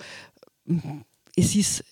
es 1.35 1.55
ist, 1.55 1.83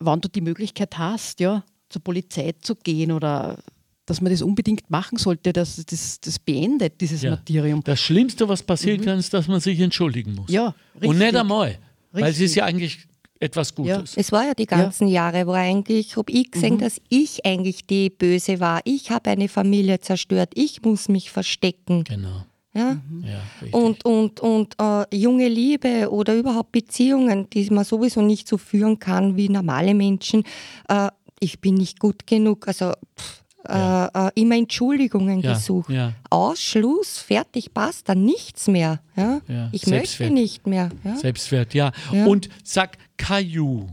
wann 0.00 0.20
du 0.20 0.28
die 0.28 0.40
Möglichkeit 0.40 0.98
hast, 0.98 1.40
ja, 1.40 1.64
zur 1.88 2.02
Polizei 2.02 2.54
zu 2.60 2.74
gehen 2.74 3.12
oder 3.12 3.58
dass 4.06 4.20
man 4.20 4.32
das 4.32 4.42
unbedingt 4.42 4.90
machen 4.90 5.18
sollte, 5.18 5.52
dass 5.52 5.76
das, 5.84 6.20
das 6.20 6.38
beendet, 6.38 7.00
dieses 7.00 7.22
ja. 7.22 7.30
Martyrium. 7.30 7.82
Das 7.84 8.00
Schlimmste, 8.00 8.48
was 8.48 8.62
passieren 8.62 9.00
mhm. 9.00 9.04
kann, 9.04 9.18
ist, 9.18 9.32
dass 9.32 9.46
man 9.46 9.60
sich 9.60 9.78
entschuldigen 9.78 10.34
muss. 10.34 10.50
Ja, 10.50 10.74
richtig. 10.94 11.10
Und 11.10 11.18
nicht 11.18 11.36
einmal, 11.36 11.68
richtig. 11.68 11.80
weil 12.12 12.30
es 12.32 12.40
ist 12.40 12.54
ja 12.56 12.64
eigentlich 12.64 13.06
etwas 13.38 13.74
Gutes. 13.74 14.14
Ja. 14.14 14.20
Es 14.20 14.32
war 14.32 14.46
ja 14.46 14.54
die 14.54 14.66
ganzen 14.66 15.06
ja. 15.06 15.30
Jahre, 15.30 15.46
wo 15.46 15.52
eigentlich, 15.52 16.16
habe 16.16 16.30
ich 16.32 16.50
gesehen, 16.50 16.74
mhm. 16.74 16.78
dass 16.80 17.00
ich 17.08 17.46
eigentlich 17.46 17.86
die 17.86 18.10
Böse 18.10 18.58
war. 18.60 18.80
Ich 18.84 19.10
habe 19.10 19.30
eine 19.30 19.48
Familie 19.48 20.00
zerstört. 20.00 20.50
Ich 20.54 20.82
muss 20.82 21.08
mich 21.08 21.30
verstecken. 21.30 22.04
Genau. 22.04 22.44
Ja? 22.72 23.00
Mhm. 23.08 23.24
ja 23.24 23.40
und 23.72 24.04
und, 24.04 24.40
und 24.40 24.74
äh, 24.80 25.04
junge 25.16 25.48
Liebe 25.48 26.10
oder 26.10 26.34
überhaupt 26.36 26.72
Beziehungen, 26.72 27.48
die 27.50 27.68
man 27.70 27.84
sowieso 27.84 28.22
nicht 28.22 28.46
so 28.48 28.58
führen 28.58 28.98
kann 28.98 29.36
wie 29.36 29.48
normale 29.48 29.94
Menschen. 29.94 30.44
Äh, 30.88 31.08
ich 31.40 31.60
bin 31.60 31.74
nicht 31.74 31.98
gut 31.98 32.26
genug. 32.26 32.68
Also 32.68 32.92
pff, 33.18 33.42
ja. 33.68 34.06
äh, 34.06 34.28
äh 34.28 34.30
immer 34.40 34.56
Entschuldigungen 34.56 35.40
ja. 35.40 35.54
gesucht. 35.54 35.90
Ja. 35.90 36.12
Ausschluss, 36.28 37.18
fertig, 37.18 37.74
passt, 37.74 38.08
dann 38.08 38.24
nichts 38.24 38.68
mehr. 38.68 39.00
Ja? 39.16 39.40
Ich 39.72 39.82
Selbstwert. 39.82 40.30
möchte 40.30 40.34
nicht 40.34 40.66
mehr. 40.66 40.90
Selbstwert, 41.16 41.74
ja. 41.74 41.92
Und 42.12 42.48
sag 42.62 42.98
Caillou. 43.16 43.88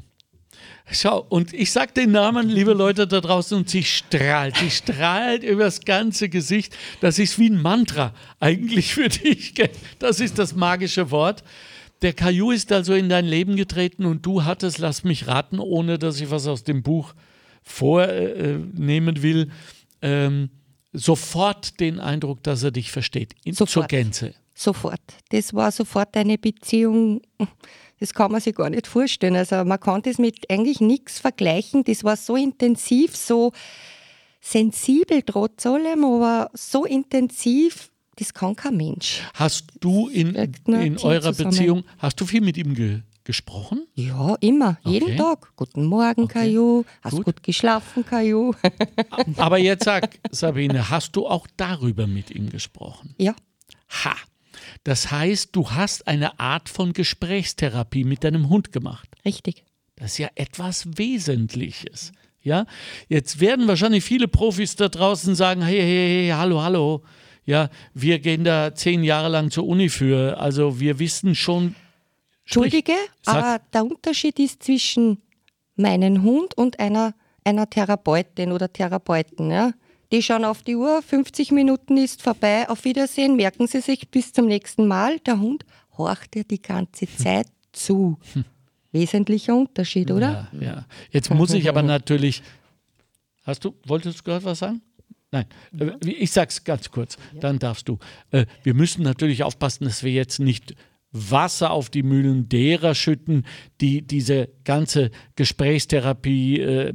Schau, 0.90 1.26
und 1.28 1.54
ich 1.54 1.72
sage 1.72 1.92
den 1.94 2.12
Namen, 2.12 2.48
liebe 2.48 2.74
Leute 2.74 3.08
da 3.08 3.20
draußen, 3.20 3.58
und 3.58 3.70
sie 3.70 3.84
strahlt. 3.84 4.56
Sie 4.58 4.72
strahlt 4.72 5.44
übers 5.44 5.82
ganze 5.82 6.30
Gesicht. 6.30 6.76
Das 7.02 7.20
ist 7.20 7.38
wie 7.40 7.50
ein 7.50 7.62
Mantra 7.62 8.14
eigentlich 8.40 8.94
für 8.94 9.10
dich. 9.10 9.54
Das 10.00 10.20
ist 10.20 10.40
das 10.40 10.56
magische 10.56 11.12
Wort. 11.12 11.44
Der 12.02 12.14
Caillou 12.14 12.52
ist 12.52 12.72
also 12.72 12.94
in 12.94 13.10
dein 13.10 13.26
Leben 13.26 13.56
getreten 13.56 14.06
und 14.06 14.26
du 14.26 14.46
hattest, 14.46 14.78
lass 14.78 15.04
mich 15.04 15.28
raten, 15.28 15.60
ohne 15.60 15.98
dass 16.00 16.22
ich 16.22 16.30
was 16.30 16.48
aus 16.48 16.64
dem 16.64 16.84
Buch 16.84 17.14
vornehmen 17.64 19.22
will, 19.24 19.52
ähm, 20.02 20.50
sofort 20.94 21.80
den 21.80 22.00
Eindruck, 22.00 22.44
dass 22.44 22.64
er 22.64 22.72
dich 22.72 22.92
versteht. 22.92 23.34
In, 23.44 23.54
sofort. 23.54 23.72
Zur 23.72 23.88
Gänze. 23.88 24.36
Sofort. 24.54 25.02
Das 25.30 25.54
war 25.54 25.72
sofort 25.72 26.16
eine 26.16 26.38
Beziehung 26.38 27.22
das 28.00 28.14
kann 28.14 28.32
man 28.32 28.42
sich 28.42 28.56
gar 28.56 28.70
nicht 28.70 28.88
vorstellen. 28.88 29.36
Also 29.36 29.64
man 29.64 29.80
kann 29.80 30.02
das 30.02 30.18
mit 30.18 30.50
eigentlich 30.50 30.82
nichts 30.82 31.20
vergleichen. 31.20 31.84
Das 31.84 32.04
war 32.04 32.16
so 32.16 32.36
intensiv, 32.36 33.16
so 33.16 33.52
sensibel 34.42 35.22
trotz 35.24 35.66
allem, 35.66 36.04
aber 36.06 36.50
so 36.54 36.86
intensiv, 36.86 37.92
das 38.16 38.34
kann 38.34 38.56
kein 38.56 38.78
Mensch. 38.78 39.22
Hast 39.34 39.66
du 39.80 40.08
in, 40.10 40.36
in 40.36 40.98
eurer 41.00 41.34
zusammen. 41.34 41.52
Beziehung, 41.52 41.84
hast 41.98 42.20
du 42.20 42.26
viel 42.26 42.42
mit 42.42 42.58
ihm 42.58 42.74
ge 42.74 43.02
gesprochen? 43.24 43.86
Ja, 43.94 44.36
immer, 44.40 44.78
okay. 44.86 44.94
jeden 44.94 45.18
Tag. 45.18 45.52
Guten 45.58 45.86
Morgen, 45.86 46.24
okay. 46.24 46.46
Kaju. 46.46 46.86
Hast 47.02 47.12
gut. 47.18 47.26
gut 47.26 47.44
geschlafen, 47.44 48.06
Kaju. 48.06 48.54
Aber 49.36 49.58
jetzt 49.58 49.84
sag, 49.84 50.18
Sabine, 50.32 50.90
hast 50.90 51.14
du 51.14 51.28
auch 51.28 51.46
darüber 51.58 52.08
mit 52.08 52.32
ihm 52.32 52.50
gesprochen? 52.50 53.14
Ja. 53.18 53.36
Ha, 54.06 54.16
das 54.84 55.12
heißt, 55.12 55.56
du 55.56 55.72
hast 55.72 56.08
eine 56.08 56.40
Art 56.40 56.70
von 56.70 56.94
Gesprächstherapie 56.94 58.04
mit 58.04 58.24
deinem 58.24 58.50
Hund 58.50 58.72
gemacht. 58.72 59.10
Richtig. 59.26 59.64
Das 59.96 60.14
ist 60.14 60.18
ja 60.20 60.30
etwas 60.36 60.98
Wesentliches. 60.98 62.12
Ja, 62.42 62.66
jetzt 63.10 63.40
werden 63.42 63.68
wahrscheinlich 63.68 64.04
viele 64.04 64.28
Profis 64.28 64.76
da 64.76 64.88
draußen 64.88 65.36
sagen: 65.36 65.62
Hey, 65.62 65.82
hey, 65.82 66.26
hey, 66.26 66.30
hallo, 66.30 66.62
hallo. 66.62 67.04
Ja, 67.44 67.70
wir 67.94 68.20
gehen 68.20 68.44
da 68.44 68.76
zehn 68.76 69.04
Jahre 69.04 69.30
lang 69.30 69.52
zur 69.52 69.68
Uni 69.68 69.90
für. 69.90 70.40
Also 70.40 70.80
wir 70.80 71.00
wissen 71.00 71.36
schon. 71.36 71.76
Entschuldige, 72.44 72.94
aber 73.26 73.60
der 73.74 73.86
Unterschied 73.86 74.40
ist 74.40 74.64
zwischen 74.64 75.22
meinem 75.76 76.24
Hund 76.24 76.58
und 76.58 76.80
einer, 76.80 77.14
einer 77.44 77.70
Therapeutin 77.70 78.52
oder 78.52 78.72
Therapeuten. 78.72 79.52
Ja? 79.52 79.72
Die 80.12 80.22
schauen 80.22 80.46
auf 80.46 80.64
die 80.64 80.76
Uhr, 80.76 81.02
50 81.02 81.52
Minuten 81.52 81.98
ist 81.98 82.22
vorbei, 82.22 82.70
auf 82.70 82.86
Wiedersehen, 82.86 83.36
merken 83.36 83.68
Sie 83.68 83.82
sich 83.82 84.10
bis 84.10 84.32
zum 84.32 84.48
nächsten 84.48 84.88
Mal. 84.88 85.20
Der 85.20 85.40
Hund 85.40 85.66
horcht 85.98 86.34
dir 86.34 86.44
die 86.44 86.62
ganze 86.62 87.08
Zeit 87.08 87.48
zu. 87.74 88.18
Wesentlicher 88.92 89.56
Unterschied, 89.56 90.12
oder? 90.12 90.50
Ja, 90.54 90.60
ja. 90.60 90.86
Jetzt 91.12 91.30
muss 91.30 91.54
ich 91.54 91.68
aber 91.68 91.84
natürlich. 91.84 92.42
Hast 93.44 93.66
du, 93.66 93.76
wolltest 93.86 94.20
du 94.20 94.24
gerade 94.24 94.46
was 94.46 94.60
sagen? 94.60 94.82
Nein, 95.32 95.46
äh, 95.78 95.92
ich 96.06 96.32
sag's 96.32 96.64
ganz 96.64 96.90
kurz, 96.90 97.18
dann 97.40 97.60
darfst 97.60 97.90
du. 97.90 98.00
Äh, 98.32 98.46
wir 98.64 98.74
müssen 98.74 99.04
natürlich 99.04 99.44
aufpassen, 99.44 99.84
dass 99.84 100.04
wir 100.04 100.12
jetzt 100.12 100.40
nicht 100.40 100.76
Wasser 101.12 101.72
auf 101.72 101.90
die 101.90 102.04
Mühlen 102.04 102.50
derer 102.50 102.96
schütten, 102.96 103.46
die 103.82 104.02
diese 104.02 104.50
ganze 104.64 105.12
Gesprächstherapie, 105.36 106.60
äh, 106.60 106.94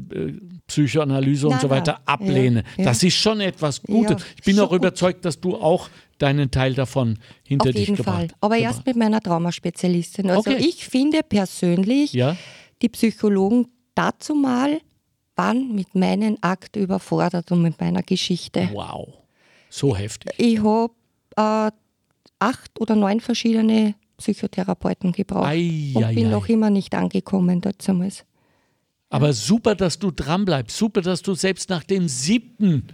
Psychoanalyse 0.67 1.49
und 1.49 1.61
so 1.61 1.69
weiter 1.69 2.01
ablehnen. 2.07 2.65
Ja, 2.77 2.85
ja. 2.85 2.91
Das 2.91 3.03
ist 3.03 3.15
schon 3.15 3.41
etwas 3.41 3.83
Gutes. 3.83 4.23
Ja, 4.23 4.27
ich 4.37 4.45
bin 4.45 4.59
auch 4.61 4.73
überzeugt, 4.73 5.25
dass 5.25 5.41
du 5.41 5.57
auch 5.57 5.89
deinen 6.19 6.51
Teil 6.51 6.75
davon 6.75 7.19
hinter 7.43 7.69
Auf 7.69 7.75
dich 7.75 7.89
jeden 7.89 7.97
gebracht 7.97 8.17
Fall. 8.17 8.29
Aber 8.41 8.57
gebracht. 8.57 8.75
erst 8.75 8.87
mit 8.87 8.97
meiner 8.97 9.21
Traumaspezialistin. 9.21 10.31
Also 10.31 10.51
okay. 10.51 10.65
ich 10.65 10.87
finde 10.87 11.23
persönlich, 11.23 12.17
die 12.81 12.89
Psychologen 12.89 13.69
dazu 13.95 14.35
mal 14.35 14.81
waren 15.37 15.75
mit 15.75 15.95
meinem 15.95 16.37
Akt 16.41 16.77
überfordert 16.77 17.51
und 17.53 17.63
mit 17.63 17.81
meiner 17.81 18.03
Geschichte. 18.03 18.69
Wow, 18.73 19.09
so 19.71 19.97
heftig. 19.97 20.33
Ich 20.37 20.63
habe 20.63 20.93
äh, 21.37 21.71
acht 22.39 22.81
oder 22.81 22.95
neun 22.95 23.21
verschiedene 23.21 23.95
Psychotherapeuten 24.19 25.13
gebraucht 25.13 25.49
ei, 25.49 25.93
und 25.95 26.05
ei, 26.05 26.15
bin 26.15 26.27
ei. 26.27 26.31
noch 26.31 26.49
immer 26.49 26.71
nicht 26.71 26.95
angekommen 26.95 27.61
damals. 27.61 28.25
Aber 29.13 29.33
super, 29.35 29.75
dass 29.75 29.99
du 29.99 30.11
dran 30.11 30.47
bleibst. 30.47 30.77
Super, 30.77 31.03
dass 31.03 31.21
du 31.21 31.35
selbst 31.35 31.69
nach 31.69 31.85
dem 31.85 32.09
siebten 32.09 32.87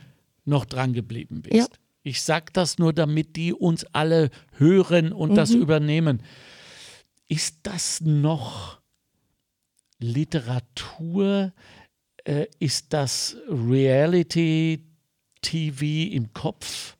noch 0.44 0.64
dran 0.64 0.92
geblieben 0.92 1.42
bist. 1.42 1.54
Ja. 1.54 1.66
Ich 2.02 2.22
sage 2.22 2.46
das 2.52 2.78
nur, 2.78 2.92
damit 2.92 3.36
die 3.36 3.52
uns 3.52 3.84
alle 3.92 4.30
hören 4.56 5.12
und 5.12 5.30
mhm. 5.30 5.34
das 5.36 5.50
übernehmen. 5.50 6.22
Ist 7.28 7.58
das 7.62 8.00
noch 8.00 8.80
Literatur? 10.00 11.52
Äh, 12.24 12.46
ist 12.58 12.92
das 12.92 13.36
Reality 13.48 14.84
TV 15.40 16.14
im 16.14 16.32
Kopf? 16.32 16.96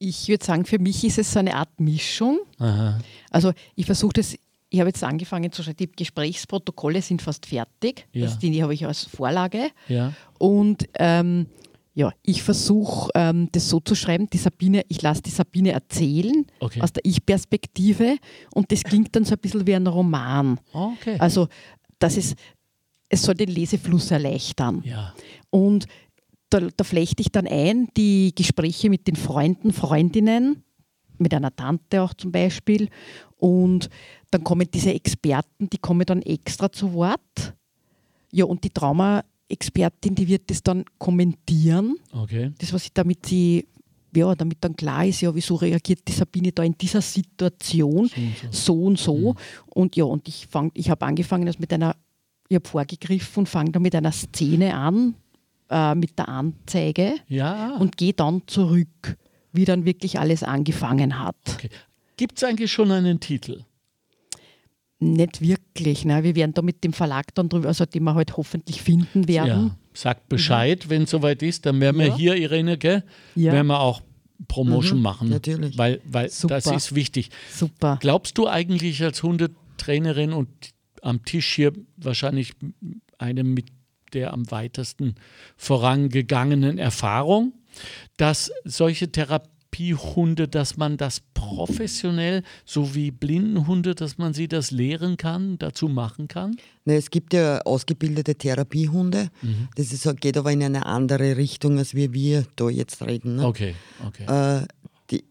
Ich 0.00 0.28
würde 0.28 0.44
sagen, 0.44 0.64
für 0.64 0.78
mich 0.78 1.04
ist 1.04 1.18
es 1.18 1.32
so 1.32 1.38
eine 1.38 1.54
Art 1.54 1.78
Mischung. 1.78 2.40
Aha. 2.58 2.98
Also 3.30 3.52
ich 3.76 3.86
versuche 3.86 4.14
das, 4.14 4.36
ich 4.70 4.80
habe 4.80 4.90
jetzt 4.90 5.02
angefangen 5.02 5.50
zu 5.50 5.62
schreiben, 5.62 5.78
die 5.78 5.90
Gesprächsprotokolle 5.92 7.00
sind 7.02 7.22
fast 7.22 7.46
fertig. 7.46 8.06
Ja. 8.12 8.26
Also 8.26 8.38
die 8.38 8.62
habe 8.62 8.74
ich 8.74 8.86
als 8.86 9.04
Vorlage. 9.04 9.70
Ja. 9.88 10.12
Und 10.38 10.88
ähm, 10.98 11.46
Ja, 11.94 12.12
ich 12.22 12.44
versuche 12.44 13.10
ähm, 13.16 13.48
das 13.50 13.68
so 13.68 13.80
zu 13.80 13.96
schreiben, 13.96 14.28
die 14.30 14.38
Sabine, 14.38 14.82
ich 14.88 15.02
lasse 15.02 15.20
die 15.20 15.30
Sabine 15.30 15.72
erzählen 15.72 16.46
okay. 16.60 16.80
aus 16.80 16.92
der 16.92 17.04
Ich-Perspektive 17.04 18.18
und 18.54 18.70
das 18.70 18.84
klingt 18.84 19.16
dann 19.16 19.24
so 19.24 19.34
ein 19.34 19.40
bisschen 19.40 19.66
wie 19.66 19.74
ein 19.74 19.86
Roman. 19.86 20.60
Okay. 20.72 21.16
Also 21.18 21.48
das 21.98 22.16
ist, 22.16 22.36
es 23.08 23.22
soll 23.22 23.34
den 23.34 23.48
Lesefluss 23.48 24.12
erleichtern. 24.12 24.82
Ja. 24.84 25.12
Und 25.50 25.86
da, 26.50 26.60
da 26.60 26.84
flechte 26.84 27.20
ich 27.20 27.32
dann 27.32 27.48
ein 27.48 27.88
die 27.96 28.32
Gespräche 28.32 28.90
mit 28.90 29.08
den 29.08 29.16
Freunden, 29.16 29.72
Freundinnen, 29.72 30.62
mit 31.18 31.34
einer 31.34 31.54
Tante 31.54 32.02
auch 32.02 32.14
zum 32.14 32.32
Beispiel. 32.32 32.88
Und 33.36 33.88
dann 34.30 34.44
kommen 34.44 34.68
diese 34.72 34.92
Experten, 34.92 35.70
die 35.70 35.78
kommen 35.78 36.04
dann 36.06 36.22
extra 36.22 36.70
zu 36.70 36.92
Wort. 36.92 37.54
Ja, 38.32 38.44
und 38.44 38.64
die 38.64 38.70
Trauma- 38.70 39.24
Expertin, 39.48 40.14
die 40.14 40.28
wird 40.28 40.50
das 40.50 40.62
dann 40.62 40.84
kommentieren. 40.98 41.96
Okay. 42.12 42.52
Das, 42.58 42.72
was 42.72 42.84
sie 42.84 42.90
damit 42.92 43.24
sie 43.26 43.66
ja, 44.14 44.34
damit 44.34 44.58
dann 44.60 44.74
klar 44.74 45.04
ist, 45.04 45.20
ja, 45.20 45.34
wieso 45.34 45.54
reagiert 45.54 46.00
die 46.08 46.12
Sabine 46.12 46.50
da 46.50 46.62
in 46.62 46.76
dieser 46.76 47.02
Situation 47.02 48.10
so 48.50 48.84
und 48.84 48.98
so. 48.98 49.12
Und, 49.12 49.24
so. 49.24 49.32
Mhm. 49.32 49.34
und 49.74 49.96
ja, 49.96 50.04
und 50.04 50.28
ich, 50.28 50.48
ich 50.74 50.90
habe 50.90 51.06
angefangen, 51.06 51.46
das 51.46 51.58
mit 51.58 51.72
einer, 51.72 51.94
ich 52.48 52.56
habe 52.56 52.68
vorgegriffen 52.68 53.40
und 53.42 53.48
fange 53.48 53.70
da 53.70 53.78
mit 53.78 53.94
einer 53.94 54.12
Szene 54.12 54.74
an, 54.74 55.14
äh, 55.68 55.94
mit 55.94 56.18
der 56.18 56.28
Anzeige 56.28 57.14
ja. 57.28 57.76
und 57.76 57.96
gehe 57.96 58.14
dann 58.14 58.42
zurück, 58.46 59.18
wie 59.58 59.64
dann 59.64 59.84
wirklich 59.84 60.20
alles 60.20 60.44
angefangen 60.44 61.18
hat. 61.18 61.36
Okay. 61.48 61.68
Gibt 62.16 62.38
es 62.38 62.44
eigentlich 62.44 62.70
schon 62.70 62.92
einen 62.92 63.18
Titel? 63.18 63.64
Nicht 65.00 65.40
wirklich. 65.40 66.04
Ne? 66.04 66.22
Wir 66.22 66.36
werden 66.36 66.54
da 66.54 66.62
mit 66.62 66.84
dem 66.84 66.92
Verlag 66.92 67.34
dann 67.34 67.48
drüber, 67.48 67.66
also 67.68 67.84
den 67.84 68.04
wir 68.04 68.14
halt 68.14 68.36
hoffentlich 68.36 68.80
finden 68.80 69.26
werden. 69.26 69.66
Ja, 69.66 69.76
sagt 69.94 70.28
Bescheid, 70.28 70.84
mhm. 70.84 70.90
wenn 70.90 71.02
es 71.02 71.10
soweit 71.10 71.42
ist. 71.42 71.66
Dann 71.66 71.80
werden 71.80 71.98
wir 71.98 72.06
ja. 72.06 72.16
hier, 72.16 72.36
Irene, 72.36 72.78
gell, 72.78 73.02
ja. 73.34 73.52
werden 73.52 73.66
wir 73.66 73.80
auch 73.80 74.00
Promotion 74.46 74.98
mhm, 74.98 75.02
machen. 75.02 75.28
Natürlich. 75.28 75.76
Weil, 75.76 76.00
weil 76.04 76.30
das 76.48 76.66
ist 76.66 76.94
wichtig. 76.94 77.30
Super. 77.52 77.98
Glaubst 78.00 78.38
du 78.38 78.46
eigentlich 78.46 79.02
als 79.02 79.22
Hundetrainerin 79.24 80.32
und 80.32 80.48
am 81.02 81.24
Tisch 81.24 81.54
hier 81.54 81.72
wahrscheinlich 81.96 82.52
einem 83.18 83.54
mit 83.54 83.66
der 84.12 84.32
am 84.32 84.50
weitesten 84.50 85.16
vorangegangenen 85.56 86.78
Erfahrung, 86.78 87.52
dass 88.16 88.50
solche 88.64 89.10
Therapiehunde, 89.10 90.48
dass 90.48 90.76
man 90.76 90.96
das 90.96 91.20
professionell, 91.34 92.42
so 92.64 92.94
wie 92.94 93.10
Blindenhunde, 93.10 93.94
dass 93.94 94.18
man 94.18 94.34
sie 94.34 94.48
das 94.48 94.70
lehren 94.70 95.16
kann, 95.16 95.58
dazu 95.58 95.88
machen 95.88 96.28
kann? 96.28 96.56
Ne, 96.84 96.96
es 96.96 97.10
gibt 97.10 97.32
ja 97.34 97.60
ausgebildete 97.62 98.34
Therapiehunde. 98.34 99.28
Mhm. 99.42 99.68
Das 99.76 99.92
ist, 99.92 100.08
geht 100.20 100.36
aber 100.36 100.52
in 100.52 100.62
eine 100.62 100.86
andere 100.86 101.36
Richtung, 101.36 101.78
als 101.78 101.94
wir, 101.94 102.12
wir 102.12 102.44
da 102.56 102.68
jetzt 102.68 103.02
reden. 103.02 103.36
Ne? 103.36 103.46
Okay, 103.46 103.74
okay. 104.06 104.24
Äh, 104.62 104.66
die, 105.10 105.24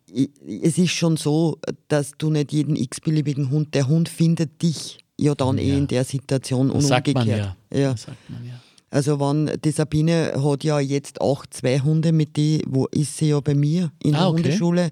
es 0.63 0.77
ist 0.77 0.91
schon 0.91 1.17
so, 1.17 1.59
dass 1.87 2.11
du 2.17 2.29
nicht 2.29 2.51
jeden 2.51 2.75
x-beliebigen 2.75 3.51
Hund, 3.51 3.73
der 3.73 3.87
Hund 3.87 4.09
findet 4.09 4.61
dich 4.61 4.99
ja 5.19 5.35
dann 5.35 5.57
ja. 5.57 5.63
eh 5.63 5.77
in 5.77 5.87
der 5.87 6.03
Situation 6.03 6.69
und 6.69 6.83
umgekehrt. 6.83 7.15
Man 7.15 7.27
ja. 7.27 7.55
Ja. 7.73 7.91
Das 7.91 8.03
sagt 8.03 8.29
man 8.29 8.45
ja. 8.45 8.59
Also 8.89 9.19
wenn 9.19 9.51
die 9.63 9.71
Sabine 9.71 10.33
hat 10.41 10.63
ja 10.63 10.79
jetzt 10.79 11.19
auch 11.19 11.45
zwei 11.45 11.79
Hunde, 11.79 12.11
mit 12.11 12.37
die 12.37 12.63
wo 12.67 12.85
ist 12.87 13.17
sie 13.17 13.29
ja 13.29 13.39
bei 13.39 13.53
mir 13.53 13.91
in 14.01 14.13
der 14.13 14.21
ah, 14.21 14.27
okay. 14.29 14.43
Hundeschule. 14.43 14.91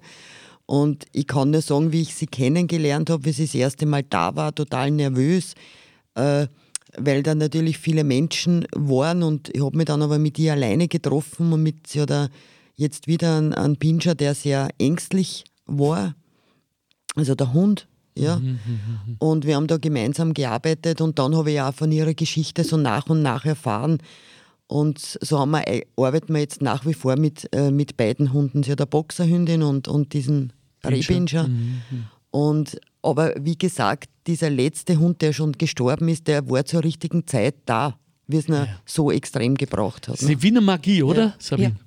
Und 0.66 1.04
ich 1.12 1.26
kann 1.26 1.50
nur 1.50 1.62
sagen, 1.62 1.92
wie 1.92 2.02
ich 2.02 2.14
sie 2.14 2.26
kennengelernt 2.26 3.08
habe, 3.08 3.24
wie 3.24 3.32
sie 3.32 3.46
das 3.46 3.54
erste 3.54 3.86
Mal 3.86 4.02
da 4.02 4.34
war, 4.34 4.54
total 4.54 4.90
nervös, 4.90 5.54
äh, 6.14 6.48
weil 6.98 7.22
da 7.22 7.34
natürlich 7.34 7.78
viele 7.78 8.04
Menschen 8.04 8.66
waren 8.74 9.22
und 9.22 9.50
ich 9.54 9.62
habe 9.62 9.76
mich 9.76 9.86
dann 9.86 10.02
aber 10.02 10.18
mit 10.18 10.38
ihr 10.38 10.52
alleine 10.52 10.88
getroffen 10.88 11.52
und 11.52 11.62
mit 11.62 11.86
sie 11.86 12.00
hat 12.00 12.30
jetzt 12.74 13.06
wieder 13.06 13.36
einen, 13.36 13.54
einen 13.54 13.76
Pinscher, 13.76 14.14
der 14.14 14.34
sehr 14.34 14.68
ängstlich 14.78 15.44
war. 15.66 16.14
Also 17.14 17.34
der 17.34 17.52
Hund 17.52 17.86
ja? 18.16 18.36
Mhm, 18.36 18.46
mhm, 18.46 18.58
mhm, 19.06 19.16
und 19.18 19.46
wir 19.46 19.56
haben 19.56 19.66
da 19.66 19.76
gemeinsam 19.76 20.34
gearbeitet 20.34 21.00
und 21.00 21.18
dann 21.18 21.36
habe 21.36 21.52
ich 21.52 21.60
auch 21.60 21.74
von 21.74 21.92
ihrer 21.92 22.14
Geschichte 22.14 22.64
so 22.64 22.76
nach 22.76 23.06
und 23.08 23.22
nach 23.22 23.44
erfahren. 23.44 23.98
Und 24.68 25.18
so 25.20 25.38
haben 25.38 25.52
wir, 25.52 25.82
arbeiten 25.96 26.32
wir 26.34 26.40
jetzt 26.40 26.60
nach 26.60 26.86
wie 26.86 26.94
vor 26.94 27.16
mit, 27.16 27.48
äh, 27.52 27.70
mit 27.70 27.96
beiden 27.96 28.32
Hunden. 28.32 28.62
Sie 28.62 28.72
hat 28.72 28.80
eine 28.80 28.86
Boxerhündin 28.86 29.62
und, 29.62 29.86
und 29.86 30.12
diesen 30.12 30.52
Rehbinscher. 30.84 31.48
Und, 32.30 32.78
aber 33.02 33.34
wie 33.40 33.56
gesagt, 33.56 34.10
dieser 34.26 34.50
letzte 34.50 34.98
Hund, 34.98 35.22
der 35.22 35.32
schon 35.32 35.52
gestorben 35.52 36.08
ist, 36.08 36.26
der 36.26 36.48
war 36.50 36.64
zur 36.64 36.82
richtigen 36.82 37.26
Zeit 37.26 37.54
da, 37.64 37.98
wie 38.26 38.38
es 38.38 38.48
ihn 38.48 38.54
ja. 38.54 38.66
so 38.84 39.12
extrem 39.12 39.54
gebraucht 39.54 40.08
hat. 40.08 40.20
Das 40.20 40.28
ist 40.28 40.42
wie 40.42 40.48
eine 40.48 40.60
Magie, 40.60 41.02
oder, 41.02 41.22
ja. 41.22 41.34
Sabine? 41.38 41.68
Ja. 41.68 41.85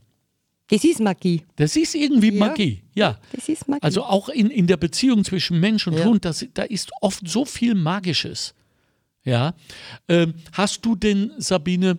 Das 0.70 0.84
ist 0.84 0.99
Magie. 0.99 1.43
Das 1.55 1.76
ist 1.76 1.95
irgendwie 1.95 2.32
ja. 2.32 2.45
Magie, 2.45 2.84
ja. 2.93 3.20
Das 3.32 3.49
ist 3.49 3.67
Magie. 3.67 3.82
Also 3.82 4.03
auch 4.03 4.30
in, 4.30 4.49
in 4.51 4.67
der 4.67 4.78
Beziehung 4.78 5.24
zwischen 5.24 5.59
Mensch 5.59 5.88
und 5.88 5.95
ja. 5.95 6.05
Hund, 6.05 6.26
das, 6.26 6.45
da 6.53 6.63
ist 6.63 6.91
oft 7.01 7.28
so 7.28 7.43
viel 7.43 7.74
Magisches. 7.74 8.53
Ja. 9.24 9.55
Ähm, 10.07 10.36
hast 10.53 10.86
du 10.86 10.95
denn, 10.95 11.32
Sabine, 11.38 11.97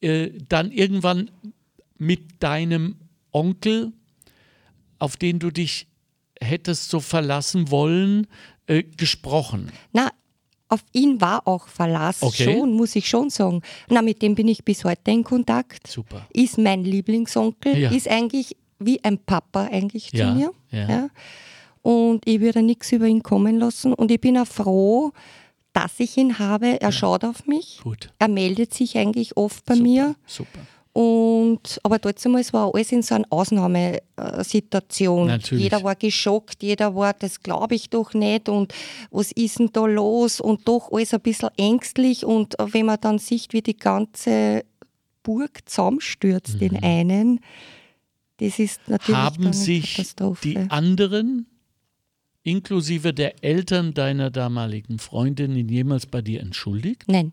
äh, 0.00 0.30
dann 0.48 0.70
irgendwann 0.70 1.30
mit 1.98 2.40
deinem 2.42 2.96
Onkel, 3.32 3.92
auf 4.98 5.16
den 5.16 5.40
du 5.40 5.50
dich 5.50 5.88
hättest 6.40 6.90
so 6.90 7.00
verlassen 7.00 7.70
wollen, 7.70 8.28
äh, 8.66 8.84
gesprochen? 8.84 9.72
Na, 9.92 10.10
auf 10.68 10.84
ihn 10.92 11.20
war 11.20 11.46
auch 11.46 11.68
Verlass 11.68 12.22
okay. 12.22 12.44
schon, 12.44 12.72
muss 12.72 12.94
ich 12.94 13.08
schon 13.08 13.30
sagen. 13.30 13.62
Na, 13.88 14.02
mit 14.02 14.22
dem 14.22 14.34
bin 14.34 14.48
ich 14.48 14.64
bis 14.64 14.84
heute 14.84 15.10
in 15.10 15.24
Kontakt. 15.24 15.86
Super. 15.86 16.26
Ist 16.32 16.58
mein 16.58 16.84
Lieblingsonkel, 16.84 17.76
ja. 17.76 17.90
ist 17.90 18.08
eigentlich 18.08 18.56
wie 18.78 19.02
ein 19.02 19.18
Papa 19.18 19.68
eigentlich 19.70 20.12
ja. 20.12 20.28
zu 20.28 20.34
mir. 20.34 20.52
Ja. 20.70 20.88
ja. 20.88 21.08
Und 21.82 22.26
ich 22.26 22.40
würde 22.40 22.62
nichts 22.62 22.92
über 22.92 23.06
ihn 23.06 23.22
kommen 23.22 23.58
lassen. 23.58 23.94
Und 23.94 24.10
ich 24.10 24.20
bin 24.20 24.36
auch 24.36 24.46
froh, 24.46 25.12
dass 25.72 25.98
ich 25.98 26.16
ihn 26.16 26.38
habe. 26.38 26.80
Er 26.80 26.92
schaut 26.92 27.24
auf 27.24 27.46
mich. 27.46 27.80
Gut. 27.82 28.12
Er 28.18 28.28
meldet 28.28 28.74
sich 28.74 28.98
eigentlich 28.98 29.36
oft 29.36 29.64
bei 29.64 29.74
Super. 29.74 29.88
mir. 29.88 30.16
Super. 30.26 30.60
Und, 30.98 31.78
aber 31.84 32.00
damals 32.00 32.52
war 32.52 32.74
alles 32.74 32.90
in 32.90 33.02
so 33.02 33.14
einer 33.14 33.26
Ausnahmesituation. 33.30 35.28
Natürlich. 35.28 35.62
Jeder 35.62 35.84
war 35.84 35.94
geschockt, 35.94 36.60
jeder 36.60 36.96
war, 36.96 37.12
das 37.12 37.40
glaube 37.40 37.76
ich 37.76 37.88
doch 37.88 38.14
nicht 38.14 38.48
und 38.48 38.74
was 39.12 39.30
ist 39.30 39.60
denn 39.60 39.70
da 39.72 39.86
los? 39.86 40.40
Und 40.40 40.66
doch 40.66 40.90
alles 40.90 41.14
ein 41.14 41.20
bisschen 41.20 41.50
ängstlich. 41.56 42.24
Und 42.24 42.56
wenn 42.58 42.86
man 42.86 42.98
dann 43.00 43.20
sieht, 43.20 43.52
wie 43.52 43.62
die 43.62 43.76
ganze 43.76 44.64
Burg 45.22 45.60
zusammenstürzt 45.66 46.56
mhm. 46.56 46.66
in 46.66 46.82
einen, 46.82 47.40
das 48.38 48.58
ist 48.58 48.80
natürlich 48.88 49.20
Haben 49.20 49.52
sich 49.52 50.04
die 50.42 50.56
anderen, 50.68 51.46
inklusive 52.42 53.14
der 53.14 53.44
Eltern 53.44 53.94
deiner 53.94 54.32
damaligen 54.32 54.98
Freundin, 54.98 55.68
jemals 55.68 56.06
bei 56.06 56.22
dir 56.22 56.40
entschuldigt? 56.40 57.04
Nein. 57.06 57.32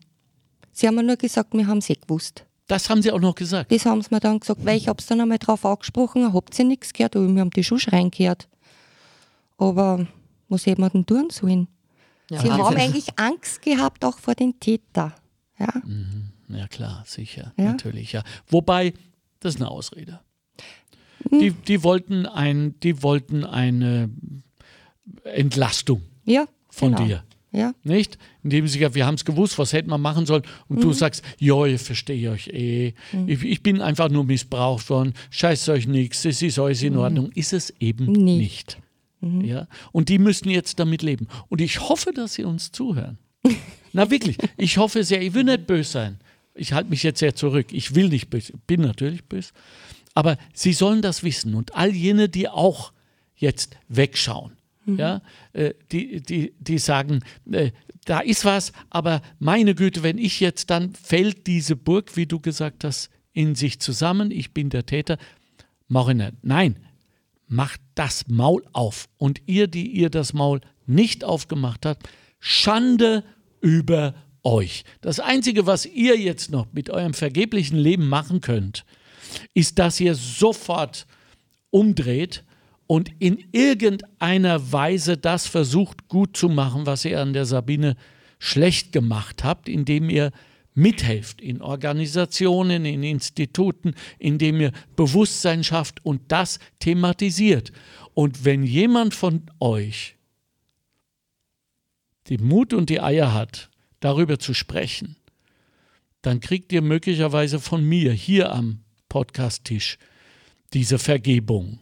Sie 0.71 0.85
haben 0.85 0.93
mir 0.93 1.01
nur 1.03 1.17
gesagt, 1.17 1.55
wir 1.55 1.65
haben 1.65 1.79
es 1.79 1.89
eh 1.89 1.95
gewusst. 1.95 2.45
Das 2.67 2.89
haben 2.89 3.01
sie 3.01 3.11
auch 3.11 3.19
noch 3.19 3.35
gesagt. 3.35 3.71
Das 3.71 3.85
haben 3.85 4.01
sie 4.01 4.09
mir 4.11 4.19
dann 4.19 4.39
gesagt, 4.39 4.65
weil 4.65 4.77
ich 4.77 4.87
habe 4.87 4.99
es 4.99 5.05
dann 5.05 5.21
einmal 5.21 5.37
drauf 5.37 5.65
angesprochen, 5.65 6.33
habt 6.33 6.57
ihr 6.57 6.65
nichts 6.65 6.93
gehört, 6.93 7.15
aber 7.15 7.27
wir 7.27 7.41
haben 7.41 7.51
die 7.51 7.63
schon 7.63 7.79
schreien 7.79 8.09
gehört. 8.09 8.47
Aber 9.57 10.07
was 10.49 10.65
hätten 10.65 10.81
wir 10.81 10.89
denn 10.89 11.05
tun 11.05 11.29
sollen? 11.29 11.67
Ja, 12.29 12.41
sie 12.41 12.51
haben 12.51 12.75
eigentlich 12.75 13.19
Angst 13.19 13.61
gehabt, 13.61 14.03
auch 14.03 14.17
vor 14.17 14.33
den 14.33 14.59
Täter. 14.59 15.13
Ja, 15.59 15.69
mhm. 15.83 16.31
ja 16.49 16.67
klar, 16.67 17.03
sicher, 17.05 17.53
ja? 17.57 17.65
natürlich. 17.65 18.11
Ja. 18.11 18.23
Wobei, 18.47 18.93
das 19.39 19.55
ist 19.55 19.61
eine 19.61 19.69
Ausrede. 19.69 20.21
Mhm. 21.29 21.39
Die, 21.39 21.51
die, 21.51 21.83
wollten 21.83 22.25
ein, 22.25 22.79
die 22.81 23.03
wollten 23.03 23.43
eine 23.43 24.09
Entlastung 25.23 26.01
ja, 26.25 26.45
von 26.69 26.95
genau. 26.95 27.07
dir. 27.07 27.23
Ja. 27.55 27.73
Nicht? 27.83 28.17
Indem 28.43 28.67
sie 28.67 28.79
sagen, 28.79 28.95
wir 28.95 29.05
haben 29.05 29.15
es 29.15 29.23
gewusst, 29.23 29.57
was 29.57 29.71
hätten 29.71 29.89
wir 29.89 29.97
machen 29.97 30.25
sollen. 30.25 30.43
Und 30.67 30.77
mhm. 30.77 30.81
du 30.81 30.93
sagst, 30.93 31.23
ja, 31.39 31.65
ich 31.65 31.81
verstehe 31.81 32.31
euch 32.31 32.47
eh. 32.49 32.93
Mhm. 33.13 33.29
Ich, 33.29 33.43
ich, 33.43 33.63
bin 33.63 33.81
einfach 33.81 34.09
nur 34.09 34.25
missbraucht 34.25 34.89
worden. 34.89 35.13
Scheiß 35.29 35.69
euch 35.69 35.87
nichts, 35.87 36.25
es 36.25 36.41
ist 36.41 36.59
alles 36.59 36.83
in 36.83 36.93
mhm. 36.93 36.99
Ordnung. 36.99 37.31
Ist 37.31 37.53
es 37.53 37.73
eben 37.79 38.11
nee. 38.11 38.37
nicht. 38.37 38.77
Mhm. 39.21 39.41
Ja? 39.41 39.67
Und 39.93 40.09
die 40.09 40.19
müssen 40.19 40.49
jetzt 40.49 40.79
damit 40.79 41.01
leben. 41.01 41.27
Und 41.47 41.61
ich 41.61 41.79
hoffe, 41.79 42.11
dass 42.13 42.33
sie 42.33 42.43
uns 42.43 42.73
zuhören. 42.73 43.17
Na 43.93 44.11
wirklich, 44.11 44.37
ich 44.57 44.77
hoffe 44.77 45.05
sehr, 45.05 45.21
ich 45.21 45.33
will 45.33 45.45
nicht 45.45 45.65
böse 45.65 45.89
sein. 45.89 46.19
Ich 46.55 46.73
halte 46.73 46.89
mich 46.89 47.03
jetzt 47.03 47.19
sehr 47.19 47.35
zurück. 47.35 47.67
Ich 47.71 47.95
will 47.95 48.09
nicht 48.09 48.29
böse, 48.29 48.53
bin 48.67 48.81
natürlich 48.81 49.23
böse. 49.23 49.53
Aber 50.13 50.37
sie 50.53 50.73
sollen 50.73 51.01
das 51.01 51.23
wissen. 51.23 51.55
Und 51.55 51.75
all 51.75 51.93
jene, 51.93 52.27
die 52.27 52.49
auch 52.49 52.91
jetzt 53.37 53.77
wegschauen, 53.87 54.54
Mhm. 54.85 54.97
Ja, 54.97 55.21
äh, 55.53 55.73
die, 55.91 56.21
die, 56.21 56.53
die 56.59 56.77
sagen, 56.77 57.21
äh, 57.51 57.71
da 58.05 58.19
ist 58.19 58.45
was, 58.45 58.71
aber 58.89 59.21
meine 59.39 59.75
Güte, 59.75 60.03
wenn 60.03 60.17
ich 60.17 60.39
jetzt 60.39 60.69
dann 60.69 60.93
fällt 60.93 61.47
diese 61.47 61.75
Burg, 61.75 62.15
wie 62.15 62.27
du 62.27 62.39
gesagt 62.39 62.83
hast, 62.83 63.09
in 63.33 63.55
sich 63.55 63.79
zusammen, 63.79 64.31
ich 64.31 64.53
bin 64.53 64.69
der 64.69 64.85
Täter, 64.85 65.17
mache 65.87 66.11
ich 66.11 66.17
nicht. 66.17 66.33
Nein, 66.43 66.77
macht 67.47 67.81
das 67.95 68.27
Maul 68.27 68.63
auf. 68.73 69.07
Und 69.17 69.41
ihr, 69.45 69.67
die 69.67 69.87
ihr 69.87 70.09
das 70.09 70.33
Maul 70.33 70.61
nicht 70.85 71.23
aufgemacht 71.23 71.85
habt, 71.85 72.07
Schande 72.39 73.23
über 73.59 74.13
euch. 74.43 74.83
Das 75.01 75.19
Einzige, 75.19 75.65
was 75.65 75.85
ihr 75.85 76.17
jetzt 76.17 76.51
noch 76.51 76.67
mit 76.71 76.89
eurem 76.89 77.13
vergeblichen 77.13 77.77
Leben 77.77 78.07
machen 78.07 78.41
könnt, 78.41 78.85
ist, 79.53 79.79
dass 79.79 79.99
ihr 79.99 80.15
sofort 80.15 81.07
umdreht 81.71 82.43
und 82.87 83.11
in 83.19 83.43
irgendeiner 83.51 84.71
Weise 84.71 85.17
das 85.17 85.47
versucht 85.47 86.07
gut 86.07 86.37
zu 86.37 86.49
machen, 86.49 86.85
was 86.85 87.05
ihr 87.05 87.19
an 87.19 87.33
der 87.33 87.45
Sabine 87.45 87.95
schlecht 88.39 88.91
gemacht 88.91 89.43
habt, 89.43 89.67
indem 89.67 90.09
ihr 90.09 90.31
mithelft 90.75 91.41
in 91.41 91.61
Organisationen, 91.61 92.85
in 92.85 93.01
Instituten, 93.01 93.95
indem 94.19 94.59
ihr 94.59 94.71
Bewusstsein 94.95 95.63
schafft 95.63 96.05
und 96.05 96.21
das 96.27 96.59
thematisiert. 96.79 97.71
Und 98.13 98.45
wenn 98.45 98.63
jemand 98.63 99.13
von 99.13 99.43
euch 99.59 100.15
den 102.29 102.43
Mut 102.43 102.73
und 102.73 102.89
die 102.89 103.01
Eier 103.01 103.33
hat, 103.33 103.69
darüber 103.99 104.37
zu 104.37 104.53
sprechen, 104.53 105.15
dann 106.21 106.39
kriegt 106.39 106.71
ihr 106.73 106.81
möglicherweise 106.81 107.59
von 107.59 107.83
mir 107.83 108.11
hier 108.11 108.51
am 108.51 108.81
Podcast-Tisch 109.09 109.97
diese 110.73 110.99
Vergebung, 110.99 111.79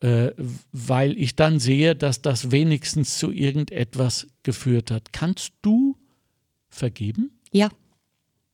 äh, 0.00 0.32
weil 0.72 1.16
ich 1.18 1.36
dann 1.36 1.60
sehe, 1.60 1.94
dass 1.94 2.22
das 2.22 2.50
wenigstens 2.50 3.18
zu 3.18 3.30
irgendetwas 3.30 4.26
geführt 4.42 4.90
hat. 4.90 5.12
Kannst 5.12 5.52
du 5.62 5.96
vergeben? 6.68 7.30
Ja. 7.52 7.68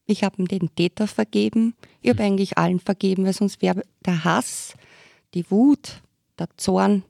Ich 0.09 0.23
habe 0.23 0.45
den 0.45 0.73
Täter 0.75 1.09
vergeben. 1.09 1.75
Ich 2.01 2.11
habe 2.11 2.23
hm. 2.23 2.27
eigentlich 2.27 2.59
allen 2.59 2.79
vergeben, 2.79 3.25
weil 3.25 3.33
sonst 3.33 3.61
wäre 3.61 3.83
der 4.05 4.25
Hass, 4.25 4.75
die 5.35 5.51
Wut, 5.51 6.01
der 6.39 6.49
Zorn, 6.57 7.03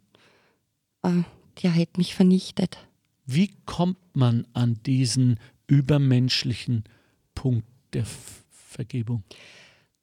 äh, 1.02 1.22
der 1.62 1.70
hätte 1.72 1.98
mich 1.98 2.14
vernichtet. 2.14 2.78
Wie 3.26 3.50
kommt 3.66 3.98
man 4.14 4.46
an 4.52 4.80
diesen 4.86 5.38
übermenschlichen 5.66 6.84
Punkt 7.34 7.66
der 7.92 8.02
F 8.02 8.44
Vergebung? 8.50 9.24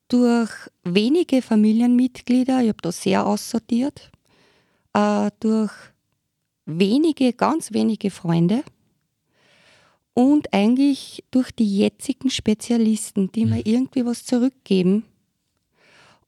Durch 0.07 0.51
wenige 0.84 1.41
Familienmitglieder, 1.41 2.61
ich 2.61 2.69
habe 2.69 2.81
da 2.81 2.91
sehr 2.91 3.25
aussortiert, 3.25 4.11
äh, 4.93 5.31
durch 5.39 5.71
wenige, 6.65 7.33
ganz 7.33 7.73
wenige 7.73 8.09
Freunde 8.11 8.63
und 10.13 10.53
eigentlich 10.53 11.23
durch 11.31 11.51
die 11.51 11.77
jetzigen 11.77 12.29
Spezialisten, 12.29 13.31
die 13.31 13.45
mir 13.45 13.57
hm. 13.57 13.63
irgendwie 13.65 14.05
was 14.05 14.25
zurückgeben. 14.25 15.03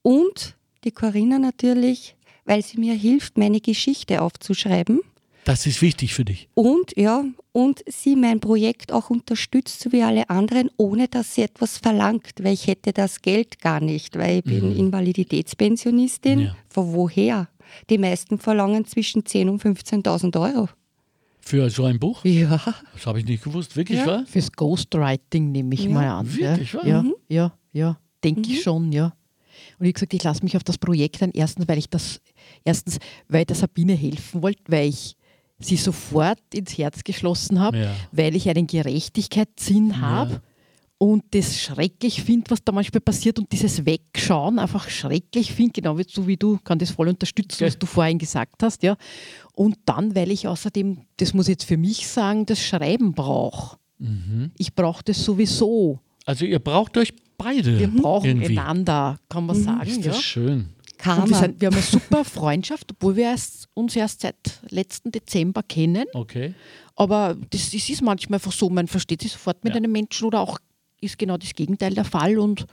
Und 0.02 0.56
die 0.84 0.92
Corinna 0.92 1.40
natürlich, 1.40 2.16
weil 2.46 2.64
sie 2.64 2.80
mir 2.80 2.94
hilft, 2.94 3.38
meine 3.38 3.60
Geschichte 3.60 4.22
aufzuschreiben. 4.22 5.02
Das 5.46 5.68
ist 5.68 5.84
wichtig 5.84 6.16
für 6.16 6.26
dich. 6.26 6.50
Und 6.56 6.98
ja, 6.98 7.24
und 7.52 7.84
sie 7.88 8.16
mein 8.16 8.40
Projekt 8.40 8.92
auch 8.92 9.12
unterstützt, 9.12 9.80
so 9.80 9.92
wie 9.92 10.02
alle 10.02 10.28
anderen, 10.32 10.72
ohne 10.78 11.08
dass 11.08 11.36
sie 11.36 11.44
etwas 11.44 11.78
verlangt, 11.78 12.34
weil 12.42 12.54
ich 12.54 12.66
hätte 12.66 12.94
das 12.94 13.22
Geld 13.22 13.62
gar 13.62 13.80
nicht, 13.80 14.18
weil 14.18 14.40
ich 14.40 14.44
bin 14.44 14.72
mhm. 14.72 14.78
Invaliditätspensionistin. 14.78 16.40
Ja. 16.40 16.56
Von 16.68 16.94
woher? 16.94 17.48
Die 17.90 17.98
meisten 17.98 18.40
verlangen 18.40 18.86
zwischen 18.86 19.24
10.000 19.24 19.50
und 19.50 19.62
15.000 19.62 20.56
Euro. 20.56 20.70
Für 21.40 21.70
so 21.70 21.86
ein 21.86 22.00
Buch? 22.00 22.26
Ja. 22.26 22.60
Das 22.94 23.06
habe 23.06 23.20
ich 23.20 23.26
nicht 23.26 23.44
gewusst. 23.44 23.76
Wirklich, 23.76 24.00
ja. 24.00 24.08
wahr? 24.08 24.24
Fürs 24.26 24.52
Ghostwriting 24.52 25.52
nehme 25.52 25.76
ich 25.76 25.84
ja. 25.84 25.90
mal 25.92 26.08
an. 26.08 26.36
Wirklich, 26.36 26.74
ja? 26.74 26.80
wahr? 26.80 26.88
Ja, 26.88 27.04
mhm. 27.04 27.16
ja, 27.30 27.54
ja. 27.72 28.00
Denke 28.24 28.42
mhm. 28.42 28.56
ich 28.56 28.64
schon, 28.64 28.92
ja. 28.92 29.14
Und 29.78 29.86
wie 29.86 29.94
gesagt, 29.94 30.14
ich 30.14 30.24
lasse 30.24 30.44
mich 30.44 30.58
auf 30.58 30.64
das 30.64 30.78
Projekt 30.78 31.22
ein. 31.22 31.32
Erstens, 31.34 31.68
weil 31.68 31.78
ich 31.78 31.90
das, 31.90 32.20
erstens, 32.64 32.98
weil 33.28 33.42
ich 33.42 33.48
der 33.48 33.56
Sabine 33.56 33.94
helfen 33.94 34.42
wollte, 34.42 34.64
weil 34.68 34.90
ich 34.90 35.16
sie 35.60 35.78
sofort 35.78 36.42
ins 36.54 36.78
Herz 36.78 37.04
geschlossen 37.04 37.60
habe, 37.60 37.78
ja. 37.78 37.96
weil 38.12 38.36
ich 38.36 38.50
einen 38.50 38.68
Gerechtigkeitssinn 38.68 40.02
habe. 40.02 40.42
Und 40.98 41.24
das 41.32 41.60
schrecklich 41.60 42.24
finde, 42.24 42.52
was 42.52 42.64
da 42.64 42.72
manchmal 42.72 43.02
passiert 43.02 43.38
und 43.38 43.52
dieses 43.52 43.86
Wegschauen 43.86 44.60
einfach 44.60 44.90
schrecklich 44.90 45.52
finde, 45.54 45.74
genau 45.74 45.98
wie, 45.98 46.06
so 46.08 46.26
wie 46.26 46.38
du, 46.38 46.58
kann 46.64 46.80
das 46.80 46.92
voll 46.92 47.10
unterstützen, 47.10 47.58
okay. 47.58 47.66
was 47.66 47.78
du 47.78 47.86
vorhin 47.86 48.18
gesagt 48.18 48.64
hast, 48.64 48.82
ja. 48.82 48.96
Und 49.54 49.78
dann, 49.86 50.16
weil 50.16 50.32
ich 50.32 50.48
außerdem, 50.48 51.02
das 51.18 51.34
muss 51.34 51.48
ich 51.48 51.54
jetzt 51.54 51.66
für 51.66 51.78
mich 51.78 52.08
sagen, 52.08 52.46
das 52.46 52.62
Schreiben 52.62 53.14
brauche. 53.14 53.78
Mhm. 53.98 54.52
Ich 54.58 54.74
brauche 54.74 55.04
das 55.04 55.24
sowieso. 55.24 56.00
Also 56.26 56.46
ihr 56.46 56.60
braucht 56.60 56.98
euch 56.98 57.14
beide. 57.38 57.78
Wir 57.78 57.88
brauchen 57.88 58.28
irgendwie. 58.28 58.58
einander, 58.58 59.20
kann 59.28 59.46
man 59.46 59.58
mhm. 59.58 59.64
sagen. 59.64 59.90
Ist 59.90 60.06
das 60.06 60.16
ja. 60.16 60.22
schön. 60.22 60.70
Wir, 61.04 61.36
sind, 61.36 61.62
wir, 61.62 61.68
haben 61.68 61.76
eine 61.76 61.84
super 61.84 62.24
Freundschaft, 62.24 62.92
obwohl 62.92 63.18
wir 63.18 63.26
erst, 63.26 63.68
uns 63.74 63.96
erst 63.96 64.22
seit 64.22 64.62
letzten 64.70 65.12
Dezember 65.12 65.62
kennen. 65.62 66.06
Okay. 66.14 66.56
Aber 66.96 67.36
das, 67.50 67.72
das 67.72 67.90
ist 67.90 68.02
manchmal 68.02 68.38
einfach 68.38 68.54
so, 68.54 68.70
man 68.70 68.88
versteht 68.88 69.22
sich 69.22 69.34
sofort 69.34 69.64
mit 69.64 69.74
ja. 69.74 69.78
einem 69.78 69.92
Menschen 69.92 70.26
oder 70.26 70.40
auch 70.40 70.58
ist 71.06 71.18
genau 71.18 71.38
das 71.38 71.54
Gegenteil 71.54 71.94
der 71.94 72.06
Fall 72.06 72.38
und 72.38 72.66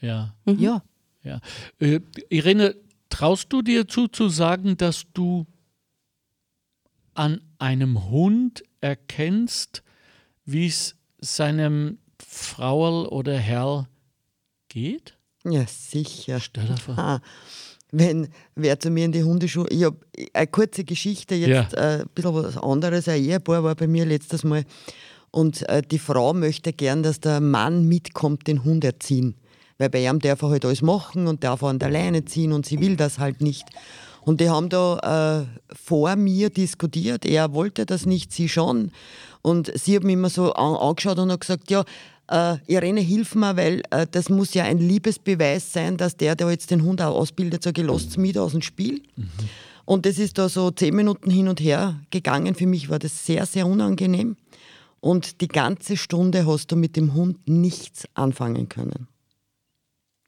ja. 0.00 0.34
Mhm. 0.44 0.58
ja. 0.58 0.82
ja. 1.22 1.40
Äh, 1.78 2.00
Irene, 2.28 2.76
traust 3.08 3.52
du 3.52 3.62
dir 3.62 3.88
zu, 3.88 4.08
zu 4.08 4.28
sagen, 4.28 4.76
dass 4.76 5.04
du 5.12 5.46
an 7.14 7.40
einem 7.58 8.10
Hund 8.10 8.62
erkennst, 8.80 9.82
wie 10.44 10.66
es 10.66 10.96
seinem 11.18 11.98
Frau 12.24 13.08
oder 13.08 13.36
Herr 13.36 13.88
geht? 14.68 15.18
Ja, 15.44 15.66
sicher. 15.66 16.40
Stell 16.40 16.66
dir 16.66 16.76
vor. 16.76 16.98
Ah, 16.98 17.20
wenn 17.90 18.28
wer 18.54 18.78
zu 18.78 18.90
mir 18.90 19.06
in 19.06 19.12
die 19.12 19.24
Hundeschule, 19.24 19.68
ich 19.70 19.84
habe 19.84 19.98
eine 20.32 20.46
kurze 20.46 20.84
Geschichte, 20.84 21.34
jetzt 21.34 21.72
ja. 21.72 21.96
äh, 21.96 22.00
ein 22.02 22.08
bisschen 22.14 22.34
was 22.34 22.56
anderes, 22.58 23.08
ein 23.08 23.22
Ehepaar 23.22 23.64
war 23.64 23.74
bei 23.74 23.86
mir 23.86 24.04
letztes 24.04 24.44
Mal 24.44 24.64
und 25.30 25.68
äh, 25.68 25.82
die 25.82 25.98
Frau 25.98 26.32
möchte 26.34 26.72
gern, 26.72 27.02
dass 27.02 27.20
der 27.20 27.40
Mann 27.40 27.86
mitkommt, 27.86 28.46
den 28.46 28.64
Hund 28.64 28.84
erziehen. 28.84 29.34
Weil 29.78 29.90
bei 29.90 30.04
ihm 30.04 30.18
darf 30.18 30.42
er 30.42 30.50
halt 30.50 30.64
alles 30.64 30.82
machen 30.82 31.26
und 31.26 31.44
darf 31.44 31.62
er 31.62 31.68
an 31.68 31.78
der 31.78 31.90
Leine 31.90 32.24
ziehen 32.24 32.52
und 32.52 32.66
sie 32.66 32.80
will 32.80 32.96
das 32.96 33.18
halt 33.18 33.40
nicht. 33.40 33.66
Und 34.22 34.40
die 34.40 34.50
haben 34.50 34.68
da 34.68 35.46
äh, 35.46 35.74
vor 35.74 36.16
mir 36.16 36.50
diskutiert. 36.50 37.24
Er 37.24 37.54
wollte 37.54 37.86
das 37.86 38.04
nicht, 38.04 38.32
sie 38.32 38.48
schon. 38.48 38.90
Und 39.42 39.72
sie 39.78 39.98
mich 40.00 40.12
immer 40.12 40.30
so 40.30 40.52
an, 40.52 40.74
angeschaut 40.74 41.18
und 41.18 41.30
hat 41.30 41.40
gesagt, 41.40 41.70
ja, 41.70 41.84
äh, 42.30 42.56
Irene, 42.66 43.00
hilf 43.00 43.34
mir, 43.34 43.56
weil 43.56 43.82
äh, 43.90 44.06
das 44.10 44.28
muss 44.28 44.52
ja 44.54 44.64
ein 44.64 44.78
Liebesbeweis 44.78 45.72
sein, 45.72 45.96
dass 45.96 46.16
der, 46.16 46.36
der 46.36 46.50
jetzt 46.50 46.70
den 46.70 46.82
Hund 46.82 47.00
auch 47.00 47.16
ausbildet, 47.16 47.62
sagt, 47.62 47.78
lasst 47.78 48.18
mit 48.18 48.36
aus 48.36 48.52
dem 48.52 48.60
Spiel. 48.60 49.02
Mhm. 49.16 49.30
Und 49.84 50.04
das 50.04 50.18
ist 50.18 50.36
da 50.36 50.50
so 50.50 50.70
zehn 50.70 50.94
Minuten 50.94 51.30
hin 51.30 51.48
und 51.48 51.60
her 51.60 51.98
gegangen. 52.10 52.54
Für 52.54 52.66
mich 52.66 52.90
war 52.90 52.98
das 52.98 53.24
sehr, 53.24 53.46
sehr 53.46 53.66
unangenehm. 53.66 54.36
Und 55.00 55.40
die 55.40 55.48
ganze 55.48 55.96
Stunde 55.96 56.46
hast 56.46 56.72
du 56.72 56.76
mit 56.76 56.96
dem 56.96 57.14
Hund 57.14 57.48
nichts 57.48 58.08
anfangen 58.14 58.68
können. 58.68 59.08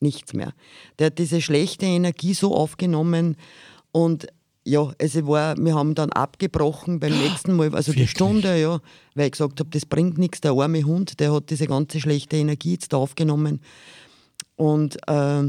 Nichts 0.01 0.33
mehr. 0.33 0.55
Der 0.99 1.07
hat 1.07 1.19
diese 1.19 1.41
schlechte 1.41 1.87
Energie 1.87 2.35
so 2.35 2.55
aufgenommen 2.55 3.37
und 3.93 4.29
ja, 4.65 4.93
also 5.01 5.27
war, 5.27 5.57
wir 5.57 5.75
haben 5.75 5.95
dann 5.95 6.13
abgebrochen 6.13 7.01
beim 7.01 7.19
nächsten 7.19 7.55
Mal, 7.55 7.75
also 7.75 7.93
Wirklich? 7.93 8.07
die 8.07 8.09
Stunde, 8.09 8.61
ja, 8.61 8.81
weil 9.15 9.27
ich 9.27 9.33
gesagt 9.33 9.59
habe, 9.59 9.71
das 9.71 9.87
bringt 9.87 10.19
nichts, 10.19 10.41
der 10.43 10.53
arme 10.53 10.85
Hund, 10.85 11.19
der 11.19 11.33
hat 11.33 11.51
diese 11.51 11.67
ganze 11.67 11.99
schlechte 11.99 12.37
Energie 12.37 12.73
jetzt 12.73 12.93
aufgenommen. 12.95 13.61
Und 14.57 14.97
äh, 15.09 15.43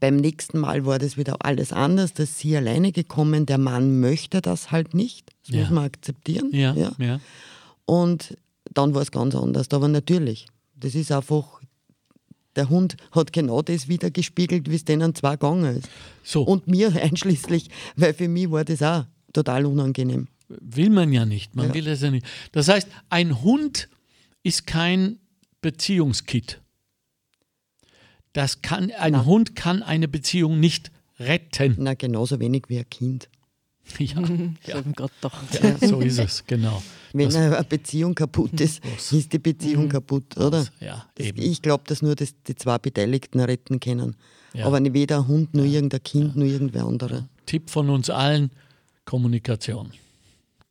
beim 0.00 0.16
nächsten 0.16 0.58
Mal 0.58 0.86
war 0.86 0.98
das 0.98 1.16
wieder 1.16 1.36
alles 1.44 1.72
anders, 1.72 2.14
dass 2.14 2.38
sie 2.38 2.56
alleine 2.56 2.92
gekommen, 2.92 3.44
der 3.44 3.58
Mann 3.58 4.00
möchte 4.00 4.40
das 4.40 4.70
halt 4.70 4.94
nicht, 4.94 5.30
das 5.46 5.54
ja. 5.54 5.60
muss 5.60 5.70
man 5.70 5.84
akzeptieren. 5.84 6.50
Ja, 6.52 6.74
ja. 6.74 6.92
ja. 6.98 7.20
Und 7.84 8.36
dann 8.72 8.94
war 8.94 9.02
es 9.02 9.10
ganz 9.10 9.34
anders. 9.34 9.70
Aber 9.70 9.88
natürlich, 9.88 10.46
das 10.74 10.94
ist 10.94 11.12
einfach, 11.12 11.60
der 12.56 12.68
Hund 12.68 12.96
hat 13.12 13.32
genau 13.32 13.62
das 13.62 13.88
wieder 13.88 14.10
gespiegelt, 14.10 14.70
wie 14.70 14.76
es 14.76 14.84
denen 14.84 15.14
zwei 15.14 15.32
gegangen 15.32 15.76
ist. 15.76 15.88
So. 16.22 16.42
Und 16.42 16.66
mir 16.66 16.92
einschließlich, 17.02 17.68
weil 17.96 18.14
für 18.14 18.28
mich 18.28 18.50
war 18.50 18.64
das 18.64 18.82
auch 18.82 19.04
total 19.32 19.66
unangenehm. 19.66 20.28
Will 20.48 20.90
man 20.90 21.12
ja 21.12 21.24
nicht, 21.24 21.56
man 21.56 21.68
ja. 21.68 21.74
will 21.74 21.84
das 21.84 22.02
ja 22.02 22.10
nicht. 22.10 22.26
Das 22.52 22.68
heißt, 22.68 22.88
ein 23.08 23.42
Hund 23.42 23.88
ist 24.42 24.66
kein 24.66 25.18
Beziehungskit. 25.62 26.60
Das 28.32 28.62
kann, 28.62 28.90
ein 28.90 29.12
Na. 29.12 29.24
Hund 29.24 29.56
kann 29.56 29.82
eine 29.82 30.08
Beziehung 30.08 30.60
nicht 30.60 30.90
retten. 31.18 31.76
Na, 31.78 31.94
genauso 31.94 32.40
wenig 32.40 32.64
wie 32.68 32.78
ein 32.78 32.88
Kind. 32.88 33.28
Ja, 33.98 34.20
ja. 34.66 34.82
doch. 35.20 35.32
ja 35.62 35.88
so 35.88 36.00
ist 36.00 36.18
es, 36.18 36.44
genau. 36.46 36.82
Wenn 37.12 37.26
das, 37.26 37.36
eine 37.36 37.64
Beziehung 37.64 38.14
kaputt 38.14 38.60
ist, 38.60 38.80
was? 38.94 39.12
ist 39.12 39.32
die 39.32 39.38
Beziehung 39.38 39.84
mhm. 39.84 39.90
kaputt, 39.90 40.36
oder? 40.36 40.66
Ja, 40.80 41.06
das, 41.14 41.28
ich 41.34 41.62
glaube, 41.62 41.84
dass 41.86 42.02
nur 42.02 42.14
das, 42.14 42.34
die 42.46 42.54
zwei 42.54 42.78
Beteiligten 42.78 43.40
retten 43.40 43.80
können. 43.80 44.16
Ja. 44.54 44.66
Aber 44.66 44.82
weder 44.82 45.18
ein 45.18 45.28
Hund, 45.28 45.54
noch 45.54 45.64
irgendein 45.64 46.02
Kind, 46.02 46.36
noch 46.36 46.44
irgendwer 46.44 46.84
andere. 46.84 47.28
Tipp 47.46 47.70
von 47.70 47.90
uns 47.90 48.10
allen: 48.10 48.50
Kommunikation. 49.04 49.92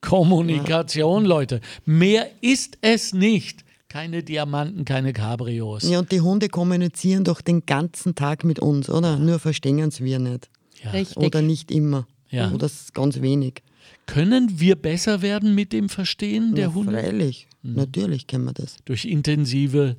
Kommunikation, 0.01 1.25
Leute. 1.25 1.61
Mehr 1.85 2.27
ist 2.41 2.77
es 2.81 3.13
nicht. 3.13 3.63
Keine 3.87 4.23
Diamanten, 4.23 4.85
keine 4.85 5.11
Cabrios. 5.11 5.83
Ja, 5.83 5.99
und 5.99 6.11
die 6.11 6.21
Hunde 6.21 6.47
kommunizieren 6.47 7.23
doch 7.25 7.41
den 7.41 7.65
ganzen 7.65 8.15
Tag 8.15 8.43
mit 8.45 8.59
uns, 8.59 8.89
oder? 8.89 9.17
Nur 9.17 9.37
verstehen 9.37 9.79
es 9.79 9.99
wir 10.01 10.17
nicht. 10.17 10.49
Ja. 10.81 10.91
Richtig. 10.91 11.17
Oder 11.17 11.41
nicht 11.41 11.71
immer. 11.71 12.07
Ja. 12.31 12.51
Oder 12.51 12.69
ganz 12.93 13.21
wenig. 13.21 13.61
Können 14.07 14.59
wir 14.59 14.75
besser 14.75 15.21
werden 15.21 15.53
mit 15.55 15.73
dem 15.73 15.89
Verstehen 15.89 16.55
der 16.55 16.69
Na, 16.69 16.73
Hunde? 16.73 16.93
Freilich, 16.93 17.47
hm. 17.63 17.75
natürlich 17.75 18.27
können 18.27 18.45
wir 18.45 18.53
das. 18.53 18.77
Durch 18.85 19.05
intensive 19.05 19.97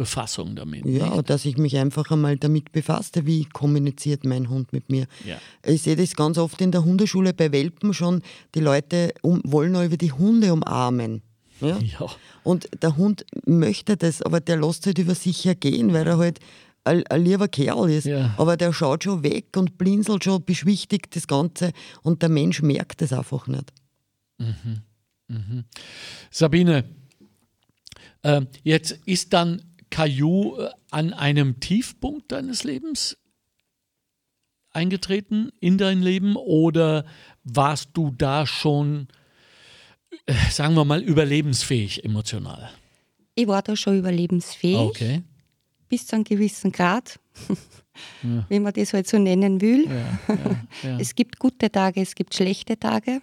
Befassung 0.00 0.56
damit. 0.56 0.86
Ja, 0.86 1.16
nicht? 1.16 1.28
dass 1.28 1.44
ich 1.44 1.58
mich 1.58 1.76
einfach 1.76 2.10
einmal 2.10 2.38
damit 2.38 2.72
befasste, 2.72 3.26
wie 3.26 3.44
kommuniziert 3.44 4.24
mein 4.24 4.48
Hund 4.48 4.72
mit 4.72 4.88
mir. 4.88 5.06
Ja. 5.26 5.36
Ich 5.62 5.82
sehe 5.82 5.94
das 5.94 6.16
ganz 6.16 6.38
oft 6.38 6.58
in 6.62 6.72
der 6.72 6.84
Hundeschule 6.84 7.34
bei 7.34 7.52
Welpen 7.52 7.92
schon. 7.92 8.22
Die 8.54 8.60
Leute 8.60 9.12
um, 9.20 9.42
wollen 9.44 9.74
über 9.84 9.98
die 9.98 10.12
Hunde 10.12 10.54
umarmen. 10.54 11.20
Ja? 11.60 11.78
ja? 11.78 12.06
Und 12.44 12.68
der 12.80 12.96
Hund 12.96 13.26
möchte 13.44 13.98
das, 13.98 14.22
aber 14.22 14.40
der 14.40 14.56
lässt 14.56 14.86
halt 14.86 14.98
über 14.98 15.14
sich 15.14 15.44
hergehen, 15.44 15.92
weil 15.92 16.06
er 16.06 16.16
halt 16.16 16.38
ein, 16.84 17.06
ein 17.06 17.24
lieber 17.24 17.48
Kerl 17.48 17.90
ist. 17.90 18.04
Ja. 18.04 18.34
Aber 18.38 18.56
der 18.56 18.72
schaut 18.72 19.04
schon 19.04 19.22
weg 19.22 19.56
und 19.56 19.78
blinzelt 19.78 20.24
schon, 20.24 20.44
beschwichtigt 20.44 21.14
das 21.14 21.26
Ganze 21.26 21.72
und 22.02 22.22
der 22.22 22.28
Mensch 22.28 22.62
merkt 22.62 23.02
das 23.02 23.12
einfach 23.12 23.46
nicht. 23.46 23.72
Mhm. 24.38 24.82
Mhm. 25.28 25.64
Sabine, 26.30 26.84
äh, 28.22 28.42
jetzt 28.62 28.92
ist 29.04 29.32
dann 29.32 29.62
Caillou 29.90 30.58
äh, 30.58 30.70
an 30.90 31.12
einem 31.12 31.60
Tiefpunkt 31.60 32.32
deines 32.32 32.64
Lebens 32.64 33.16
eingetreten 34.72 35.50
in 35.60 35.78
dein 35.78 36.00
Leben 36.00 36.36
oder 36.36 37.04
warst 37.42 37.90
du 37.94 38.10
da 38.16 38.46
schon, 38.46 39.08
äh, 40.26 40.34
sagen 40.50 40.74
wir 40.74 40.84
mal, 40.84 41.02
überlebensfähig 41.02 42.04
emotional? 42.04 42.70
Ich 43.34 43.46
war 43.46 43.62
da 43.62 43.76
schon 43.76 43.98
überlebensfähig. 43.98 44.76
Okay 44.76 45.22
bis 45.90 46.06
zu 46.06 46.16
einem 46.16 46.24
gewissen 46.24 46.72
Grad, 46.72 47.20
ja. 48.22 48.46
wenn 48.48 48.62
man 48.62 48.72
das 48.72 48.94
halt 48.94 49.06
so 49.06 49.18
nennen 49.18 49.60
will. 49.60 49.86
Ja, 49.86 50.38
ja, 50.82 50.98
es 50.98 51.14
gibt 51.14 51.38
gute 51.38 51.70
Tage, 51.70 52.00
es 52.00 52.14
gibt 52.14 52.34
schlechte 52.34 52.78
Tage. 52.78 53.20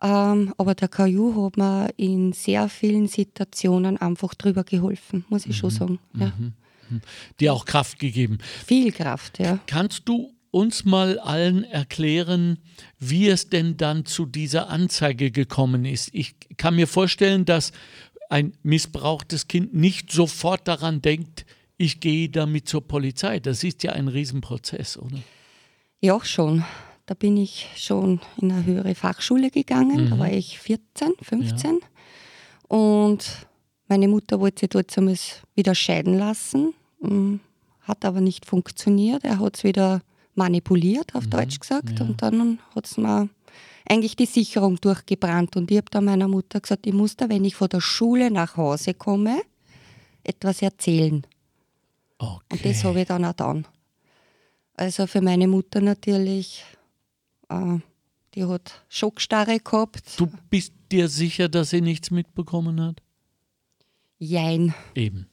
Ähm, 0.00 0.54
aber 0.56 0.74
der 0.74 0.88
KU 0.88 1.44
hat 1.44 1.56
mir 1.56 1.88
in 1.96 2.32
sehr 2.32 2.68
vielen 2.68 3.08
Situationen 3.08 3.96
einfach 3.98 4.34
drüber 4.34 4.64
geholfen, 4.64 5.24
muss 5.28 5.42
ich 5.42 5.52
mhm. 5.52 5.60
schon 5.60 5.70
sagen. 5.70 5.98
Mhm. 6.12 6.52
Mhm. 6.88 7.00
Dir 7.40 7.52
auch 7.52 7.64
Kraft 7.64 7.98
gegeben. 7.98 8.38
Viel 8.66 8.92
Kraft, 8.92 9.38
ja. 9.38 9.58
Kannst 9.66 10.08
du 10.08 10.34
uns 10.50 10.84
mal 10.84 11.18
allen 11.18 11.64
erklären, 11.64 12.58
wie 13.00 13.28
es 13.28 13.48
denn 13.48 13.76
dann 13.76 14.04
zu 14.04 14.24
dieser 14.26 14.68
Anzeige 14.68 15.32
gekommen 15.32 15.84
ist? 15.84 16.10
Ich 16.12 16.36
kann 16.56 16.76
mir 16.76 16.86
vorstellen, 16.86 17.44
dass 17.44 17.72
ein 18.30 18.52
missbrauchtes 18.62 19.48
Kind 19.48 19.74
nicht 19.74 20.12
sofort 20.12 20.68
daran 20.68 21.02
denkt, 21.02 21.44
ich 21.76 22.00
gehe 22.00 22.28
damit 22.28 22.68
zur 22.68 22.86
Polizei. 22.86 23.40
Das 23.40 23.64
ist 23.64 23.82
ja 23.82 23.92
ein 23.92 24.08
Riesenprozess, 24.08 24.96
oder? 24.96 25.18
Ja, 26.00 26.22
schon. 26.24 26.64
Da 27.06 27.14
bin 27.14 27.36
ich 27.36 27.68
schon 27.76 28.20
in 28.40 28.52
eine 28.52 28.64
höhere 28.64 28.94
Fachschule 28.94 29.50
gegangen. 29.50 30.04
Mhm. 30.04 30.10
Da 30.10 30.18
war 30.18 30.32
ich 30.32 30.58
14, 30.58 31.14
15. 31.20 31.80
Ja. 31.80 32.76
Und 32.76 33.46
meine 33.88 34.08
Mutter 34.08 34.40
wollte 34.40 34.60
sich 34.60 34.70
dort 34.70 34.96
wieder 35.54 35.74
scheiden 35.74 36.18
lassen. 36.18 36.74
Mm, 37.00 37.36
hat 37.82 38.04
aber 38.04 38.20
nicht 38.20 38.46
funktioniert. 38.46 39.24
Er 39.24 39.38
hat 39.38 39.58
es 39.58 39.64
wieder 39.64 40.00
manipuliert, 40.34 41.14
auf 41.14 41.26
mhm. 41.26 41.30
Deutsch 41.30 41.60
gesagt. 41.60 41.98
Ja. 41.98 42.06
Und 42.06 42.22
dann 42.22 42.58
hat 42.74 42.86
es 42.86 42.96
mir 42.96 43.28
eigentlich 43.86 44.16
die 44.16 44.26
Sicherung 44.26 44.80
durchgebrannt. 44.80 45.56
Und 45.56 45.70
ich 45.70 45.76
habe 45.76 45.90
dann 45.90 46.06
meiner 46.06 46.28
Mutter 46.28 46.60
gesagt, 46.60 46.86
ich 46.86 46.94
muss 46.94 47.16
da, 47.16 47.28
wenn 47.28 47.44
ich 47.44 47.56
von 47.56 47.68
der 47.68 47.80
Schule 47.80 48.30
nach 48.30 48.56
Hause 48.56 48.94
komme, 48.94 49.42
etwas 50.22 50.62
erzählen. 50.62 51.26
Okay. 52.24 52.42
Und 52.50 52.64
das 52.64 52.84
habe 52.84 53.00
ich 53.00 53.06
dann 53.06 53.24
auch 53.24 53.32
dann. 53.32 53.66
Also 54.76 55.06
für 55.06 55.20
meine 55.20 55.46
Mutter 55.46 55.80
natürlich, 55.80 56.64
äh, 57.48 57.78
die 58.34 58.44
hat 58.44 58.84
Schockstarre 58.88 59.60
gehabt. 59.60 60.18
Du 60.18 60.28
bist 60.50 60.72
dir 60.90 61.08
sicher, 61.08 61.48
dass 61.48 61.70
sie 61.70 61.80
nichts 61.80 62.10
mitbekommen 62.10 62.80
hat? 62.80 63.00
Jein. 64.18 64.74
Eben. 64.94 65.28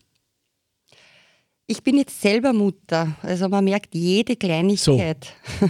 Ich 1.68 1.84
bin 1.84 1.98
jetzt 1.98 2.20
selber 2.20 2.52
Mutter, 2.52 3.16
also 3.22 3.48
man 3.48 3.64
merkt 3.64 3.96
jede 3.96 4.36
Kleinigkeit. 4.36 5.34
So. 5.60 5.68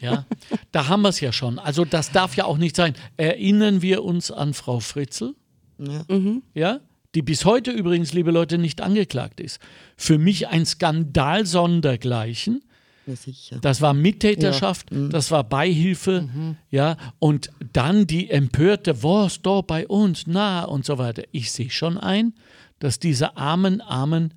ja, 0.00 0.26
da 0.72 0.88
haben 0.88 1.02
wir 1.02 1.10
es 1.10 1.20
ja 1.20 1.30
schon. 1.32 1.60
Also 1.60 1.84
das 1.84 2.10
darf 2.10 2.34
ja 2.34 2.46
auch 2.46 2.58
nicht 2.58 2.74
sein. 2.74 2.94
Erinnern 3.16 3.80
wir 3.80 4.02
uns 4.02 4.32
an 4.32 4.54
Frau 4.54 4.80
Fritzl? 4.80 5.36
Ja. 5.78 6.04
Mhm. 6.08 6.42
ja? 6.52 6.80
Die 7.14 7.22
bis 7.22 7.44
heute 7.44 7.70
übrigens, 7.70 8.12
liebe 8.12 8.30
Leute, 8.30 8.58
nicht 8.58 8.80
angeklagt 8.80 9.40
ist. 9.40 9.60
Für 9.96 10.18
mich 10.18 10.48
ein 10.48 10.66
Skandal 10.66 11.46
sondergleichen. 11.46 12.62
Ja, 13.06 13.58
das 13.62 13.80
war 13.80 13.94
Mittäterschaft, 13.94 14.90
ja. 14.90 14.98
mhm. 14.98 15.10
das 15.10 15.30
war 15.30 15.42
Beihilfe, 15.42 16.28
mhm. 16.32 16.56
ja, 16.70 16.98
und 17.18 17.48
dann 17.72 18.06
die 18.06 18.28
empörte, 18.28 19.02
was 19.02 19.40
da 19.40 19.62
bei 19.62 19.88
uns, 19.88 20.24
na 20.26 20.64
und 20.64 20.84
so 20.84 20.98
weiter. 20.98 21.22
Ich 21.32 21.50
sehe 21.50 21.70
schon 21.70 21.96
ein, 21.96 22.34
dass 22.80 22.98
diese 22.98 23.38
armen, 23.38 23.80
armen 23.80 24.34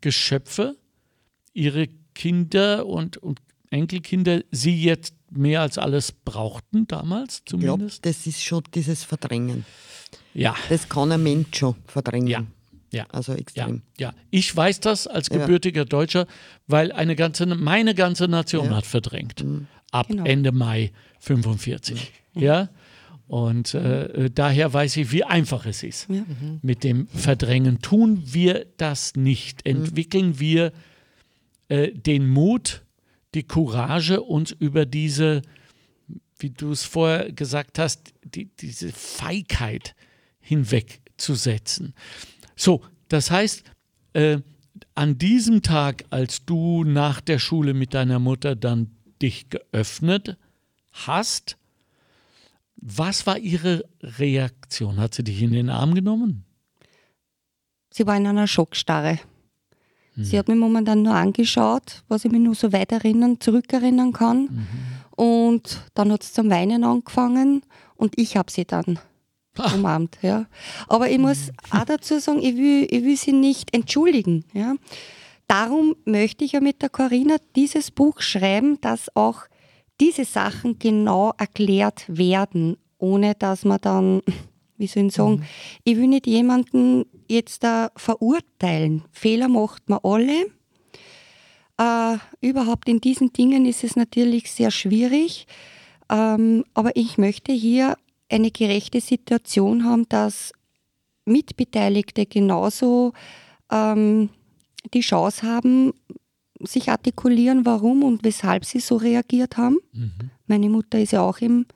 Geschöpfe 0.00 0.76
ihre 1.52 1.88
Kinder 2.14 2.86
und, 2.86 3.16
und 3.16 3.40
Enkelkinder 3.70 4.42
sie 4.50 4.80
jetzt 4.80 5.14
mehr 5.34 5.60
als 5.60 5.78
alles 5.78 6.12
brauchten 6.12 6.86
damals 6.86 7.42
zumindest. 7.44 8.06
Ich 8.06 8.16
das 8.16 8.26
ist 8.26 8.42
schon 8.42 8.62
dieses 8.74 9.04
Verdrängen. 9.04 9.64
Ja. 10.34 10.54
Das 10.68 10.88
kann 10.88 11.12
ein 11.12 11.22
Mensch 11.22 11.58
schon 11.58 11.74
verdrängen. 11.86 12.28
Ja. 12.28 12.44
Ja. 12.90 13.06
Also 13.10 13.32
extrem. 13.32 13.82
Ja, 13.98 14.08
ja. 14.08 14.14
Ich 14.30 14.54
weiß 14.54 14.80
das 14.80 15.06
als 15.06 15.30
gebürtiger 15.30 15.84
Deutscher, 15.84 16.26
weil 16.66 16.92
eine 16.92 17.16
ganze, 17.16 17.46
meine 17.46 17.94
ganze 17.94 18.28
Nation 18.28 18.66
ja. 18.66 18.76
hat 18.76 18.86
verdrängt. 18.86 19.42
Mhm. 19.42 19.66
Ab 19.90 20.08
genau. 20.08 20.24
Ende 20.24 20.52
Mai 20.52 20.92
45. 21.20 22.12
Ja. 22.34 22.42
ja? 22.42 22.68
Und 23.28 23.72
äh, 23.72 24.30
daher 24.30 24.74
weiß 24.74 24.98
ich, 24.98 25.10
wie 25.10 25.24
einfach 25.24 25.64
es 25.64 25.82
ist. 25.82 26.08
Ja. 26.10 26.20
Mhm. 26.20 26.60
Mit 26.60 26.84
dem 26.84 27.08
Verdrängen 27.08 27.80
tun 27.80 28.22
wir 28.26 28.66
das 28.76 29.16
nicht. 29.16 29.64
Mhm. 29.64 29.70
Entwickeln 29.70 30.38
wir 30.38 30.72
äh, 31.68 31.92
den 31.92 32.28
Mut, 32.28 32.82
die 33.34 33.44
Courage, 33.44 34.20
uns 34.20 34.50
über 34.52 34.86
diese, 34.86 35.42
wie 36.38 36.50
du 36.50 36.72
es 36.72 36.84
vorher 36.84 37.32
gesagt 37.32 37.78
hast, 37.78 38.12
die, 38.24 38.46
diese 38.46 38.92
Feigheit 38.92 39.94
hinwegzusetzen. 40.40 41.94
So, 42.56 42.82
das 43.08 43.30
heißt, 43.30 43.64
äh, 44.12 44.38
an 44.94 45.18
diesem 45.18 45.62
Tag, 45.62 46.04
als 46.10 46.44
du 46.44 46.84
nach 46.84 47.20
der 47.20 47.38
Schule 47.38 47.74
mit 47.74 47.94
deiner 47.94 48.18
Mutter 48.18 48.56
dann 48.56 48.90
dich 49.20 49.48
geöffnet 49.48 50.36
hast, 50.90 51.56
was 52.76 53.26
war 53.26 53.38
ihre 53.38 53.84
Reaktion? 54.02 54.98
Hat 54.98 55.14
sie 55.14 55.22
dich 55.22 55.40
in 55.40 55.52
den 55.52 55.70
Arm 55.70 55.94
genommen? 55.94 56.44
Sie 57.90 58.06
war 58.06 58.16
in 58.16 58.26
einer 58.26 58.48
Schockstarre. 58.48 59.20
Mhm. 60.14 60.24
Sie 60.24 60.38
hat 60.38 60.48
mich 60.48 60.58
momentan 60.58 61.02
nur 61.02 61.14
angeschaut, 61.14 62.02
was 62.08 62.24
ich 62.24 62.32
mich 62.32 62.40
nur 62.40 62.54
so 62.54 62.72
weit 62.72 62.92
erinnern, 62.92 63.40
zurückerinnern 63.40 64.12
kann. 64.12 64.42
Mhm. 64.42 64.66
Und 65.16 65.82
dann 65.94 66.12
hat 66.12 66.22
sie 66.22 66.32
zum 66.32 66.50
Weinen 66.50 66.84
angefangen 66.84 67.62
und 67.96 68.18
ich 68.18 68.36
habe 68.36 68.50
sie 68.50 68.64
dann 68.64 68.98
ah. 69.58 69.74
umarmt. 69.74 70.18
Ja. 70.22 70.46
Aber 70.88 71.10
ich 71.10 71.18
muss 71.18 71.50
auch 71.70 71.84
dazu 71.84 72.18
sagen, 72.18 72.40
ich 72.42 72.56
will, 72.56 72.86
ich 72.90 73.04
will 73.04 73.16
sie 73.16 73.32
nicht 73.32 73.74
entschuldigen. 73.74 74.44
Ja. 74.52 74.74
Darum 75.48 75.96
möchte 76.04 76.44
ich 76.44 76.52
ja 76.52 76.60
mit 76.60 76.82
der 76.82 76.88
Corinna 76.88 77.36
dieses 77.56 77.90
Buch 77.90 78.20
schreiben, 78.20 78.80
dass 78.80 79.14
auch 79.14 79.42
diese 80.00 80.24
Sachen 80.24 80.78
genau 80.78 81.32
erklärt 81.36 82.04
werden, 82.08 82.76
ohne 82.98 83.34
dass 83.34 83.64
man 83.64 83.78
dann, 83.80 84.22
wie 84.76 84.86
soll 84.86 85.06
ich 85.06 85.14
sagen, 85.14 85.36
mhm. 85.36 85.42
ich 85.84 85.96
will 85.96 86.08
nicht 86.08 86.26
jemanden 86.26 87.04
jetzt 87.32 87.64
da 87.64 87.90
verurteilen. 87.96 89.04
Fehler 89.12 89.48
macht 89.48 89.88
man 89.88 90.00
alle. 90.02 90.46
Äh, 91.78 92.18
überhaupt 92.40 92.88
in 92.88 93.00
diesen 93.00 93.32
Dingen 93.32 93.66
ist 93.66 93.84
es 93.84 93.96
natürlich 93.96 94.50
sehr 94.52 94.70
schwierig. 94.70 95.46
Ähm, 96.10 96.64
aber 96.74 96.96
ich 96.96 97.18
möchte 97.18 97.52
hier 97.52 97.96
eine 98.30 98.50
gerechte 98.50 99.00
Situation 99.00 99.84
haben, 99.84 100.08
dass 100.08 100.52
Mitbeteiligte 101.24 102.26
genauso 102.26 103.12
ähm, 103.70 104.30
die 104.92 105.00
Chance 105.00 105.46
haben, 105.46 105.92
sich 106.60 106.90
artikulieren, 106.90 107.64
warum 107.66 108.02
und 108.02 108.24
weshalb 108.24 108.64
sie 108.64 108.80
so 108.80 108.96
reagiert 108.96 109.56
haben. 109.56 109.78
Mhm. 109.92 110.30
Meine 110.46 110.68
Mutter 110.68 110.98
ist 110.98 111.12
ja 111.12 111.22
auch 111.22 111.38
im, 111.38 111.66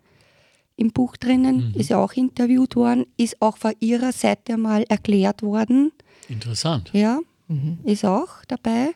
im 0.77 0.93
Buch 0.93 1.16
drinnen, 1.16 1.72
mhm. 1.72 1.81
ist 1.81 1.91
ja 1.91 1.99
auch 1.99 2.12
interviewt 2.12 2.77
worden, 2.77 3.07
ist 3.16 3.41
auch 3.41 3.57
von 3.57 3.72
ihrer 3.81 4.12
Seite 4.12 4.57
mal 4.57 4.85
erklärt 4.89 5.43
worden. 5.43 5.93
Interessant. 6.29 6.91
Ja, 6.93 7.20
mhm. 7.49 7.79
ist 7.85 8.05
auch 8.05 8.45
dabei. 8.47 8.91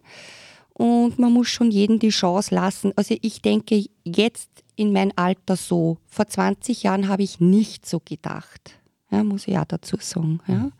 Und 0.74 1.18
man 1.18 1.32
muss 1.32 1.48
schon 1.48 1.70
jedem 1.70 1.98
die 1.98 2.08
Chance 2.08 2.54
lassen. 2.54 2.92
Also 2.96 3.14
ich 3.20 3.42
denke 3.42 3.84
jetzt 4.04 4.48
in 4.76 4.92
mein 4.92 5.16
Alter 5.16 5.56
so. 5.56 5.98
Vor 6.06 6.26
20 6.26 6.84
Jahren 6.84 7.08
habe 7.08 7.22
ich 7.22 7.38
nicht 7.38 7.86
so 7.86 8.00
gedacht. 8.02 8.78
Ja, 9.10 9.22
muss 9.24 9.46
ich 9.46 9.58
auch 9.58 9.66
dazu 9.66 9.96
sagen. 10.00 10.40
Ja. 10.46 10.70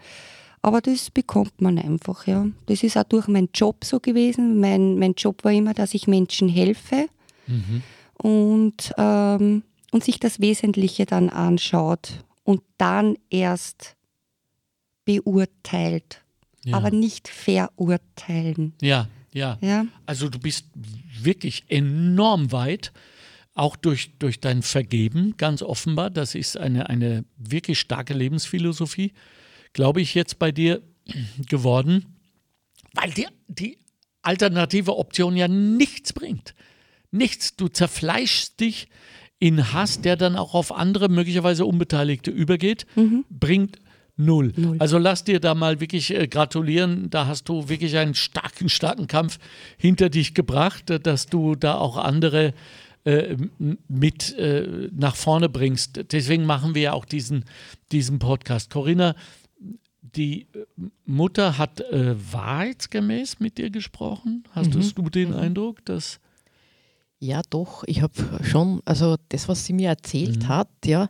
Aber 0.62 0.80
das 0.80 1.10
bekommt 1.10 1.60
man 1.60 1.78
einfach. 1.78 2.26
Ja. 2.26 2.46
Das 2.66 2.82
ist 2.82 2.96
auch 2.96 3.04
durch 3.04 3.28
meinen 3.28 3.50
Job 3.52 3.84
so 3.84 4.00
gewesen. 4.00 4.60
Mein, 4.60 4.98
mein 4.98 5.14
Job 5.14 5.44
war 5.44 5.52
immer, 5.52 5.74
dass 5.74 5.94
ich 5.94 6.06
Menschen 6.06 6.48
helfe 6.48 7.08
mhm. 7.46 7.82
und, 8.16 8.92
ähm, 8.96 9.62
und 9.90 10.04
sich 10.04 10.20
das 10.20 10.40
Wesentliche 10.40 11.06
dann 11.06 11.28
anschaut 11.28 12.24
und 12.44 12.62
dann 12.78 13.16
erst 13.28 13.96
beurteilt. 15.04 16.22
ja. 16.64 16.76
aber 16.76 16.90
nicht 16.90 17.28
verurteilen. 17.28 18.74
Ja, 18.80 19.08
ja, 19.32 19.58
ja. 19.60 19.86
Also 20.06 20.28
du 20.28 20.38
bist 20.38 20.66
wirklich 21.20 21.64
enorm 21.68 22.52
weit, 22.52 22.92
auch 23.54 23.76
durch, 23.76 24.10
durch 24.18 24.40
dein 24.40 24.62
Vergeben, 24.62 25.36
ganz 25.36 25.62
offenbar. 25.62 26.10
Das 26.10 26.34
ist 26.34 26.56
eine, 26.56 26.88
eine 26.88 27.24
wirklich 27.36 27.80
starke 27.80 28.14
Lebensphilosophie, 28.14 29.12
glaube 29.72 30.00
ich, 30.00 30.14
jetzt 30.14 30.38
bei 30.38 30.52
dir 30.52 30.82
geworden, 31.48 32.06
weil 32.94 33.10
die, 33.10 33.26
die 33.48 33.78
alternative 34.22 34.96
Option 34.96 35.36
ja 35.36 35.48
nichts 35.48 36.12
bringt. 36.12 36.54
Nichts. 37.10 37.56
Du 37.56 37.68
zerfleischst 37.68 38.60
dich 38.60 38.88
in 39.40 39.72
Hass, 39.72 40.00
der 40.00 40.16
dann 40.16 40.36
auch 40.36 40.54
auf 40.54 40.72
andere, 40.72 41.08
möglicherweise 41.08 41.64
Unbeteiligte 41.64 42.30
übergeht, 42.30 42.86
mhm. 42.94 43.24
bringt 43.30 43.78
null. 44.16 44.52
null. 44.54 44.76
Also 44.78 44.98
lass 44.98 45.24
dir 45.24 45.40
da 45.40 45.54
mal 45.54 45.80
wirklich 45.80 46.14
äh, 46.14 46.28
gratulieren. 46.28 47.10
Da 47.10 47.26
hast 47.26 47.48
du 47.48 47.68
wirklich 47.68 47.96
einen 47.96 48.14
starken, 48.14 48.68
starken 48.68 49.06
Kampf 49.06 49.38
hinter 49.78 50.10
dich 50.10 50.34
gebracht, 50.34 50.90
äh, 50.90 51.00
dass 51.00 51.26
du 51.26 51.56
da 51.56 51.74
auch 51.74 51.96
andere 51.96 52.52
äh, 53.04 53.36
mit 53.88 54.36
äh, 54.36 54.90
nach 54.92 55.16
vorne 55.16 55.48
bringst. 55.48 56.12
Deswegen 56.12 56.44
machen 56.44 56.74
wir 56.74 56.82
ja 56.82 56.92
auch 56.92 57.06
diesen, 57.06 57.46
diesen 57.92 58.18
Podcast. 58.18 58.70
Corinna, 58.70 59.14
die 60.02 60.42
äh, 60.52 60.66
Mutter 61.06 61.56
hat 61.56 61.80
äh, 61.80 62.14
wahrheitsgemäß 62.30 63.40
mit 63.40 63.56
dir 63.56 63.70
gesprochen. 63.70 64.44
Hast 64.50 64.74
mhm. 64.74 64.92
du 64.94 65.08
den 65.08 65.30
mhm. 65.30 65.36
Eindruck, 65.36 65.82
dass 65.86 66.20
ja, 67.20 67.42
doch. 67.50 67.84
Ich 67.86 68.02
habe 68.02 68.14
schon, 68.42 68.80
also 68.84 69.16
das, 69.28 69.48
was 69.48 69.64
sie 69.64 69.74
mir 69.74 69.90
erzählt 69.90 70.44
mhm. 70.44 70.48
hat, 70.48 70.70
ja, 70.84 71.08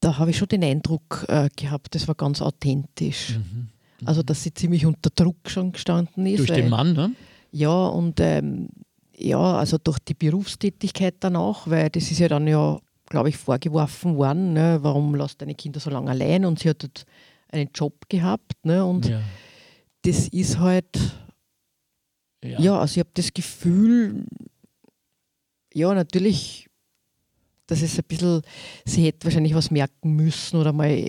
da 0.00 0.18
habe 0.18 0.30
ich 0.30 0.36
schon 0.36 0.48
den 0.48 0.62
Eindruck 0.62 1.24
äh, 1.28 1.48
gehabt, 1.56 1.94
das 1.94 2.06
war 2.06 2.14
ganz 2.14 2.42
authentisch. 2.42 3.30
Mhm. 3.38 3.70
Mhm. 4.00 4.08
Also, 4.08 4.22
dass 4.22 4.42
sie 4.42 4.52
ziemlich 4.52 4.84
unter 4.84 5.10
Druck 5.10 5.48
schon 5.48 5.72
gestanden 5.72 6.26
ist. 6.26 6.40
Durch 6.40 6.52
den 6.52 6.68
Mann, 6.68 6.92
ne? 6.92 7.12
Ja, 7.52 7.86
und 7.86 8.20
ähm, 8.20 8.68
ja, 9.16 9.56
also 9.56 9.78
durch 9.78 9.98
die 10.00 10.14
Berufstätigkeit 10.14 11.16
danach, 11.20 11.68
weil 11.68 11.88
das 11.88 12.10
ist 12.10 12.18
ja 12.18 12.28
dann 12.28 12.46
ja, 12.46 12.78
glaube 13.08 13.28
ich, 13.30 13.36
vorgeworfen 13.36 14.16
worden, 14.16 14.52
ne, 14.52 14.78
warum 14.82 15.14
lässt 15.14 15.40
deine 15.40 15.54
Kinder 15.54 15.80
so 15.80 15.88
lange 15.88 16.10
allein 16.10 16.44
und 16.44 16.58
sie 16.58 16.68
hat 16.68 16.82
halt 16.82 17.06
einen 17.48 17.70
Job 17.72 18.08
gehabt. 18.08 18.52
Ne, 18.64 18.84
und 18.84 19.06
ja. 19.06 19.20
das 20.02 20.28
ist 20.28 20.58
halt, 20.58 20.98
ja, 22.44 22.58
ja 22.58 22.78
also 22.80 22.94
ich 22.94 22.98
habe 22.98 23.10
das 23.14 23.32
Gefühl, 23.32 24.26
ja, 25.74 25.92
natürlich, 25.92 26.68
das 27.66 27.82
ist 27.82 27.98
ein 27.98 28.04
bisschen, 28.06 28.42
sie 28.84 29.04
hätte 29.04 29.24
wahrscheinlich 29.24 29.54
was 29.54 29.70
merken 29.70 30.14
müssen 30.14 30.56
oder 30.56 30.72
mal, 30.72 31.06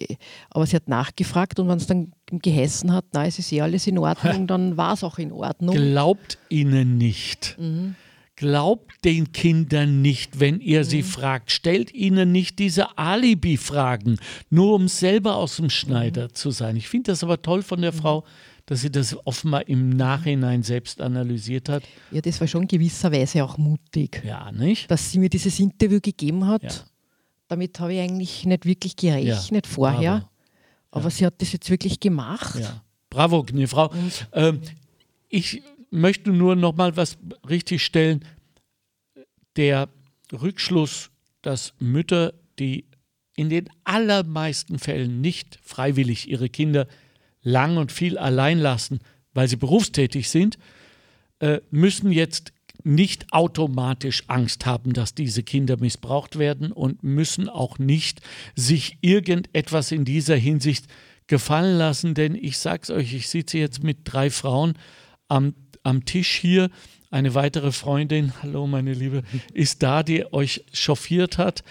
aber 0.50 0.66
sie 0.66 0.76
hat 0.76 0.90
nachgefragt 0.90 1.60
und 1.60 1.68
wenn 1.68 1.78
es 1.78 1.88
dann 1.88 2.12
geheißen 2.30 2.92
hat, 2.92 3.06
nein, 3.14 3.28
es 3.28 3.40
ist 3.40 3.52
eh 3.52 3.62
alles 3.62 3.88
in 3.88 3.98
Ordnung, 3.98 4.48
dann 4.48 4.76
war 4.76 4.94
es 4.94 5.04
auch 5.04 5.20
in 5.20 5.32
Ordnung. 5.32 5.76
Glaubt 5.76 6.38
ihnen 6.50 6.98
nicht. 6.98 7.56
Mhm. 7.60 7.96
Glaubt 8.38 9.06
den 9.06 9.32
Kindern 9.32 10.02
nicht, 10.02 10.42
wenn 10.42 10.60
ihr 10.60 10.80
mhm. 10.80 10.84
sie 10.84 11.04
fragt. 11.04 11.52
Stellt 11.52 11.94
ihnen 11.94 12.34
nicht 12.34 12.60
diese 12.60 12.98
Alibi-Fragen, 12.98 14.20
nur 14.50 14.76
um 14.76 14.90
selber 14.90 15.38
aus 15.38 15.56
dem 15.56 15.70
Schneider 15.70 16.26
mhm. 16.26 16.34
zu 16.34 16.52
sein. 16.52 16.76
Ich 16.76 16.90
finde 16.90 17.12
das 17.12 17.24
aber 17.24 17.42
toll 17.42 17.62
von 17.62 17.82
der 17.82 17.94
mhm. 17.94 17.98
Frau, 17.98 18.24
dass 18.66 18.82
sie 18.82 18.92
das 18.92 19.16
offenbar 19.26 19.68
im 19.68 19.90
Nachhinein 19.90 20.64
selbst 20.64 21.00
analysiert 21.00 21.70
hat. 21.70 21.84
Ja, 22.12 22.22
das 22.22 22.40
war 22.42 22.48
schon 22.48 22.68
gewisserweise 22.68 23.44
auch 23.44 23.58
mutig. 23.58 24.24
Ja, 24.26 24.52
nicht? 24.52 24.90
Dass 24.90 25.12
sie 25.12 25.20
mir 25.20 25.30
dieses 25.30 25.60
Interview 25.60 26.00
gegeben 26.02 26.48
hat. 26.48 26.64
Ja. 26.64 26.72
Damit 27.48 27.80
habe 27.80 27.94
ich 27.94 28.00
eigentlich 28.00 28.46
nicht 28.46 28.66
wirklich 28.66 28.96
gerechnet 28.96 29.68
ja, 29.68 29.72
vorher. 29.72 30.12
Aber, 30.12 30.30
aber 30.92 31.04
ja. 31.06 31.10
sie 31.12 31.26
hat 31.26 31.42
das 31.42 31.52
jetzt 31.52 31.70
wirklich 31.70 32.00
gemacht. 32.00 32.60
Ja. 32.60 32.82
Bravo, 33.12 33.46
Frau. 33.68 33.94
Ähm, 34.34 34.62
ich 35.30 35.62
möchte 35.92 36.32
nur 36.32 36.56
noch 36.56 36.76
mal 36.76 36.98
was 36.98 37.18
richtig 37.48 37.86
stellen. 37.86 38.26
Der 39.56 39.90
Rückschluss, 40.34 41.12
dass 41.42 41.74
Mütter, 41.80 42.34
die 42.58 42.86
in 43.36 43.50
den 43.50 43.70
allermeisten 43.84 44.80
Fällen 44.80 45.22
nicht 45.22 45.60
freiwillig 45.62 46.30
ihre 46.30 46.50
Kinder 46.50 46.88
lang 47.46 47.78
und 47.78 47.94
viel 47.94 48.18
allein 48.18 48.60
lassen, 48.60 49.00
weil 49.34 49.48
sie 49.48 49.56
berufstätig 49.56 50.30
sind, 50.30 50.58
äh, 51.40 51.62
müssen 51.72 52.12
jetzt 52.12 52.52
nicht 52.84 53.32
automatisch 53.34 54.24
Angst 54.28 54.66
haben, 54.66 54.94
dass 54.94 55.16
diese 55.16 55.44
Kinder 55.44 55.78
missbraucht 55.78 56.38
werden 56.38 56.72
und 56.72 57.04
müssen 57.04 57.48
auch 57.48 57.80
nicht 57.80 58.22
sich 58.56 58.98
irgendetwas 59.02 59.92
in 59.92 60.06
dieser 60.06 60.36
Hinsicht 60.36 60.86
gefallen 61.28 61.78
lassen, 61.78 62.14
denn 62.14 62.36
ich 62.36 62.58
sag's 62.58 62.90
euch, 62.90 63.14
ich 63.14 63.30
sitze 63.30 63.58
jetzt 63.58 63.84
mit 63.84 64.00
drei 64.04 64.30
Frauen 64.30 64.74
am, 65.28 65.56
am 65.84 66.06
Tisch 66.06 66.36
hier. 66.36 66.70
Eine 67.10 67.34
weitere 67.34 67.72
Freundin, 67.72 68.34
hallo 68.42 68.68
meine 68.68 68.94
Liebe, 68.94 69.24
ist 69.54 69.82
da, 69.82 70.04
die 70.04 70.32
euch 70.34 70.66
chauffiert 70.74 71.38
hat, 71.38 71.64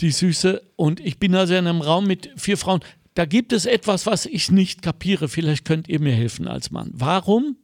die 0.00 0.10
Süße. 0.10 0.62
Und 0.76 1.00
ich 1.00 1.18
bin 1.18 1.34
also 1.34 1.54
in 1.54 1.66
einem 1.66 1.80
Raum 1.80 2.06
mit 2.06 2.30
vier 2.36 2.58
Frauen 2.58 2.80
da 3.14 3.24
gibt 3.24 3.52
es 3.52 3.66
etwas, 3.66 4.06
was 4.06 4.26
ich 4.26 4.50
nicht 4.50 4.82
kapiere. 4.82 5.28
Vielleicht 5.28 5.64
könnt 5.64 5.88
ihr 5.88 6.00
mir 6.00 6.14
helfen 6.14 6.46
als 6.46 6.70
Mann. 6.70 6.90
Warum 6.94 7.56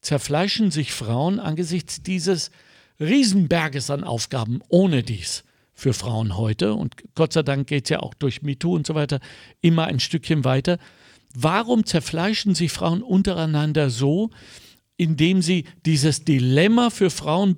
zerfleischen 0.00 0.70
sich 0.70 0.92
Frauen 0.92 1.38
angesichts 1.38 2.02
dieses 2.02 2.50
Riesenberges 2.98 3.90
an 3.90 4.04
Aufgaben 4.04 4.60
ohne 4.68 5.02
dies 5.02 5.44
für 5.74 5.94
Frauen 5.94 6.36
heute? 6.36 6.74
Und 6.74 6.96
Gott 7.14 7.32
sei 7.32 7.42
Dank 7.42 7.68
geht 7.68 7.84
es 7.84 7.90
ja 7.90 8.00
auch 8.00 8.14
durch 8.14 8.42
MeToo 8.42 8.74
und 8.74 8.86
so 8.86 8.94
weiter 8.94 9.20
immer 9.60 9.84
ein 9.86 10.00
Stückchen 10.00 10.44
weiter. 10.44 10.78
Warum 11.34 11.86
zerfleischen 11.86 12.54
sich 12.54 12.72
Frauen 12.72 13.02
untereinander 13.02 13.90
so, 13.90 14.30
indem 14.96 15.40
sie 15.40 15.64
dieses 15.86 16.24
Dilemma 16.24 16.90
für 16.90 17.10
Frauen 17.10 17.56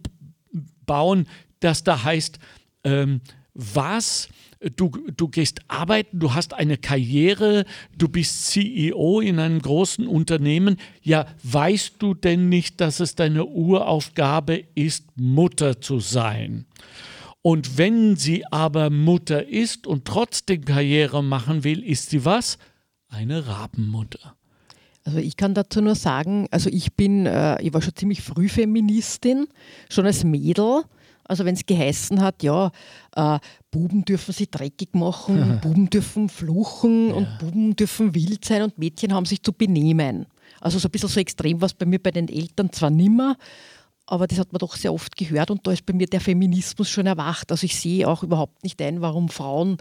bauen, 0.87 1.27
das 1.61 1.83
da 1.83 2.05
heißt, 2.05 2.39
ähm, 2.85 3.21
was 3.55 4.29
du, 4.77 4.91
du 5.17 5.29
gehst 5.29 5.61
arbeiten, 5.69 6.19
du 6.19 6.35
hast 6.35 6.55
eine 6.55 6.77
Karriere, 6.77 7.65
du 7.97 8.09
bist 8.09 8.47
CEO 8.49 9.21
in 9.21 9.39
einem 9.39 9.61
großen 9.61 10.07
Unternehmen. 10.07 10.77
Ja, 11.03 11.27
weißt 11.43 11.95
du 11.99 12.15
denn 12.15 12.49
nicht, 12.49 12.81
dass 12.81 13.01
es 13.01 13.15
deine 13.15 13.47
Uraufgabe 13.47 14.65
ist, 14.75 15.07
Mutter 15.17 15.81
zu 15.81 16.01
sein? 16.01 16.67
Und 17.43 17.77
wenn 17.77 18.17
sie 18.17 18.47
aber 18.51 18.89
Mutter 18.89 19.47
ist 19.47 19.87
und 19.87 20.07
trotzdem 20.07 20.65
Karriere 20.65 21.23
machen 21.23 21.63
will, 21.63 21.83
ist 21.83 22.11
sie 22.11 22.25
was? 22.25 22.59
Eine 23.09 23.47
Rabenmutter. 23.47 24.35
Also 25.05 25.19
ich 25.19 25.37
kann 25.37 25.53
dazu 25.53 25.83
nur 25.83 25.95
sagen, 25.95 26.49
also 26.51 26.71
ich 26.71 26.95
bin, 26.95 27.27
äh, 27.27 27.61
ich 27.61 27.75
war 27.75 27.83
schon 27.83 27.95
ziemlich 27.95 28.23
früh 28.23 28.49
Feministin, 28.49 29.47
schon 29.91 30.07
als 30.07 30.25
Mädel 30.25 30.85
also 31.25 31.45
wenn 31.45 31.55
es 31.55 31.67
geheißen 31.67 32.21
hat, 32.21 32.43
ja, 32.43 32.71
äh, 33.17 33.39
Buben 33.71 34.05
dürfen 34.05 34.33
sich 34.33 34.51
dreckig 34.51 34.95
machen, 34.95 35.43
und 35.43 35.61
Buben 35.63 35.91
dürfen 35.91 36.29
fluchen 36.29 37.09
ja. 37.09 37.15
und 37.15 37.39
Buben 37.39 37.77
dürfen 37.77 38.15
wild 38.15 38.45
sein 38.45 38.63
und 38.63 38.79
Mädchen 38.79 39.13
haben 39.13 39.27
sich 39.27 39.43
zu 39.43 39.53
benehmen. 39.53 40.27
Also 40.61 40.79
so 40.79 40.89
ein 40.89 40.91
bisschen 40.91 41.09
so 41.09 41.21
extrem 41.21 41.61
war 41.61 41.67
es 41.67 41.75
bei 41.75 41.87
mir 41.87 41.99
bei 41.99 42.11
den 42.11 42.29
Eltern 42.29 42.73
zwar 42.73 42.91
nimmer, 42.91 43.37
aber 44.07 44.27
das 44.27 44.39
hat 44.39 44.53
man 44.53 44.59
doch 44.59 44.77
sehr 44.77 44.93
oft 44.93 45.17
gehört 45.17 45.51
und 45.51 45.67
da 45.67 45.73
ist 45.73 45.87
bei 45.87 45.95
mir 45.95 46.07
der 46.07 46.21
Feminismus 46.21 46.91
schon 46.91 47.07
erwacht. 47.07 47.51
Also 47.51 47.65
ich 47.65 47.79
sehe 47.79 48.07
auch 48.07 48.23
überhaupt 48.23 48.63
nicht 48.63 48.81
ein, 48.83 49.01
warum 49.01 49.29
Frauen 49.29 49.79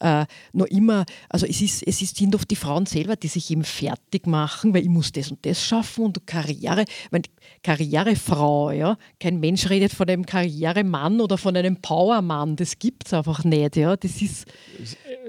äh, 0.00 0.26
noch 0.52 0.66
immer, 0.66 1.04
also 1.28 1.46
es, 1.46 1.60
ist, 1.60 1.82
es 1.86 2.02
ist, 2.02 2.16
sind 2.16 2.34
oft 2.34 2.50
die 2.50 2.56
Frauen 2.56 2.86
selber, 2.86 3.16
die 3.16 3.28
sich 3.28 3.50
eben 3.50 3.64
fertig 3.64 4.26
machen, 4.26 4.74
weil 4.74 4.82
ich 4.82 4.88
muss 4.88 5.12
das 5.12 5.30
und 5.30 5.44
das 5.46 5.64
schaffen 5.64 6.04
und 6.04 6.26
Karriere, 6.26 6.84
meine, 7.10 7.24
Karrierefrau, 7.62 8.70
ja, 8.72 8.96
kein 9.20 9.40
Mensch 9.40 9.68
redet 9.70 9.92
von 9.92 10.08
einem 10.08 10.26
Karrieremann 10.26 11.20
oder 11.20 11.38
von 11.38 11.56
einem 11.56 11.76
Powermann, 11.76 12.56
das 12.56 12.78
gibt 12.78 13.06
es 13.06 13.14
einfach 13.14 13.44
nicht, 13.44 13.76
ja, 13.76 13.96
das 13.96 14.20
ist, 14.20 14.46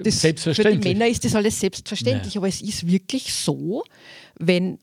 das, 0.03 0.22
selbstverständlich. 0.22 0.76
für 0.76 0.82
die 0.82 0.93
Männer 0.93 1.09
ist 1.09 1.24
das 1.24 1.36
alles 1.36 1.59
selbstverständlich, 1.59 2.34
ja. 2.34 2.41
aber 2.41 2.47
es 2.47 2.61
ist 2.61 2.88
wirklich 2.88 3.34
so, 3.34 3.84
wenn 4.39 4.80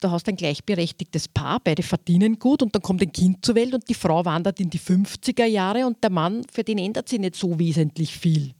da 0.00 0.10
hast 0.10 0.26
du 0.26 0.32
ein 0.32 0.36
gleichberechtigtes 0.36 1.28
Paar, 1.28 1.60
beide 1.62 1.82
verdienen 1.82 2.38
gut 2.38 2.62
und 2.62 2.74
dann 2.74 2.82
kommt 2.82 3.02
ein 3.02 3.12
Kind 3.12 3.44
zur 3.44 3.54
Welt 3.54 3.74
und 3.74 3.86
die 3.88 3.94
Frau 3.94 4.24
wandert 4.24 4.58
in 4.58 4.70
die 4.70 4.78
50er 4.78 5.44
Jahre 5.44 5.86
und 5.86 6.02
der 6.02 6.10
Mann, 6.10 6.42
für 6.50 6.64
den 6.64 6.78
ändert 6.78 7.08
sich 7.08 7.20
nicht 7.20 7.36
so 7.36 7.58
wesentlich 7.58 8.16
viel. 8.16 8.54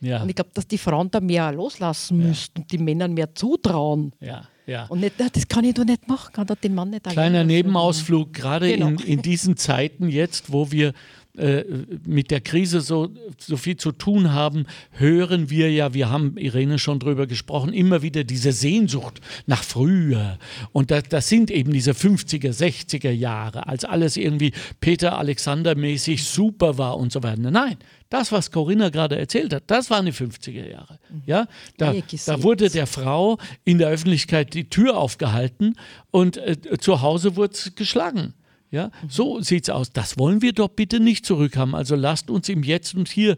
Ja. 0.00 0.22
Und 0.22 0.28
ich 0.28 0.34
glaube, 0.34 0.50
dass 0.54 0.66
die 0.66 0.78
Frauen 0.78 1.10
da 1.10 1.20
mehr 1.20 1.52
loslassen 1.52 2.20
ja. 2.20 2.28
müssten 2.28 2.62
und 2.62 2.72
die 2.72 2.78
Männer 2.78 3.08
mehr 3.08 3.34
zutrauen. 3.34 4.12
Ja. 4.20 4.42
Ja. 4.66 4.86
Und 4.86 5.00
nicht, 5.00 5.14
das 5.18 5.48
kann 5.48 5.64
ich 5.64 5.74
doch 5.74 5.84
nicht 5.84 6.06
machen, 6.06 6.32
kann 6.32 6.46
doch 6.46 6.54
den 6.54 6.74
Mann 6.74 6.90
nicht 6.90 7.02
Kleiner 7.02 7.42
Nebenausflug, 7.42 8.32
gerade 8.32 8.72
genau. 8.72 8.88
in, 8.88 8.98
in 8.98 9.22
diesen 9.22 9.56
Zeiten 9.56 10.08
jetzt, 10.08 10.52
wo 10.52 10.70
wir 10.70 10.92
äh, 11.40 11.64
mit 12.04 12.30
der 12.30 12.40
Krise 12.40 12.80
so, 12.80 13.08
so 13.38 13.56
viel 13.56 13.76
zu 13.76 13.92
tun 13.92 14.32
haben, 14.32 14.66
hören 14.92 15.48
wir 15.48 15.72
ja, 15.72 15.94
wir 15.94 16.10
haben 16.10 16.36
Irene 16.36 16.78
schon 16.78 16.98
drüber 16.98 17.26
gesprochen, 17.26 17.72
immer 17.72 18.02
wieder 18.02 18.24
diese 18.24 18.52
Sehnsucht 18.52 19.20
nach 19.46 19.64
früher. 19.64 20.38
Und 20.72 20.90
das, 20.90 21.04
das 21.08 21.28
sind 21.28 21.50
eben 21.50 21.72
diese 21.72 21.92
50er, 21.92 22.50
60er 22.50 23.10
Jahre, 23.10 23.66
als 23.66 23.84
alles 23.84 24.16
irgendwie 24.16 24.52
Peter 24.80 25.18
Alexander 25.18 25.74
mäßig 25.74 26.24
super 26.24 26.76
war 26.76 26.98
und 26.98 27.10
so 27.10 27.22
weiter. 27.22 27.50
Nein, 27.50 27.78
das, 28.10 28.32
was 28.32 28.50
Corinna 28.50 28.90
gerade 28.90 29.18
erzählt 29.18 29.54
hat, 29.54 29.62
das 29.68 29.88
waren 29.88 30.04
die 30.04 30.12
50er 30.12 30.68
Jahre. 30.68 30.98
Ja, 31.24 31.46
da, 31.78 31.94
da 32.26 32.42
wurde 32.42 32.68
der 32.68 32.86
Frau 32.86 33.38
in 33.64 33.78
der 33.78 33.88
Öffentlichkeit 33.88 34.52
die 34.52 34.68
Tür 34.68 34.98
aufgehalten 34.98 35.76
und 36.10 36.36
äh, 36.36 36.56
zu 36.78 37.00
Hause 37.00 37.36
wurde 37.36 37.54
es 37.54 37.74
geschlagen. 37.74 38.34
Ja, 38.70 38.92
so 39.08 39.40
sieht 39.40 39.64
es 39.64 39.70
aus. 39.70 39.90
Das 39.92 40.16
wollen 40.18 40.42
wir 40.42 40.52
doch 40.52 40.68
bitte 40.68 41.00
nicht 41.00 41.26
zurückhaben. 41.26 41.74
Also 41.74 41.96
lasst 41.96 42.30
uns 42.30 42.48
im 42.48 42.62
Jetzt 42.62 42.94
und 42.94 43.08
Hier 43.08 43.36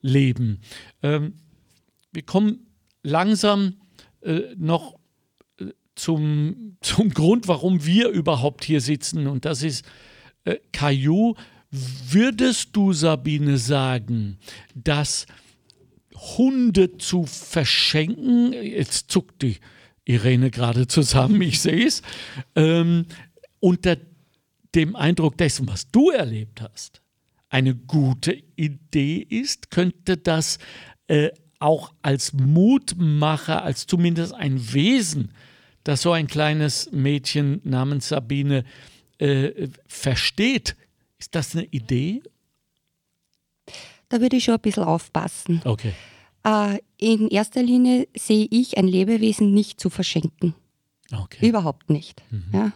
leben. 0.00 0.60
Ähm, 1.02 1.34
wir 2.12 2.22
kommen 2.22 2.66
langsam 3.02 3.74
äh, 4.22 4.54
noch 4.56 4.98
äh, 5.58 5.66
zum, 5.96 6.76
zum 6.80 7.10
Grund, 7.10 7.48
warum 7.48 7.84
wir 7.84 8.08
überhaupt 8.08 8.64
hier 8.64 8.80
sitzen. 8.80 9.26
Und 9.26 9.44
das 9.44 9.62
ist 9.62 9.84
äh, 10.44 10.56
Caillou. 10.72 11.34
Würdest 11.70 12.70
du, 12.72 12.92
Sabine, 12.92 13.58
sagen, 13.58 14.38
dass 14.74 15.26
Hunde 16.14 16.98
zu 16.98 17.26
verschenken, 17.26 18.52
jetzt 18.52 19.10
zuckt 19.10 19.42
die 19.42 19.58
Irene 20.04 20.50
gerade 20.50 20.86
zusammen, 20.86 21.42
ich 21.42 21.60
sehe 21.60 21.86
es, 21.86 22.02
ähm, 22.56 23.06
unter 23.60 23.96
dem 24.74 24.96
Eindruck 24.96 25.36
dessen, 25.38 25.66
was 25.68 25.90
du 25.90 26.10
erlebt 26.10 26.60
hast, 26.60 27.02
eine 27.48 27.74
gute 27.74 28.42
Idee 28.56 29.16
ist, 29.16 29.70
könnte 29.70 30.16
das 30.16 30.58
äh, 31.06 31.30
auch 31.58 31.92
als 32.02 32.32
Mutmacher, 32.32 33.62
als 33.62 33.86
zumindest 33.86 34.34
ein 34.34 34.72
Wesen, 34.72 35.32
das 35.84 36.02
so 36.02 36.12
ein 36.12 36.26
kleines 36.26 36.92
Mädchen 36.92 37.60
namens 37.64 38.08
Sabine 38.08 38.64
äh, 39.18 39.68
versteht, 39.86 40.76
ist 41.18 41.34
das 41.34 41.56
eine 41.56 41.64
Idee? 41.64 42.22
Da 44.08 44.20
würde 44.20 44.36
ich 44.36 44.44
schon 44.44 44.54
ein 44.54 44.60
bisschen 44.60 44.84
aufpassen. 44.84 45.60
Okay. 45.64 45.92
Äh, 46.44 46.78
in 46.96 47.28
erster 47.28 47.62
Linie 47.62 48.08
sehe 48.16 48.46
ich 48.50 48.78
ein 48.78 48.86
Lebewesen 48.86 49.52
nicht 49.52 49.80
zu 49.80 49.90
verschenken. 49.90 50.54
Okay. 51.12 51.48
Überhaupt 51.48 51.90
nicht. 51.90 52.22
Mhm. 52.30 52.50
Ja. 52.52 52.72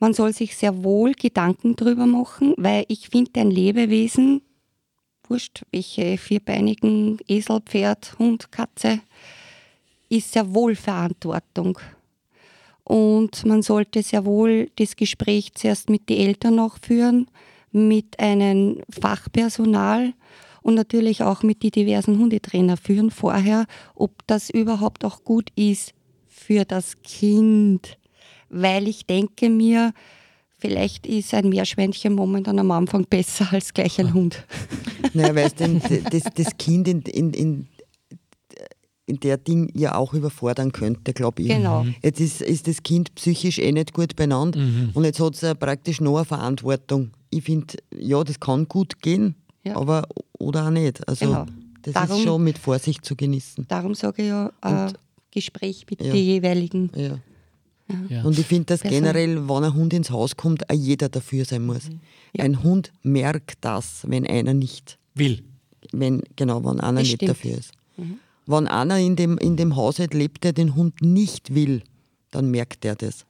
Man 0.00 0.14
soll 0.14 0.32
sich 0.32 0.56
sehr 0.56 0.84
wohl 0.84 1.12
Gedanken 1.12 1.74
drüber 1.74 2.06
machen, 2.06 2.54
weil 2.56 2.84
ich 2.88 3.08
finde, 3.08 3.40
ein 3.40 3.50
Lebewesen, 3.50 4.42
wurscht, 5.28 5.64
welche 5.72 6.16
vierbeinigen 6.18 7.18
Esel, 7.26 7.60
Pferd, 7.60 8.16
Hund, 8.18 8.52
Katze, 8.52 9.00
ist 10.08 10.32
sehr 10.32 10.54
wohl 10.54 10.74
Verantwortung. 10.76 11.78
Und 12.84 13.44
man 13.44 13.62
sollte 13.62 14.02
sehr 14.02 14.24
wohl 14.24 14.70
das 14.76 14.96
Gespräch 14.96 15.52
zuerst 15.54 15.90
mit 15.90 16.08
den 16.08 16.18
Eltern 16.18 16.54
noch 16.54 16.78
führen, 16.80 17.26
mit 17.72 18.18
einem 18.18 18.80
Fachpersonal 18.88 20.14
und 20.62 20.74
natürlich 20.74 21.22
auch 21.22 21.42
mit 21.42 21.62
den 21.62 21.72
diversen 21.72 22.18
Hundetrainer 22.18 22.76
führen 22.76 23.10
vorher, 23.10 23.66
ob 23.94 24.26
das 24.26 24.48
überhaupt 24.48 25.04
auch 25.04 25.22
gut 25.24 25.50
ist 25.54 25.92
für 26.26 26.64
das 26.64 27.02
Kind 27.02 27.97
weil 28.48 28.88
ich 28.88 29.06
denke 29.06 29.50
mir, 29.50 29.92
vielleicht 30.58 31.06
ist 31.06 31.32
ein 31.34 31.48
Meerschweinchen 31.48 32.14
momentan 32.14 32.58
am 32.58 32.70
Anfang 32.70 33.04
besser 33.08 33.48
als 33.52 33.72
gleich 33.72 33.98
ein 34.00 34.14
Hund. 34.14 34.44
Naja, 35.14 35.34
weil 35.34 35.50
das, 36.10 36.24
das 36.34 36.56
Kind 36.58 36.88
in, 36.88 37.00
in, 37.02 37.32
in, 37.32 37.68
in 39.06 39.20
der 39.20 39.38
Ding 39.38 39.70
ja 39.74 39.94
auch 39.94 40.12
überfordern 40.12 40.72
könnte, 40.72 41.14
glaube 41.14 41.42
ich. 41.42 41.48
Genau. 41.48 41.84
Mhm. 41.84 41.94
Jetzt 42.02 42.20
ist, 42.20 42.42
ist 42.42 42.66
das 42.66 42.82
Kind 42.82 43.14
psychisch 43.14 43.58
eh 43.58 43.72
nicht 43.72 43.94
gut 43.94 44.16
beieinander 44.16 44.58
mhm. 44.58 44.90
und 44.94 45.04
jetzt 45.04 45.20
hat 45.20 45.40
es 45.40 45.54
praktisch 45.54 46.00
noch 46.00 46.16
eine 46.16 46.24
Verantwortung. 46.24 47.12
Ich 47.30 47.44
finde, 47.44 47.76
ja, 47.96 48.22
das 48.22 48.38
kann 48.38 48.68
gut 48.68 49.00
gehen, 49.00 49.36
ja. 49.64 49.76
aber 49.76 50.06
oder 50.38 50.66
auch 50.66 50.70
nicht. 50.70 51.06
Also 51.08 51.26
genau. 51.26 51.46
das 51.82 51.94
darum, 51.94 52.18
ist 52.18 52.24
schon 52.24 52.44
mit 52.44 52.58
Vorsicht 52.58 53.04
zu 53.04 53.16
genießen. 53.16 53.66
Darum 53.68 53.94
sage 53.94 54.22
ich 54.22 54.28
ja, 54.28 54.52
äh, 54.62 54.92
Gespräch 55.30 55.86
mit 55.88 56.02
ja. 56.02 56.12
den 56.12 56.24
jeweiligen. 56.24 56.90
Ja. 56.94 57.18
Ja. 58.08 58.22
Und 58.22 58.38
ich 58.38 58.46
finde, 58.46 58.66
dass 58.66 58.82
generell, 58.82 59.48
wenn 59.48 59.64
ein 59.64 59.74
Hund 59.74 59.92
ins 59.94 60.10
Haus 60.10 60.36
kommt, 60.36 60.68
auch 60.70 60.74
jeder 60.74 61.08
dafür 61.08 61.44
sein 61.44 61.64
muss. 61.64 61.88
Mhm. 61.88 62.00
Ja. 62.36 62.44
Ein 62.44 62.62
Hund 62.62 62.92
merkt 63.02 63.58
das, 63.62 64.04
wenn 64.06 64.26
einer 64.26 64.54
nicht 64.54 64.98
will. 65.14 65.42
Wenn, 65.92 66.22
genau, 66.36 66.64
wenn 66.64 66.80
einer 66.80 67.00
das 67.00 67.08
nicht 67.08 67.16
stimmt. 67.16 67.30
dafür 67.30 67.58
ist. 67.58 67.72
Mhm. 67.96 68.18
Wenn 68.46 68.66
einer 68.66 68.98
in 68.98 69.16
dem, 69.16 69.38
in 69.38 69.56
dem 69.56 69.76
Haushalt 69.76 70.14
lebt, 70.14 70.44
der 70.44 70.52
den 70.52 70.74
Hund 70.74 71.00
nicht 71.02 71.54
will, 71.54 71.82
dann 72.30 72.50
merkt 72.50 72.84
er 72.84 72.96
das. 72.96 73.24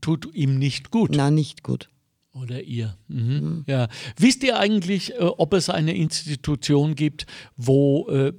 Tut 0.00 0.34
ihm 0.34 0.58
nicht 0.58 0.90
gut. 0.90 1.14
Nein, 1.14 1.34
nicht 1.34 1.62
gut. 1.62 1.88
Oder 2.32 2.62
ihr. 2.62 2.96
Mhm. 3.08 3.18
Mhm. 3.18 3.64
Ja. 3.66 3.88
Wisst 4.16 4.42
ihr 4.44 4.58
eigentlich, 4.58 5.14
äh, 5.14 5.18
ob 5.18 5.52
es 5.52 5.68
eine 5.68 5.96
Institution 5.96 6.94
gibt, 6.94 7.26
wo 7.56 8.08
äh, 8.08 8.32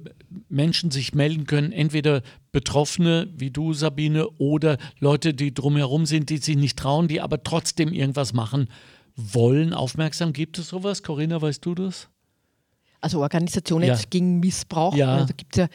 Menschen 0.48 0.90
sich 0.90 1.14
melden 1.14 1.44
können, 1.44 1.72
entweder 1.72 2.22
Betroffene 2.52 3.28
wie 3.34 3.50
du, 3.50 3.72
Sabine, 3.72 4.28
oder 4.38 4.78
Leute, 4.98 5.34
die 5.34 5.54
drumherum 5.54 6.06
sind, 6.06 6.30
die 6.30 6.36
sich 6.36 6.56
nicht 6.56 6.78
trauen, 6.78 7.08
die 7.08 7.20
aber 7.20 7.42
trotzdem 7.42 7.92
irgendwas 7.92 8.32
machen 8.32 8.68
wollen, 9.16 9.72
aufmerksam? 9.72 10.32
Gibt 10.32 10.58
es 10.58 10.68
sowas? 10.68 11.02
Corinna, 11.02 11.40
weißt 11.40 11.64
du 11.64 11.74
das? 11.74 12.08
Also 13.00 13.20
Organisationen 13.20 13.88
ja. 13.88 13.98
gegen 14.10 14.38
Missbrauch. 14.38 14.94
Ja. 14.94 15.16
Also 15.16 15.34
gibt's 15.36 15.56
ja, 15.58 15.68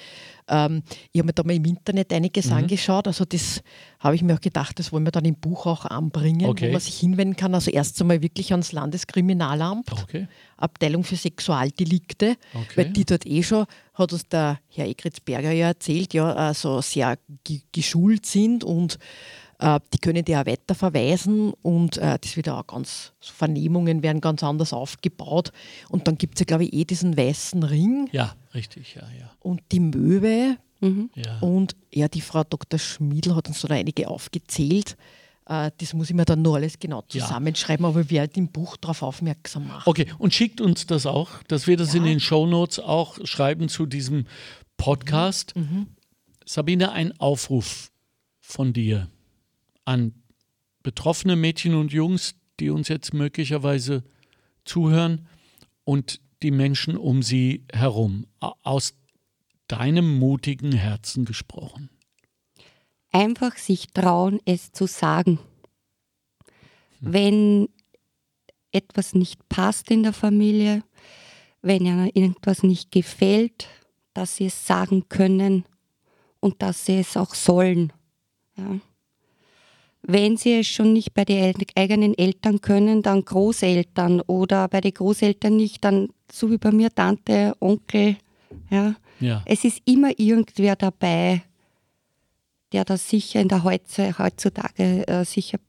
ähm, 0.47 0.83
ich 1.11 1.19
habe 1.19 1.27
mir 1.27 1.33
da 1.33 1.43
mal 1.43 1.55
im 1.55 1.65
Internet 1.65 2.13
einiges 2.13 2.47
mhm. 2.47 2.53
angeschaut. 2.53 3.07
Also 3.07 3.25
das 3.25 3.61
habe 3.99 4.15
ich 4.15 4.21
mir 4.21 4.35
auch 4.35 4.41
gedacht, 4.41 4.79
das 4.79 4.91
wollen 4.91 5.05
wir 5.05 5.11
dann 5.11 5.25
im 5.25 5.35
Buch 5.35 5.65
auch 5.65 5.85
anbringen, 5.85 6.45
okay. 6.45 6.67
wo 6.67 6.71
man 6.73 6.81
sich 6.81 6.99
hinwenden 6.99 7.35
kann. 7.35 7.53
Also 7.53 7.71
erst 7.71 7.99
einmal 8.01 8.21
wirklich 8.21 8.51
ans 8.51 8.71
Landeskriminalamt, 8.71 9.91
okay. 9.91 10.27
Abteilung 10.57 11.03
für 11.03 11.15
Sexualdelikte, 11.15 12.35
okay. 12.53 12.67
weil 12.75 12.89
die 12.91 13.05
dort 13.05 13.25
eh 13.25 13.43
schon, 13.43 13.65
hat 13.93 14.13
uns 14.13 14.27
der 14.27 14.59
Herr 14.69 14.87
Egritzberger 14.87 15.51
ja 15.51 15.67
erzählt, 15.67 16.13
ja, 16.13 16.33
also 16.33 16.81
sehr 16.81 17.17
geschult 17.71 18.25
sind 18.25 18.63
und 18.63 18.99
die 19.59 19.97
können 19.97 20.23
die 20.23 20.35
auch 20.37 20.45
weiter 20.45 20.75
verweisen 20.75 21.51
und 21.63 21.97
äh, 21.97 22.19
das 22.21 22.37
wird 22.37 22.47
auch 22.47 22.67
ganz, 22.67 23.13
so 23.19 23.33
Vernehmungen 23.33 24.03
werden 24.03 24.21
ganz 24.21 24.43
anders 24.43 24.71
aufgebaut. 24.71 25.51
Und 25.89 26.07
dann 26.07 26.17
gibt 26.19 26.35
es 26.35 26.41
ja, 26.41 26.45
glaube 26.45 26.65
ich, 26.65 26.73
eh 26.73 26.85
diesen 26.85 27.17
weißen 27.17 27.63
Ring. 27.63 28.07
Ja, 28.11 28.35
richtig, 28.53 28.93
ja, 28.95 29.01
ja. 29.19 29.31
Und 29.39 29.61
die 29.71 29.79
Möwe. 29.79 30.57
Mhm. 30.79 31.09
Ja. 31.15 31.39
Und 31.39 31.75
ja, 31.91 32.07
die 32.07 32.21
Frau 32.21 32.43
Dr. 32.43 32.79
Schmiedl 32.79 33.35
hat 33.35 33.47
uns 33.47 33.59
so 33.59 33.67
einige 33.67 34.07
aufgezählt. 34.07 34.95
Äh, 35.47 35.71
das 35.79 35.95
muss 35.95 36.11
ich 36.11 36.15
mir 36.15 36.25
dann 36.25 36.43
nur 36.43 36.57
alles 36.57 36.77
genau 36.77 37.01
zusammenschreiben, 37.07 37.83
ja. 37.83 37.89
aber 37.89 37.97
wir 37.97 38.09
werden 38.11 38.33
im 38.35 38.49
Buch 38.49 38.77
darauf 38.77 39.01
aufmerksam 39.01 39.67
machen. 39.67 39.89
Okay, 39.89 40.05
und 40.19 40.35
schickt 40.35 40.61
uns 40.61 40.85
das 40.85 41.07
auch, 41.07 41.41
dass 41.47 41.65
wir 41.65 41.77
das 41.77 41.93
ja. 41.93 41.97
in 41.97 42.05
den 42.05 42.19
Shownotes 42.19 42.77
auch 42.77 43.17
schreiben 43.25 43.69
zu 43.69 43.87
diesem 43.87 44.27
Podcast. 44.77 45.55
Mhm. 45.55 45.87
Sabine, 46.45 46.91
ein 46.91 47.19
Aufruf 47.19 47.91
von 48.39 48.71
dir 48.71 49.09
an 49.87 50.13
betroffene 50.83 51.37
Mädchen 51.37 51.73
und 51.73 51.93
Jungs, 51.93 52.35
die 52.59 52.69
uns 52.69 52.89
jetzt 52.89 53.13
möglicherweise 53.13 54.03
zuhören 54.65 55.27
und 55.85 56.19
die 56.43 56.51
Menschen 56.51 56.97
um 56.97 57.23
sie 57.23 57.65
herum, 57.71 58.27
aus 58.39 58.95
deinem 59.67 60.19
mutigen 60.19 60.73
Herzen 60.73 61.23
gesprochen? 61.23 61.89
Einfach 63.11 63.55
sich 63.55 63.87
trauen, 63.87 64.39
es 64.43 64.73
zu 64.73 64.87
sagen. 64.87 65.39
Hm. 66.99 67.13
Wenn 67.13 67.69
etwas 68.73 69.15
nicht 69.15 69.47
passt 69.47 69.89
in 69.89 70.03
der 70.03 70.13
Familie, 70.13 70.83
wenn 71.61 71.85
ihnen 71.85 72.11
irgendwas 72.13 72.61
nicht 72.61 72.91
gefällt, 72.91 73.69
dass 74.13 74.35
sie 74.35 74.47
es 74.47 74.67
sagen 74.67 75.07
können 75.07 75.63
und 76.41 76.61
dass 76.61 76.85
sie 76.85 76.99
es 76.99 77.15
auch 77.15 77.33
sollen. 77.33 77.93
Ja 78.57 78.79
wenn 80.07 80.37
sie 80.37 80.59
es 80.59 80.67
schon 80.67 80.93
nicht 80.93 81.13
bei 81.13 81.25
den 81.25 81.53
eigenen 81.75 82.17
Eltern 82.17 82.61
können, 82.61 83.03
dann 83.03 83.25
Großeltern 83.25 84.21
oder 84.21 84.69
bei 84.69 84.79
den 84.79 84.93
Großeltern 84.93 85.55
nicht, 85.55 85.83
dann 85.83 86.07
so 86.31 86.49
wie 86.49 86.57
bei 86.57 86.71
mir 86.71 86.89
Tante, 86.89 87.53
Onkel. 87.59 88.15
Ja. 88.69 88.95
ja. 89.19 89.43
Es 89.45 89.65
ist 89.65 89.81
immer 89.85 90.17
irgendwer 90.17 90.77
dabei, 90.77 91.43
der 92.71 92.85
das 92.85 93.09
sicher 93.09 93.41
in 93.41 93.49
der 93.49 93.65
heutzutage 93.65 95.07
äh, 95.07 95.25
sicher 95.25 95.59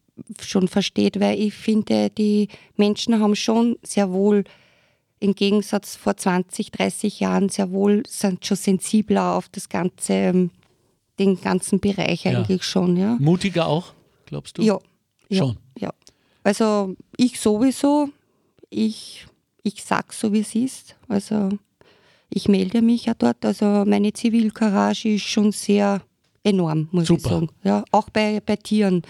schon 0.40 0.68
versteht, 0.68 1.18
weil 1.18 1.38
ich 1.40 1.54
finde, 1.54 2.08
die 2.10 2.48
Menschen 2.76 3.18
haben 3.20 3.34
schon 3.34 3.76
sehr 3.82 4.12
wohl 4.12 4.44
im 5.20 5.34
Gegensatz 5.34 5.96
vor 5.96 6.16
20, 6.16 6.70
30 6.70 7.18
Jahren 7.18 7.48
sehr 7.48 7.72
wohl 7.72 8.04
sind 8.06 8.46
schon 8.46 8.56
sensibler 8.56 9.34
auf 9.34 9.48
das 9.48 9.68
ganze, 9.68 10.12
ähm, 10.12 10.50
den 11.18 11.40
ganzen 11.40 11.80
Bereich 11.80 12.26
eigentlich 12.26 12.58
ja. 12.58 12.62
schon. 12.62 12.96
Ja. 12.96 13.16
Mutiger 13.18 13.66
auch? 13.66 13.94
Glaubst 14.28 14.58
du? 14.58 14.62
Ja. 14.62 14.78
Schon? 15.30 15.56
Ja. 15.78 15.92
Also 16.42 16.94
ich 17.16 17.40
sowieso. 17.40 18.10
Ich, 18.70 19.26
ich 19.62 19.82
sage 19.82 20.08
so, 20.10 20.32
wie 20.32 20.40
es 20.40 20.54
ist. 20.54 20.96
Also 21.08 21.50
ich 22.30 22.48
melde 22.48 22.82
mich 22.82 23.06
ja 23.06 23.14
dort. 23.14 23.44
Also 23.44 23.84
meine 23.86 24.12
Zivilcourage 24.12 25.14
ist 25.14 25.24
schon 25.24 25.52
sehr 25.52 26.02
enorm, 26.42 26.88
muss 26.92 27.06
Super. 27.06 27.20
ich 27.20 27.28
sagen. 27.28 27.48
Ja, 27.64 27.84
auch 27.90 28.10
bei, 28.10 28.40
bei 28.44 28.56
Tieren. 28.56 29.02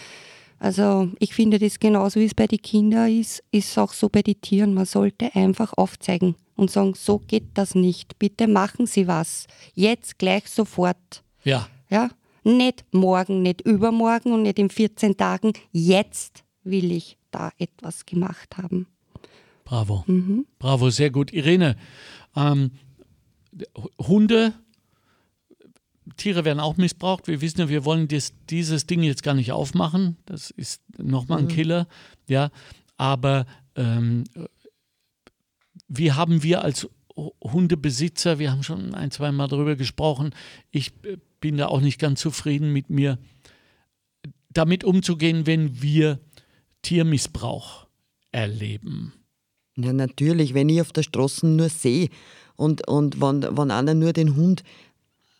Also 0.59 1.11
ich 1.21 1.35
finde 1.35 1.59
das 1.59 1.79
genauso 1.79 2.19
wie 2.19 2.25
es 2.25 2.35
bei 2.35 2.47
den 2.47 2.61
Kindern 2.61 3.09
ist, 3.17 3.45
ist 3.53 3.71
es 3.71 3.79
auch 3.79 3.93
so 3.93 4.09
bei 4.09 4.23
den 4.23 4.41
Tieren. 4.41 4.75
Man 4.75 4.87
sollte 4.87 5.35
einfach 5.35 5.73
aufzeigen 5.77 6.35
und 6.57 6.71
sagen, 6.71 6.95
so 6.95 7.19
geht 7.19 7.51
das 7.55 7.75
nicht. 7.75 8.19
Bitte 8.19 8.49
machen 8.49 8.87
Sie 8.87 9.07
was. 9.07 9.47
Jetzt 9.75 10.19
gleich 10.19 10.49
sofort. 10.49 11.23
Ja. 11.45 11.69
Ja. 11.89 12.11
Nicht 12.45 12.85
morgen, 12.93 13.43
nicht 13.43 13.61
übermorgen 13.63 14.33
und 14.33 14.43
nicht 14.43 14.59
in 14.59 14.71
14 14.71 15.17
Tagen. 15.17 15.53
Jetzt 15.73 16.45
will 16.63 16.93
ich 16.93 17.19
da 17.31 17.51
etwas 17.59 18.07
gemacht 18.07 18.57
haben. 18.57 18.87
Bravo. 19.65 20.05
Mhm. 20.07 20.47
Bravo, 20.59 20.91
sehr 20.91 21.11
gut. 21.11 21.33
Irene, 21.33 21.77
ähm, 22.35 22.71
Hunde 24.01 24.55
Tiere 26.17 26.45
werden 26.45 26.61
auch 26.61 26.77
missbraucht. 26.77 27.29
Wir 27.29 27.41
wissen 27.41 27.61
ja, 27.61 27.69
wir 27.69 27.85
wollen 27.85 28.09
das, 28.09 28.33
dieses 28.51 28.87
Ding 28.87 29.03
jetzt 29.03 29.23
gar 29.23 29.35
nicht 29.35 29.53
aufmachen. 29.53 30.17
Das 30.27 30.51
ist 30.51 30.83
nochmal 30.99 31.39
ein 31.39 31.45
mhm. 31.45 31.49
Killer. 31.49 31.89
Ja, 32.29 32.51
aber 32.97 33.47
ähm, 33.77 34.25
wie 35.87 36.13
haben 36.13 36.43
wir 36.43 36.63
als 36.63 36.89
Hundebesitzer, 37.43 38.39
wir 38.39 38.51
haben 38.53 38.63
schon 38.63 38.95
ein, 38.95 39.11
zwei 39.11 39.33
Mal 39.33 39.49
darüber 39.49 39.77
gesprochen, 39.77 40.35
ich 40.71 40.93
äh, 41.05 41.17
bin 41.41 41.57
da 41.57 41.67
auch 41.67 41.81
nicht 41.81 41.99
ganz 41.99 42.21
zufrieden 42.21 42.73
mit 42.73 42.91
mir, 42.91 43.19
damit 44.51 44.85
umzugehen, 44.85 45.47
wenn 45.47 45.83
wir 45.83 46.21
Tiermissbrauch 46.83 47.87
erleben. 48.33 49.13
Ja, 49.77 49.93
natürlich, 49.93 50.55
wenn 50.55 50.69
ich 50.69 50.81
auf 50.81 50.93
der 50.93 51.03
Straße 51.03 51.47
nur 51.47 51.69
sehe 51.69 52.09
und, 52.57 52.89
und 52.89 53.21
wenn, 53.21 53.43
wenn 53.57 53.71
einer 53.71 53.95
nur 53.95 54.13
den 54.13 54.35
Hund 54.35 54.65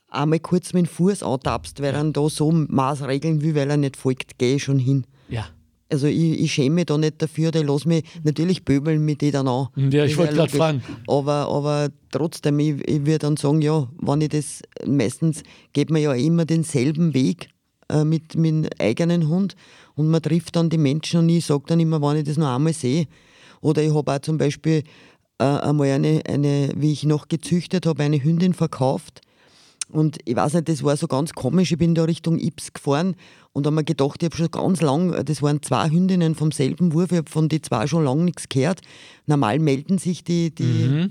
einmal 0.09 0.41
kurz 0.41 0.73
mit 0.73 0.87
dem 0.87 0.89
Fuß 0.89 1.23
antapst, 1.23 1.81
weil 1.81 1.93
ja. 1.95 2.01
er 2.01 2.13
da 2.13 2.29
so 2.29 2.51
Maßregeln 2.51 3.43
will, 3.43 3.55
weil 3.55 3.71
er 3.71 3.77
nicht 3.77 3.97
folgt, 3.97 4.39
gehe 4.39 4.57
ich 4.57 4.65
schon 4.65 4.79
hin. 4.79 5.07
Ja. 5.29 5.49
Also 5.91 6.07
ich, 6.07 6.41
ich 6.41 6.53
schäme 6.53 6.77
mich 6.77 6.87
da 6.87 6.99
nicht 6.99 7.21
dafür, 7.23 7.55
ich 7.55 7.65
lasse 7.65 7.89
mich 7.89 8.05
natürlich 8.23 8.65
böbeln 8.65 9.05
mit 9.05 9.23
die 9.23 9.31
dann 9.31 9.49
an. 9.49 9.69
Ja, 9.77 10.05
ich 10.05 10.19
wollte 10.19 10.35
gerade 10.35 10.51
fragen. 10.55 10.83
Aber, 11.07 11.49
aber 11.49 11.89
trotzdem, 12.11 12.59
ich, 12.59 12.87
ich 12.87 13.07
würde 13.07 13.21
dann 13.21 13.37
sagen, 13.37 13.63
ja, 13.63 13.89
wenn 14.01 14.21
ich 14.21 14.29
das, 14.29 14.63
meistens 14.87 15.43
geht 15.73 15.91
man 15.91 16.03
ja 16.03 16.13
immer 16.13 16.45
denselben 16.45 17.15
Weg 17.15 17.49
äh, 17.89 18.05
mit, 18.05 18.35
dem 18.35 18.67
eigenen 18.79 19.29
Hund 19.29 19.57
und 19.95 20.09
man 20.09 20.21
trifft 20.21 20.57
dann 20.57 20.69
die 20.69 20.79
Menschen 20.79 21.21
und 21.21 21.29
ich 21.31 21.47
sage 21.47 21.65
dann 21.67 21.81
immer, 21.81 22.03
wenn 22.03 22.19
ich 22.19 22.25
das 22.25 22.37
noch 22.37 22.55
einmal 22.55 22.75
sehe. 22.75 23.07
Oder 23.63 23.83
ich 23.83 23.95
habe 23.95 24.13
auch 24.13 24.21
zum 24.21 24.37
Beispiel 24.37 24.83
äh, 25.39 25.45
einmal 25.45 25.89
eine, 25.89 26.21
eine, 26.29 26.71
wie 26.77 26.93
ich 26.93 27.05
noch 27.05 27.29
gezüchtet 27.29 27.87
habe, 27.87 28.03
eine 28.03 28.23
Hündin 28.23 28.53
verkauft 28.53 29.23
und 29.91 30.19
ich 30.25 30.37
weiß 30.37 30.55
nicht, 30.55 30.69
das 30.69 30.83
war 30.83 30.97
so 30.97 31.07
ganz 31.07 31.33
komisch. 31.33 31.73
Ich 31.73 31.79
bin 31.79 31.95
da 31.95 32.05
Richtung 32.05 32.39
Ips 32.39 32.73
gefahren 32.73 33.17
und 33.53 33.67
habe 33.67 33.77
mir 33.77 33.85
gedacht, 33.85 34.23
ich 34.23 34.27
habe 34.27 34.37
schon 34.37 34.51
ganz 34.51 34.83
lang, 34.83 35.25
das 35.25 35.43
waren 35.43 35.63
zwei 35.63 35.89
Hündinnen 35.89 36.35
vom 36.35 36.53
selben 36.53 36.93
Wurf, 36.93 37.13
ich 37.13 37.19
habe 37.19 37.31
von 37.31 37.49
den 37.49 37.63
zwei 37.63 37.87
schon 37.87 38.05
lange 38.05 38.25
nichts 38.25 38.49
gehört. 38.49 38.81
Normal 39.27 39.59
melden 39.59 39.99
sich 39.99 40.25
die, 40.25 40.55
die 40.55 40.63
mhm. 40.63 41.11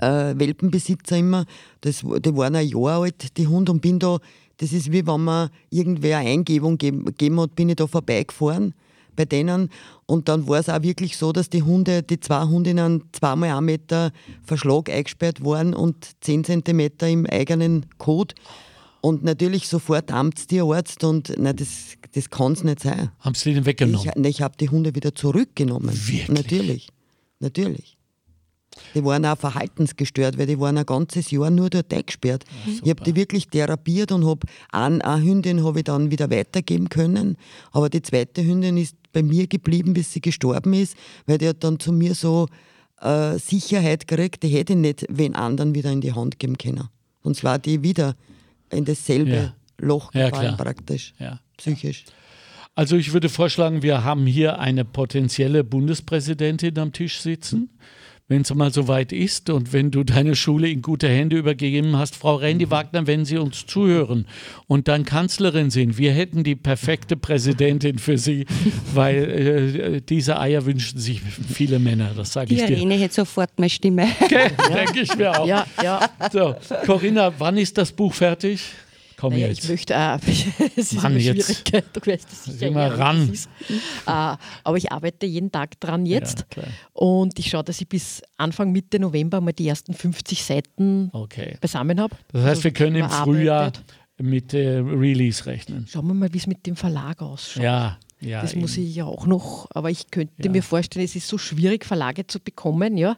äh, 0.00 0.38
Welpenbesitzer 0.38 1.18
immer. 1.18 1.44
Das, 1.82 2.00
die 2.00 2.36
waren 2.36 2.56
ein 2.56 2.66
Jahr 2.66 3.02
alt, 3.02 3.36
die 3.36 3.46
Hunde, 3.46 3.72
und 3.72 3.82
bin 3.82 3.98
da, 3.98 4.18
das 4.56 4.72
ist 4.72 4.90
wie 4.90 5.06
wenn 5.06 5.24
man 5.24 5.50
irgendwer 5.70 6.18
eine 6.18 6.30
Eingebung 6.30 6.78
gegeben 6.78 7.40
hat, 7.40 7.54
bin 7.54 7.68
ich 7.68 7.76
da 7.76 7.86
vorbeigefahren 7.86 8.74
bei 9.18 9.24
denen. 9.24 9.68
Und 10.06 10.28
dann 10.28 10.48
war 10.48 10.60
es 10.60 10.68
auch 10.70 10.82
wirklich 10.82 11.18
so, 11.18 11.32
dass 11.32 11.50
die 11.50 11.62
Hunde, 11.62 12.02
die 12.02 12.20
zwei 12.20 12.44
Hundinnen 12.44 13.02
zweimal 13.12 13.50
einen 13.50 13.66
Meter 13.66 14.12
Verschlag 14.44 14.88
eingesperrt 14.88 15.44
waren 15.44 15.74
und 15.74 16.12
zehn 16.20 16.44
Zentimeter 16.44 17.08
im 17.08 17.26
eigenen 17.26 17.86
Kot. 17.98 18.34
Und 19.00 19.24
natürlich 19.24 19.68
sofort 19.68 20.10
Amtstierarzt 20.10 21.04
und 21.04 21.34
nein, 21.36 21.56
das, 21.56 21.96
das 22.14 22.30
kann 22.30 22.52
es 22.52 22.64
nicht 22.64 22.80
sein. 22.80 23.10
Haben 23.20 23.34
Sie 23.34 23.52
den 23.52 23.66
weggenommen? 23.66 24.24
Ich, 24.24 24.26
ich 24.26 24.42
habe 24.42 24.56
die 24.58 24.70
Hunde 24.70 24.94
wieder 24.94 25.14
zurückgenommen. 25.14 25.94
Wirklich? 25.94 26.28
Natürlich. 26.28 26.88
Natürlich. 27.40 27.98
Die 28.94 29.04
waren 29.04 29.24
auch 29.26 29.38
verhaltensgestört, 29.38 30.38
weil 30.38 30.46
die 30.46 30.58
waren 30.58 30.78
ein 30.78 30.86
ganzes 30.86 31.30
Jahr 31.30 31.50
nur 31.50 31.70
dort 31.70 31.92
eingesperrt. 31.92 32.44
Ja, 32.66 32.72
ich 32.84 32.90
habe 32.90 33.04
die 33.04 33.16
wirklich 33.16 33.48
therapiert 33.48 34.12
und 34.12 34.26
habe 34.26 34.46
eine, 34.70 35.04
eine 35.04 35.22
Hündin 35.22 35.64
habe 35.64 35.80
ich 35.80 35.84
dann 35.84 36.10
wieder 36.10 36.30
weitergeben 36.30 36.88
können. 36.88 37.36
Aber 37.72 37.88
die 37.88 38.02
zweite 38.02 38.44
Hündin 38.44 38.76
ist 38.76 38.96
bei 39.12 39.22
mir 39.22 39.46
geblieben, 39.46 39.94
bis 39.94 40.12
sie 40.12 40.20
gestorben 40.20 40.72
ist, 40.74 40.96
weil 41.26 41.38
die 41.38 41.48
hat 41.48 41.64
dann 41.64 41.78
zu 41.78 41.92
mir 41.92 42.14
so 42.14 42.48
äh, 43.00 43.38
Sicherheit 43.38 44.06
gekriegt, 44.06 44.42
die 44.42 44.48
hätte 44.48 44.74
ich 44.74 44.78
nicht 44.78 45.06
wen 45.08 45.34
anderen 45.34 45.74
wieder 45.74 45.90
in 45.90 46.00
die 46.00 46.12
Hand 46.12 46.38
geben 46.38 46.58
können. 46.58 46.88
Sonst 47.22 47.44
war 47.44 47.58
die 47.58 47.82
wieder 47.82 48.16
in 48.70 48.84
dasselbe 48.84 49.30
ja. 49.30 49.54
Loch 49.78 50.12
gefallen, 50.12 50.50
ja, 50.50 50.56
praktisch, 50.56 51.14
ja. 51.18 51.40
psychisch. 51.56 52.04
Also 52.74 52.96
ich 52.96 53.12
würde 53.12 53.28
vorschlagen, 53.28 53.82
wir 53.82 54.04
haben 54.04 54.26
hier 54.26 54.60
eine 54.60 54.84
potenzielle 54.84 55.64
Bundespräsidentin 55.64 56.78
am 56.78 56.92
Tisch 56.92 57.20
sitzen. 57.20 57.60
Mhm 57.60 57.68
wenn 58.28 58.42
es 58.42 58.54
mal 58.54 58.70
so 58.70 58.88
weit 58.88 59.12
ist 59.12 59.48
und 59.48 59.72
wenn 59.72 59.90
du 59.90 60.04
deine 60.04 60.36
Schule 60.36 60.68
in 60.68 60.82
gute 60.82 61.08
Hände 61.08 61.36
übergeben 61.36 61.96
hast, 61.96 62.14
Frau 62.14 62.36
Randy 62.36 62.66
mhm. 62.66 62.70
Wagner, 62.70 63.06
wenn 63.06 63.24
Sie 63.24 63.38
uns 63.38 63.64
zuhören 63.66 64.26
und 64.66 64.86
dann 64.86 65.06
Kanzlerin 65.06 65.70
sind, 65.70 65.96
wir 65.96 66.12
hätten 66.12 66.44
die 66.44 66.54
perfekte 66.54 67.16
Präsidentin 67.16 67.98
für 67.98 68.18
Sie, 68.18 68.44
weil 68.94 69.14
äh, 69.16 70.00
diese 70.02 70.38
Eier 70.38 70.66
wünschen 70.66 70.98
sich 70.98 71.22
viele 71.22 71.78
Männer, 71.78 72.12
das 72.14 72.34
sage 72.34 72.54
ich 72.54 72.64
dir. 72.64 72.76
Irene 72.76 72.96
hätte 72.96 73.14
sofort 73.14 73.50
meine 73.56 73.70
Stimme. 73.70 74.08
Okay, 74.20 74.50
ja. 74.58 74.74
denke 74.74 75.00
ich 75.00 75.16
mir 75.16 75.40
auch. 75.40 75.46
Ja, 75.46 75.66
ja. 75.82 76.10
So, 76.30 76.54
Corinna, 76.84 77.32
wann 77.38 77.56
ist 77.56 77.78
das 77.78 77.92
Buch 77.92 78.12
fertig? 78.12 78.60
Komm 79.18 79.32
naja, 79.32 79.48
jetzt. 79.48 79.64
Ich 79.64 79.70
möchte, 79.70 79.94
äh, 79.94 80.18
es 80.76 80.92
ist 80.92 80.94
Mann, 80.94 81.06
eine 81.06 81.20
Schwierigkeit, 81.20 81.84
du 81.92 82.00
weißt 82.00 82.28
es 82.32 82.44
sicher. 82.44 82.68
Immer 82.68 82.98
ran. 82.98 83.30
Äh, 83.30 83.76
aber 84.06 84.76
ich 84.76 84.92
arbeite 84.92 85.26
jeden 85.26 85.50
Tag 85.50 85.78
dran 85.80 86.06
jetzt 86.06 86.46
ja, 86.56 86.62
und 86.92 87.38
ich 87.38 87.50
schaue, 87.50 87.64
dass 87.64 87.80
ich 87.80 87.88
bis 87.88 88.22
Anfang 88.36 88.70
Mitte 88.70 89.00
November 89.00 89.40
mal 89.40 89.52
die 89.52 89.66
ersten 89.66 89.92
50 89.92 90.44
Seiten 90.44 91.10
okay. 91.12 91.58
beisammen 91.60 92.00
habe. 92.00 92.16
Das 92.32 92.42
heißt, 92.42 92.48
also 92.48 92.64
wir 92.64 92.70
können 92.72 92.96
im 92.96 93.10
Frühjahr 93.10 93.72
mit 94.18 94.54
äh, 94.54 94.78
Release 94.78 95.46
rechnen. 95.46 95.86
Schauen 95.88 96.06
wir 96.06 96.14
mal, 96.14 96.32
wie 96.32 96.38
es 96.38 96.46
mit 96.46 96.64
dem 96.66 96.76
Verlag 96.76 97.20
ausschaut. 97.20 97.62
Ja, 97.62 97.98
ja, 98.20 98.42
das 98.42 98.52
eben. 98.52 98.60
muss 98.60 98.76
ich 98.76 98.94
ja 98.94 99.04
auch 99.04 99.26
noch, 99.26 99.68
aber 99.70 99.90
ich 99.90 100.10
könnte 100.10 100.32
ja. 100.44 100.50
mir 100.50 100.62
vorstellen, 100.62 101.04
es 101.04 101.16
ist 101.16 101.26
so 101.26 101.38
schwierig, 101.38 101.84
Verlage 101.84 102.26
zu 102.26 102.38
bekommen, 102.38 102.96
ja. 102.96 103.16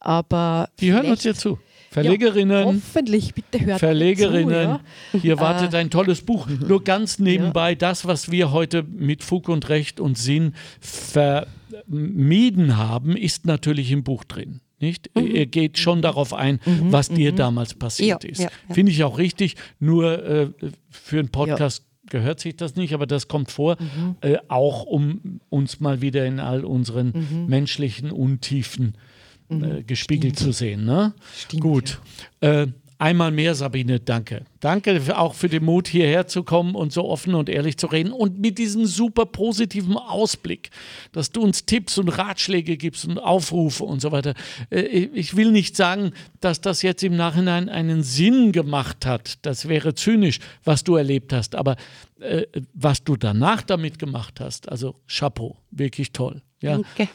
Aber 0.00 0.68
die 0.80 0.92
hören 0.92 1.10
uns 1.10 1.24
ja 1.24 1.34
zu. 1.34 1.58
Verlegerinnen. 1.92 2.58
Ja, 2.60 2.64
hoffentlich, 2.66 3.34
bitte 3.34 3.64
hört 3.64 3.80
Verlegerinnen. 3.80 4.78
Zu, 5.10 5.16
ja. 5.16 5.20
Hier 5.20 5.40
wartet 5.40 5.74
ein 5.74 5.90
tolles 5.90 6.22
Buch. 6.22 6.46
Nur 6.46 6.84
ganz 6.84 7.18
nebenbei, 7.18 7.70
ja. 7.70 7.74
das, 7.74 8.06
was 8.06 8.30
wir 8.30 8.52
heute 8.52 8.84
mit 8.84 9.24
Fug 9.24 9.48
und 9.48 9.68
Recht 9.68 9.98
und 9.98 10.16
Sinn 10.16 10.54
vermieden 10.80 12.76
haben, 12.76 13.16
ist 13.16 13.44
natürlich 13.44 13.90
im 13.90 14.04
Buch 14.04 14.22
drin. 14.22 14.60
Nicht? 14.78 15.10
Mhm. 15.16 15.34
Er 15.34 15.46
geht 15.46 15.78
schon 15.78 16.00
darauf 16.00 16.32
ein, 16.32 16.60
mhm. 16.64 16.92
was 16.92 17.08
dir 17.08 17.32
mhm. 17.32 17.36
damals 17.36 17.74
passiert 17.74 18.24
ist. 18.24 18.46
Finde 18.70 18.92
ich 18.92 19.02
auch 19.02 19.18
richtig. 19.18 19.56
Nur 19.80 20.24
äh, 20.24 20.48
für 20.90 21.18
einen 21.18 21.30
Podcast 21.30 21.84
gehört 22.08 22.38
sich 22.38 22.56
das 22.56 22.76
nicht, 22.76 22.94
aber 22.94 23.08
das 23.08 23.26
kommt 23.26 23.50
vor, 23.50 23.76
mhm. 23.80 24.14
äh, 24.20 24.38
auch 24.46 24.84
um 24.84 25.40
uns 25.48 25.80
mal 25.80 26.00
wieder 26.00 26.24
in 26.24 26.38
all 26.38 26.64
unseren 26.64 27.12
mhm. 27.14 27.46
menschlichen 27.48 28.12
Untiefen 28.12 28.86
mhm. 28.86 29.09
Äh, 29.50 29.82
gespiegelt 29.82 30.36
Stimmt. 30.36 30.52
zu 30.52 30.52
sehen. 30.52 30.84
Ne? 30.84 31.14
Stimmt, 31.36 31.62
Gut. 31.62 32.00
Ja. 32.42 32.62
Äh, 32.62 32.66
einmal 33.00 33.30
mehr, 33.30 33.54
Sabine, 33.54 33.98
danke. 33.98 34.44
Danke 34.60 35.00
auch 35.16 35.34
für 35.34 35.48
den 35.48 35.64
Mut, 35.64 35.88
hierher 35.88 36.26
zu 36.26 36.42
kommen 36.42 36.74
und 36.74 36.92
so 36.92 37.08
offen 37.08 37.34
und 37.34 37.48
ehrlich 37.48 37.78
zu 37.78 37.86
reden 37.86 38.12
und 38.12 38.38
mit 38.38 38.58
diesem 38.58 38.84
super 38.84 39.24
positiven 39.24 39.96
Ausblick, 39.96 40.70
dass 41.12 41.32
du 41.32 41.40
uns 41.40 41.64
Tipps 41.64 41.96
und 41.98 42.08
Ratschläge 42.08 42.76
gibst 42.76 43.06
und 43.06 43.18
Aufrufe 43.18 43.84
und 43.84 44.00
so 44.00 44.12
weiter. 44.12 44.34
Äh, 44.70 44.82
ich 44.82 45.34
will 45.34 45.50
nicht 45.50 45.76
sagen, 45.76 46.12
dass 46.40 46.60
das 46.60 46.82
jetzt 46.82 47.02
im 47.02 47.16
Nachhinein 47.16 47.68
einen 47.68 48.02
Sinn 48.02 48.52
gemacht 48.52 49.06
hat. 49.06 49.38
Das 49.42 49.66
wäre 49.68 49.94
zynisch, 49.94 50.38
was 50.62 50.84
du 50.84 50.96
erlebt 50.96 51.32
hast. 51.32 51.54
Aber 51.54 51.76
äh, 52.20 52.44
was 52.74 53.02
du 53.02 53.16
danach 53.16 53.62
damit 53.62 53.98
gemacht 53.98 54.40
hast, 54.40 54.68
also 54.68 54.94
Chapeau, 55.08 55.56
wirklich 55.70 56.12
toll. 56.12 56.42
Ja. 56.60 56.74
Danke. 56.74 57.08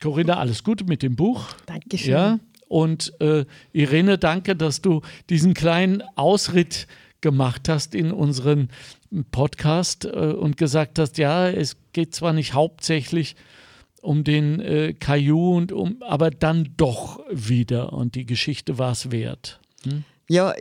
Corinna, 0.00 0.38
alles 0.38 0.64
Gute 0.64 0.84
mit 0.84 1.02
dem 1.02 1.14
Buch. 1.14 1.44
Dankeschön. 1.66 2.10
Ja, 2.10 2.38
und 2.68 3.12
äh, 3.20 3.44
Irene, 3.72 4.16
danke, 4.16 4.54
dass 4.54 4.80
du 4.80 5.02
diesen 5.28 5.54
kleinen 5.54 6.02
Ausritt 6.14 6.86
gemacht 7.20 7.68
hast 7.68 7.94
in 7.94 8.12
unseren 8.12 8.68
Podcast 9.32 10.04
äh, 10.04 10.08
und 10.08 10.56
gesagt 10.56 10.98
hast, 10.98 11.18
ja, 11.18 11.48
es 11.48 11.76
geht 11.92 12.14
zwar 12.14 12.32
nicht 12.32 12.54
hauptsächlich 12.54 13.34
um 14.02 14.24
den 14.24 14.60
äh, 14.60 14.94
Caillou 14.94 15.56
und 15.56 15.72
um, 15.72 16.02
aber 16.02 16.30
dann 16.30 16.70
doch 16.76 17.20
wieder 17.30 17.92
und 17.92 18.14
die 18.14 18.24
Geschichte 18.24 18.78
war 18.78 18.92
es 18.92 19.10
wert. 19.10 19.60
Hm? 19.84 20.04
Ja, 20.28 20.54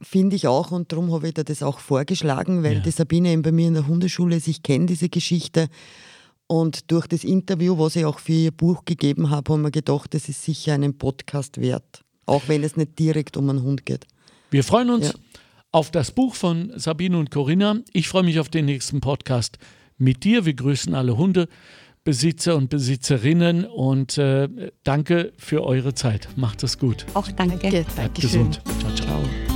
finde 0.00 0.36
ich 0.36 0.48
auch 0.48 0.70
und 0.70 0.92
darum 0.92 1.12
habe 1.12 1.28
ich 1.28 1.34
dir 1.34 1.44
das 1.44 1.62
auch 1.62 1.78
vorgeschlagen, 1.78 2.64
weil 2.64 2.74
ja. 2.74 2.80
die 2.80 2.90
Sabine 2.90 3.30
eben 3.30 3.42
bei 3.42 3.52
mir 3.52 3.68
in 3.68 3.74
der 3.74 3.86
Hundeschule 3.86 4.36
ist. 4.36 4.48
Ich 4.48 4.62
kenne 4.62 4.86
diese 4.86 5.10
Geschichte 5.10 5.68
Und 6.50 6.90
durch 6.90 7.06
das 7.06 7.22
Interview, 7.22 7.78
was 7.78 7.94
ich 7.94 8.04
auch 8.04 8.18
für 8.18 8.32
ihr 8.32 8.50
Buch 8.50 8.84
gegeben 8.84 9.30
habe, 9.30 9.52
haben 9.52 9.62
wir 9.62 9.70
gedacht, 9.70 10.12
das 10.14 10.28
ist 10.28 10.42
sicher 10.42 10.74
einen 10.74 10.98
Podcast 10.98 11.60
wert. 11.60 12.02
Auch 12.26 12.42
wenn 12.48 12.64
es 12.64 12.76
nicht 12.76 12.98
direkt 12.98 13.36
um 13.36 13.48
einen 13.48 13.62
Hund 13.62 13.86
geht. 13.86 14.04
Wir 14.50 14.64
freuen 14.64 14.90
uns 14.90 15.06
ja. 15.06 15.14
auf 15.70 15.92
das 15.92 16.10
Buch 16.10 16.34
von 16.34 16.72
Sabine 16.74 17.18
und 17.18 17.30
Corinna. 17.30 17.78
Ich 17.92 18.08
freue 18.08 18.24
mich 18.24 18.40
auf 18.40 18.48
den 18.48 18.64
nächsten 18.64 19.00
Podcast 19.00 19.58
mit 19.96 20.24
dir. 20.24 20.44
Wir 20.44 20.54
grüßen 20.54 20.92
alle 20.92 21.16
Hundebesitzer 21.16 22.56
und 22.56 22.68
Besitzerinnen 22.68 23.64
und 23.64 24.18
äh, 24.18 24.48
danke 24.82 25.32
für 25.36 25.62
eure 25.62 25.94
Zeit. 25.94 26.30
Macht 26.34 26.64
es 26.64 26.78
gut. 26.78 27.06
Auch 27.14 27.30
danke. 27.30 27.86
Bleibt 27.94 28.20
gesund. 28.20 28.60
Ciao, 28.64 28.94
ciao. 28.96 29.06
ciao. 29.06 29.49